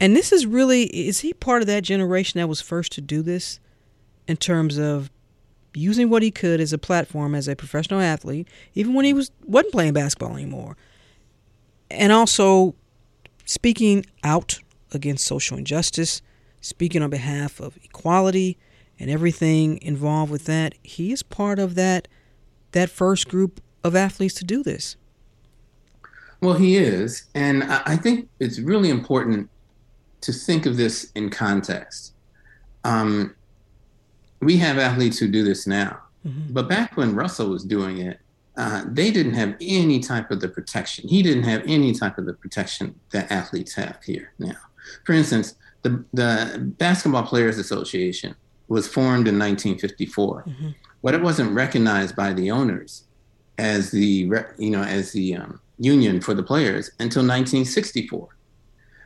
And 0.00 0.14
this 0.14 0.32
is 0.32 0.46
really 0.46 0.84
is 0.84 1.20
he 1.20 1.32
part 1.32 1.62
of 1.62 1.66
that 1.68 1.82
generation 1.82 2.38
that 2.38 2.48
was 2.48 2.60
first 2.60 2.92
to 2.92 3.00
do 3.00 3.22
this 3.22 3.58
in 4.28 4.36
terms 4.36 4.78
of 4.78 5.10
using 5.74 6.08
what 6.10 6.22
he 6.22 6.30
could 6.30 6.60
as 6.60 6.72
a 6.72 6.78
platform 6.78 7.34
as 7.34 7.48
a 7.48 7.56
professional 7.56 8.00
athlete, 8.00 8.46
even 8.74 8.94
when 8.94 9.04
he 9.04 9.12
was 9.12 9.32
wasn't 9.44 9.72
playing 9.72 9.94
basketball 9.94 10.34
anymore, 10.34 10.76
and 11.90 12.12
also 12.12 12.74
speaking 13.44 14.04
out 14.22 14.60
against 14.92 15.24
social 15.24 15.56
injustice, 15.56 16.22
speaking 16.60 17.02
on 17.02 17.10
behalf 17.10 17.58
of 17.58 17.76
equality 17.82 18.58
and 19.00 19.10
everything 19.10 19.80
involved 19.82 20.30
with 20.30 20.44
that. 20.44 20.74
He 20.82 21.12
is 21.12 21.22
part 21.22 21.58
of 21.58 21.74
that 21.74 22.06
that 22.72 22.90
first 22.90 23.28
group 23.28 23.60
of 23.82 23.96
athletes 23.96 24.34
to 24.34 24.44
do 24.44 24.62
this. 24.62 24.96
Well, 26.40 26.54
he 26.54 26.76
is, 26.76 27.24
and 27.34 27.64
I 27.64 27.96
think 27.96 28.28
it's 28.38 28.60
really 28.60 28.90
important 28.90 29.50
to 30.20 30.32
think 30.32 30.66
of 30.66 30.76
this 30.76 31.10
in 31.14 31.30
context. 31.30 32.12
Um, 32.84 33.34
we 34.40 34.56
have 34.58 34.78
athletes 34.78 35.18
who 35.18 35.28
do 35.28 35.44
this 35.44 35.66
now, 35.66 36.00
mm-hmm. 36.26 36.52
but 36.52 36.68
back 36.68 36.96
when 36.96 37.14
Russell 37.14 37.50
was 37.50 37.64
doing 37.64 37.98
it, 37.98 38.20
uh, 38.56 38.84
they 38.86 39.10
didn't 39.10 39.34
have 39.34 39.54
any 39.60 40.00
type 40.00 40.30
of 40.30 40.40
the 40.40 40.48
protection. 40.48 41.08
He 41.08 41.22
didn't 41.22 41.44
have 41.44 41.62
any 41.66 41.92
type 41.92 42.18
of 42.18 42.26
the 42.26 42.32
protection 42.32 42.98
that 43.12 43.30
athletes 43.30 43.74
have 43.74 43.98
here 44.04 44.32
now. 44.38 44.56
For 45.04 45.12
instance, 45.12 45.54
the, 45.82 46.04
the 46.12 46.74
Basketball 46.78 47.22
Players 47.22 47.58
Association 47.58 48.34
was 48.66 48.88
formed 48.88 49.28
in 49.28 49.38
1954, 49.38 50.42
mm-hmm. 50.42 50.68
but 51.02 51.14
it 51.14 51.22
wasn't 51.22 51.52
recognized 51.52 52.16
by 52.16 52.32
the 52.32 52.50
owners 52.50 53.04
as 53.58 53.90
the 53.90 54.30
you 54.56 54.70
know 54.70 54.82
as 54.82 55.12
the 55.12 55.34
um, 55.34 55.60
union 55.78 56.20
for 56.20 56.34
the 56.34 56.42
players 56.42 56.88
until 57.00 57.22
1964. 57.22 58.28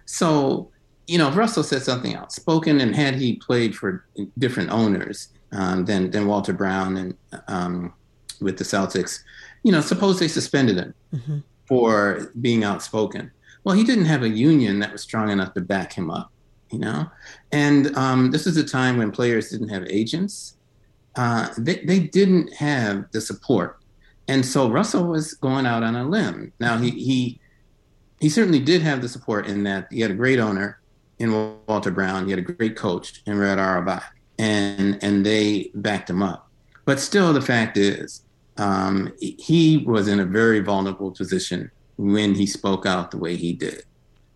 So 0.05 0.72
you 1.07 1.19
know, 1.19 1.29
if 1.29 1.37
Russell 1.37 1.63
said 1.63 1.83
something 1.83 2.15
outspoken, 2.15 2.81
and 2.81 2.95
had 2.95 3.15
he 3.15 3.37
played 3.37 3.75
for 3.75 4.05
different 4.39 4.71
owners 4.71 5.29
um, 5.53 5.85
than 5.85 6.11
than 6.11 6.27
Walter 6.27 6.53
Brown 6.53 6.97
and 6.97 7.17
um, 7.49 7.93
with 8.41 8.59
the 8.59 8.65
Celtics, 8.65 9.21
you 9.63 9.73
know, 9.73 9.81
suppose 9.81 10.19
they 10.19 10.29
suspended 10.29 10.77
him 10.77 10.95
mm-hmm. 11.15 11.39
for 11.67 12.33
being 12.41 12.65
outspoken. 12.65 13.31
Well, 13.65 13.77
he 13.77 13.85
didn't 13.85 14.07
have 14.07 14.23
a 14.23 14.29
union 14.29 14.81
that 14.81 14.93
was 14.93 15.03
strong 15.03 15.31
enough 15.31 15.55
to 15.55 15.61
back 15.61 15.93
him 15.93 16.11
up, 16.11 16.33
you 16.71 16.79
know. 16.79 17.11
And 17.53 17.97
um, 17.97 18.31
this 18.31 18.47
is 18.47 18.57
a 18.57 18.65
time 18.65 18.97
when 18.97 19.13
players 19.13 19.51
didn't 19.51 19.69
have 19.69 19.87
agents. 19.89 20.57
Uh, 21.15 21.49
they, 21.59 21.77
they 21.85 22.01
didn't 22.01 22.53
have 22.55 23.11
the 23.13 23.21
support, 23.21 23.79
and 24.29 24.47
so 24.47 24.71
Russell 24.71 25.05
was 25.05 25.35
going 25.35 25.67
out 25.67 25.83
on 25.83 25.95
a 25.95 26.09
limb. 26.09 26.53
Now 26.59 26.79
he 26.79 26.91
he 26.91 27.41
he 28.21 28.29
certainly 28.29 28.61
did 28.61 28.83
have 28.83 29.03
the 29.03 29.09
support 29.09 29.47
in 29.47 29.65
that 29.65 29.89
he 29.91 30.01
had 30.01 30.13
a 30.13 30.15
great 30.15 30.39
owner 30.39 30.79
in 31.23 31.57
Walter 31.67 31.91
Brown. 31.91 32.25
He 32.25 32.31
had 32.31 32.41
a 32.41 32.43
great 32.43 32.77
coach 32.77 33.23
in 33.27 33.39
Red 33.39 33.59
Auerbach, 33.59 34.03
and 34.39 34.99
and 35.03 35.25
they 35.25 35.71
backed 35.75 36.11
him 36.11 36.23
up. 36.23 36.51
But 36.85 36.99
still, 36.99 37.33
the 37.33 37.41
fact 37.41 37.77
is, 37.77 38.25
um, 38.57 39.13
he 39.19 39.79
was 39.79 40.09
in 40.09 40.19
a 40.21 40.25
very 40.25 40.61
vulnerable 40.61 41.13
position 41.13 41.71
when 41.97 42.35
he 42.35 42.47
spoke 42.47 42.87
out 42.87 43.13
the 43.13 43.19
way 43.19 43.37
he 43.37 43.53
did. 43.53 43.85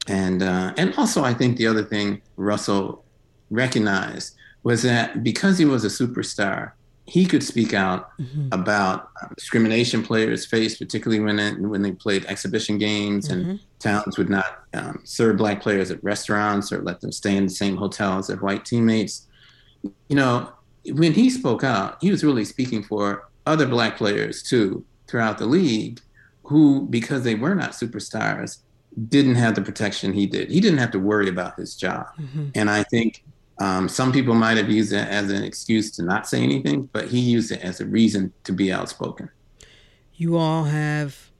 And 0.06 0.42
uh, 0.42 0.72
and 0.76 0.94
also, 0.96 1.24
I 1.24 1.34
think 1.34 1.56
the 1.56 1.66
other 1.66 1.82
thing 1.82 2.22
Russell 2.36 3.04
recognized 3.50 4.36
was 4.62 4.82
that 4.82 5.24
because 5.24 5.58
he 5.58 5.64
was 5.64 5.84
a 5.84 5.88
superstar, 5.88 6.72
he 7.06 7.24
could 7.24 7.42
speak 7.42 7.72
out 7.72 8.10
mm-hmm. 8.18 8.48
about 8.52 9.10
um, 9.22 9.32
discrimination 9.36 10.02
players 10.02 10.44
faced, 10.44 10.78
particularly 10.78 11.22
when 11.22 11.38
it, 11.38 11.58
when 11.60 11.82
they 11.82 11.92
played 11.92 12.24
exhibition 12.26 12.78
games 12.78 13.28
mm-hmm. 13.28 13.50
and 13.50 13.60
towns 13.78 14.18
would 14.18 14.28
not 14.28 14.64
um, 14.74 15.00
serve 15.04 15.36
black 15.36 15.62
players 15.62 15.90
at 15.90 16.02
restaurants 16.02 16.72
or 16.72 16.82
let 16.82 17.00
them 17.00 17.12
stay 17.12 17.36
in 17.36 17.44
the 17.44 17.50
same 17.50 17.76
hotels 17.76 18.28
as 18.28 18.40
white 18.40 18.64
teammates. 18.64 19.28
You 20.08 20.16
know, 20.16 20.52
when 20.92 21.12
he 21.12 21.30
spoke 21.30 21.62
out, 21.62 21.98
he 22.00 22.10
was 22.10 22.24
really 22.24 22.44
speaking 22.44 22.82
for 22.82 23.28
other 23.46 23.66
black 23.66 23.96
players 23.96 24.42
too 24.42 24.84
throughout 25.06 25.38
the 25.38 25.46
league, 25.46 26.00
who 26.42 26.86
because 26.90 27.22
they 27.22 27.36
were 27.36 27.54
not 27.54 27.70
superstars 27.70 28.58
didn't 29.08 29.34
have 29.36 29.54
the 29.54 29.62
protection 29.62 30.12
he 30.12 30.26
did. 30.26 30.50
He 30.50 30.60
didn't 30.60 30.78
have 30.78 30.90
to 30.92 30.98
worry 30.98 31.28
about 31.28 31.56
his 31.56 31.76
job, 31.76 32.06
mm-hmm. 32.18 32.48
and 32.56 32.68
I 32.68 32.82
think 32.82 33.22
um, 33.58 33.88
some 33.88 34.12
people 34.12 34.34
might 34.34 34.56
have 34.56 34.70
used 34.70 34.92
it 34.92 35.08
as 35.08 35.30
an 35.30 35.42
excuse 35.42 35.90
to 35.92 36.02
not 36.02 36.28
say 36.28 36.42
anything, 36.42 36.88
but 36.92 37.08
he 37.08 37.18
used 37.20 37.50
it 37.50 37.60
as 37.62 37.80
a 37.80 37.86
reason 37.86 38.32
to 38.44 38.52
be 38.52 38.72
outspoken. 38.72 39.30
You 40.14 40.36
all 40.36 40.64
have 40.64 41.30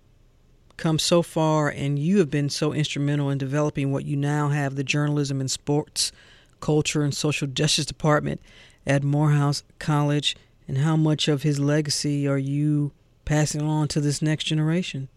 come 0.77 0.99
so 0.99 1.23
far, 1.23 1.69
and 1.69 1.99
you 1.99 2.19
have 2.19 2.31
been 2.31 2.49
so 2.49 2.73
instrumental 2.73 3.31
in 3.31 3.39
developing 3.39 3.93
what 3.93 4.05
you 4.05 4.17
now 4.17 4.49
have 4.49 4.77
the 4.77 4.85
journalism 4.85 5.41
and 5.41 5.51
sports, 5.51 6.13
culture, 6.61 7.03
and 7.03 7.15
social 7.15 7.47
justice 7.47 7.87
department 7.87 8.41
at 8.87 9.03
Morehouse 9.03 9.63
College. 9.79 10.37
And 10.69 10.79
how 10.79 10.97
much 10.97 11.29
of 11.29 11.43
his 11.43 11.61
legacy 11.61 12.27
are 12.27 12.39
you 12.39 12.93
passing 13.25 13.63
on 13.63 13.89
to 13.89 14.01
this 14.01 14.21
next 14.21 14.45
generation? 14.45 15.09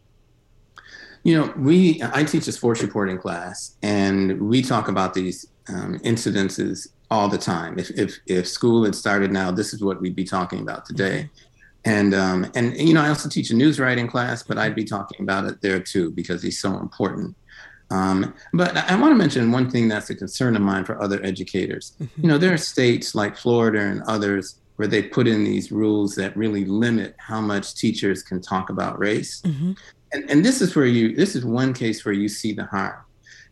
You 1.23 1.37
know, 1.37 1.53
we 1.57 2.01
I 2.13 2.23
teach 2.23 2.47
a 2.47 2.51
sports 2.51 2.81
reporting 2.81 3.17
class, 3.17 3.75
and 3.81 4.39
we 4.41 4.61
talk 4.61 4.87
about 4.87 5.13
these 5.13 5.47
um, 5.67 5.99
incidences 5.99 6.87
all 7.11 7.27
the 7.27 7.37
time. 7.37 7.77
If, 7.77 7.89
if 7.91 8.19
if 8.25 8.47
school 8.47 8.85
had 8.85 8.95
started 8.95 9.31
now, 9.31 9.51
this 9.51 9.73
is 9.73 9.83
what 9.83 10.01
we'd 10.01 10.15
be 10.15 10.23
talking 10.23 10.59
about 10.61 10.85
today. 10.85 11.23
Mm-hmm. 11.23 11.45
And 11.85 12.13
um, 12.13 12.51
and 12.55 12.77
you 12.77 12.93
know, 12.93 13.01
I 13.01 13.09
also 13.09 13.29
teach 13.29 13.51
a 13.51 13.55
news 13.55 13.79
writing 13.79 14.07
class, 14.07 14.43
but 14.43 14.57
I'd 14.57 14.75
be 14.75 14.83
talking 14.83 15.21
about 15.21 15.45
it 15.45 15.61
there 15.61 15.79
too 15.79 16.11
because 16.11 16.43
he's 16.43 16.59
so 16.59 16.77
important. 16.77 17.35
Um, 17.91 18.35
but 18.53 18.77
I, 18.77 18.95
I 18.95 18.95
want 18.99 19.11
to 19.11 19.15
mention 19.15 19.51
one 19.51 19.69
thing 19.69 19.87
that's 19.87 20.09
a 20.09 20.15
concern 20.15 20.55
of 20.55 20.61
mine 20.61 20.85
for 20.85 21.01
other 21.01 21.23
educators. 21.23 21.93
Mm-hmm. 21.99 22.21
You 22.21 22.27
know, 22.27 22.37
there 22.37 22.53
are 22.53 22.57
states 22.57 23.15
like 23.15 23.35
Florida 23.35 23.79
and 23.79 24.03
others 24.03 24.59
where 24.75 24.87
they 24.87 25.03
put 25.03 25.27
in 25.27 25.43
these 25.43 25.71
rules 25.71 26.15
that 26.15 26.35
really 26.37 26.65
limit 26.65 27.15
how 27.17 27.41
much 27.41 27.75
teachers 27.75 28.23
can 28.23 28.41
talk 28.41 28.69
about 28.69 28.97
race. 28.99 29.41
Mm-hmm. 29.41 29.73
And, 30.13 30.29
and 30.29 30.43
this 30.45 30.61
is 30.61 30.75
where 30.75 30.85
you, 30.85 31.15
this 31.15 31.35
is 31.35 31.45
one 31.45 31.73
case 31.73 32.03
where 32.05 32.13
you 32.13 32.27
see 32.27 32.53
the 32.53 32.65
harm. 32.65 32.95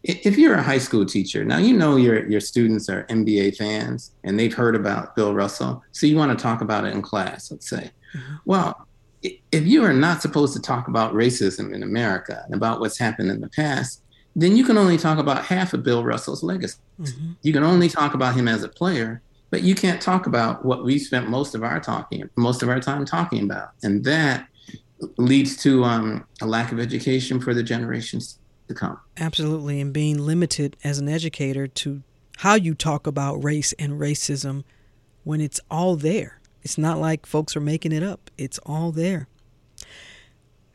If 0.03 0.37
you're 0.37 0.55
a 0.55 0.63
high 0.63 0.77
school 0.77 1.05
teacher, 1.05 1.43
now 1.43 1.57
you 1.57 1.75
know 1.75 1.97
your, 1.97 2.25
your 2.29 2.39
students 2.39 2.87
are 2.87 3.03
NBA 3.05 3.57
fans 3.57 4.11
and 4.23 4.39
they've 4.39 4.53
heard 4.53 4.75
about 4.75 5.15
Bill 5.15 5.33
Russell, 5.33 5.83
so 5.91 6.05
you 6.05 6.15
want 6.15 6.37
to 6.37 6.41
talk 6.41 6.61
about 6.61 6.85
it 6.85 6.93
in 6.93 7.01
class, 7.01 7.51
let's 7.51 7.69
say. 7.69 7.91
Mm-hmm. 8.15 8.35
Well, 8.45 8.87
if 9.21 9.65
you 9.65 9.83
are 9.83 9.93
not 9.93 10.21
supposed 10.21 10.53
to 10.53 10.61
talk 10.61 10.87
about 10.87 11.13
racism 11.13 11.73
in 11.73 11.83
America 11.83 12.43
and 12.45 12.53
about 12.53 12.79
what's 12.79 12.97
happened 12.97 13.31
in 13.31 13.41
the 13.41 13.49
past, 13.49 14.03
then 14.35 14.55
you 14.55 14.63
can 14.63 14.77
only 14.77 14.97
talk 14.97 15.17
about 15.17 15.43
half 15.43 15.73
of 15.73 15.83
Bill 15.83 16.03
Russell's 16.03 16.43
legacy. 16.43 16.77
Mm-hmm. 17.01 17.31
You 17.41 17.51
can 17.51 17.63
only 17.63 17.89
talk 17.89 18.13
about 18.13 18.35
him 18.35 18.47
as 18.47 18.63
a 18.63 18.69
player, 18.69 19.21
but 19.49 19.63
you 19.63 19.75
can't 19.75 20.01
talk 20.01 20.27
about 20.27 20.63
what 20.63 20.83
we 20.83 20.99
spent 20.99 21.29
most 21.29 21.55
of 21.55 21.63
our 21.63 21.79
talking 21.79 22.29
most 22.35 22.61
of 22.61 22.69
our 22.69 22.79
time 22.79 23.05
talking 23.05 23.43
about 23.43 23.71
and 23.83 24.03
that 24.03 24.47
leads 25.17 25.57
to 25.57 25.83
um, 25.83 26.25
a 26.41 26.45
lack 26.45 26.71
of 26.71 26.79
education 26.79 27.39
for 27.39 27.53
the 27.53 27.63
generations 27.63 28.39
to 28.67 28.73
come. 28.73 28.99
Absolutely 29.17 29.79
and 29.79 29.93
being 29.93 30.17
limited 30.17 30.75
as 30.83 30.99
an 30.99 31.07
educator 31.07 31.67
to 31.67 32.03
how 32.37 32.55
you 32.55 32.73
talk 32.73 33.07
about 33.07 33.43
race 33.43 33.73
and 33.73 33.93
racism 33.93 34.63
when 35.23 35.41
it's 35.41 35.59
all 35.69 35.95
there. 35.95 36.39
It's 36.63 36.77
not 36.77 36.99
like 36.99 37.25
folks 37.25 37.55
are 37.55 37.61
making 37.61 37.91
it 37.91 38.03
up. 38.03 38.29
It's 38.37 38.59
all 38.65 38.91
there. 38.91 39.27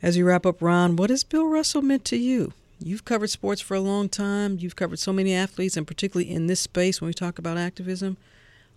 As 0.01 0.17
you 0.17 0.25
wrap 0.25 0.47
up 0.47 0.61
ron 0.61 0.97
what 0.97 1.11
has 1.11 1.25
bill 1.25 1.47
russell 1.47 1.83
meant 1.83 2.05
to 2.07 2.17
you? 2.17 2.53
You've 2.79 3.05
covered 3.05 3.31
sports 3.31 3.61
for 3.61 3.75
a 3.75 3.81
long 3.81 4.09
time. 4.09 4.57
You've 4.59 4.75
covered 4.75 4.99
so 4.99 5.13
many 5.13 5.33
athletes 5.35 5.77
and 5.77 5.87
particularly 5.87 6.33
in 6.33 6.49
this 6.49 6.61
space 6.61 7.01
when 7.01 7.07
we 7.07 7.15
talk 7.15 7.39
about 7.39 7.57
activism. 7.57 8.17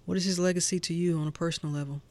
What 0.06 0.18
is 0.18 0.26
his 0.26 0.38
legacy 0.38 0.80
to 0.82 0.94
you 0.94 1.18
on 1.18 1.28
a 1.28 1.32
personal 1.32 1.74
level? 1.74 2.02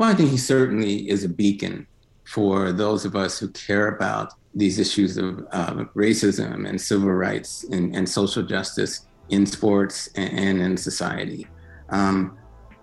Well, 0.00 0.08
I 0.08 0.14
think 0.14 0.30
he 0.30 0.38
certainly 0.38 1.10
is 1.10 1.24
a 1.24 1.28
beacon 1.28 1.86
for 2.24 2.72
those 2.72 3.04
of 3.04 3.14
us 3.14 3.38
who 3.38 3.50
care 3.50 3.88
about 3.88 4.32
these 4.54 4.78
issues 4.78 5.18
of 5.18 5.46
uh, 5.52 5.84
racism 5.94 6.66
and 6.66 6.80
civil 6.80 7.12
rights 7.12 7.64
and, 7.64 7.94
and, 7.94 8.08
social 8.08 8.42
justice 8.42 9.06
in 9.28 9.44
sports 9.44 10.08
and, 10.14 10.38
and 10.38 10.62
in 10.62 10.76
society. 10.78 11.46
Um, 11.90 12.38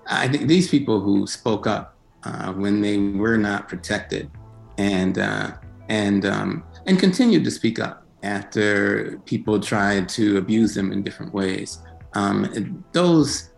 I 0.06 0.28
think 0.28 0.48
these 0.48 0.70
people 0.70 1.00
who 1.00 1.26
spoke 1.26 1.66
up 1.66 1.96
uh, 2.22 2.54
when 2.54 2.82
they 2.82 3.00
were 3.00 3.38
not 3.38 3.68
protected 3.68 4.30
and 4.78 5.18
uh, 5.18 5.54
and 5.90 6.24
um, 6.24 6.64
and 6.86 7.00
continued 7.00 7.44
to 7.46 7.50
speak 7.50 7.80
up 7.80 8.06
after 8.22 9.18
people 9.26 9.60
tried 9.60 10.08
to 10.10 10.38
abuse 10.38 10.76
them 10.76 10.92
in 10.92 11.02
different 11.02 11.34
ways 11.34 11.82
um, 12.14 12.84
those 12.92 13.50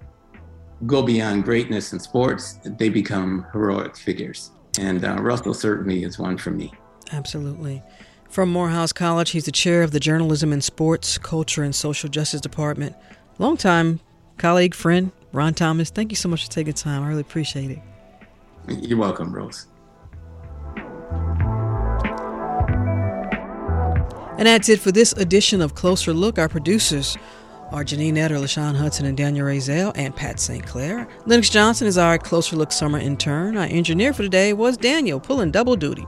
go 0.86 1.02
beyond 1.02 1.44
greatness 1.44 1.94
in 1.94 2.00
sports, 2.00 2.60
they 2.64 2.90
become 2.90 3.46
heroic 3.52 3.96
figures. 3.96 4.52
And 4.80 5.04
uh, 5.04 5.16
Russell 5.16 5.54
certainly 5.54 6.04
is 6.04 6.20
one 6.20 6.38
for 6.38 6.52
me. 6.52 6.74
Absolutely. 7.12 7.84
From 8.30 8.52
Morehouse 8.52 8.94
College, 8.94 9.32
he's 9.32 9.46
the 9.46 9.52
chair 9.52 9.82
of 9.82 9.92
the 9.92 10.00
Journalism 10.00 10.54
and 10.54 10.64
Sports, 10.64 11.18
Culture, 11.18 11.64
and 11.64 11.74
Social 11.74 12.10
Justice 12.10 12.42
Department. 12.42 12.96
Longtime 13.40 14.00
colleague, 14.38 14.76
friend, 14.76 15.12
Ron 15.32 15.54
Thomas, 15.54 15.90
thank 15.90 16.12
you 16.12 16.16
so 16.16 16.30
much 16.30 16.46
for 16.46 16.52
taking 16.52 16.74
time. 16.74 17.04
I 17.04 17.08
really 17.08 17.22
appreciate 17.22 17.72
it. 17.72 17.80
You're 18.68 19.00
welcome, 19.00 19.34
Rose. 19.34 19.68
And 24.38 24.48
that's 24.48 24.70
it 24.70 24.80
for 24.80 24.92
this 24.92 25.12
edition 25.14 25.60
of 25.60 25.76
Closer 25.76 26.14
Look. 26.14 26.40
Our 26.40 26.48
producers 26.48 27.18
are 27.72 27.84
Janine 27.84 28.14
Etter, 28.16 28.40
LaShawn 28.40 28.76
Hudson, 28.76 29.06
and 29.06 29.16
Daniel 29.16 29.46
Razel, 29.48 29.92
and 29.96 30.16
Pat 30.16 30.40
St. 30.40 30.66
Clair. 30.66 31.08
Lennox 31.26 31.50
Johnson 31.50 31.88
is 31.88 31.98
our 31.98 32.18
Closer 32.18 32.56
Look 32.56 32.72
Summer 32.72 32.98
intern. 32.98 33.58
Our 33.58 33.66
engineer 33.66 34.14
for 34.14 34.24
today 34.24 34.54
was 34.54 34.78
Daniel, 34.78 35.20
pulling 35.20 35.52
double 35.52 35.76
duty. 35.76 36.06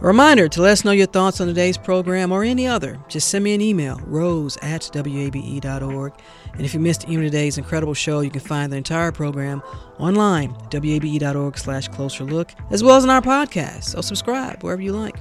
A 0.00 0.06
reminder 0.06 0.48
to 0.48 0.62
let 0.62 0.72
us 0.72 0.84
know 0.84 0.90
your 0.90 1.06
thoughts 1.06 1.40
on 1.40 1.46
today's 1.46 1.76
program 1.76 2.32
or 2.32 2.44
any 2.44 2.66
other. 2.66 2.98
Just 3.08 3.28
send 3.28 3.44
me 3.44 3.54
an 3.54 3.60
email, 3.60 4.00
rose 4.04 4.56
at 4.62 4.90
wabe.org. 4.94 6.12
And 6.54 6.62
if 6.62 6.74
you 6.74 6.80
missed 6.80 7.04
any 7.06 7.16
of 7.16 7.22
today's 7.22 7.58
incredible 7.58 7.94
show, 7.94 8.20
you 8.20 8.30
can 8.30 8.40
find 8.40 8.72
the 8.72 8.76
entire 8.76 9.12
program 9.12 9.62
online, 9.98 10.56
wabe.org 10.72 11.58
slash 11.58 11.88
closer 11.88 12.24
look, 12.24 12.52
as 12.70 12.82
well 12.82 12.96
as 12.96 13.04
in 13.04 13.10
our 13.10 13.22
podcast. 13.22 13.84
So 13.84 14.00
subscribe 14.00 14.62
wherever 14.62 14.82
you 14.82 14.92
like. 14.92 15.16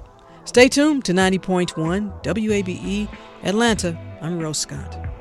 Stay 0.45 0.67
tuned 0.67 1.05
to 1.05 1.13
90.1 1.13 2.23
WABE 2.23 3.07
Atlanta. 3.43 3.97
I'm 4.21 4.39
Rose 4.39 4.57
Scott. 4.57 5.20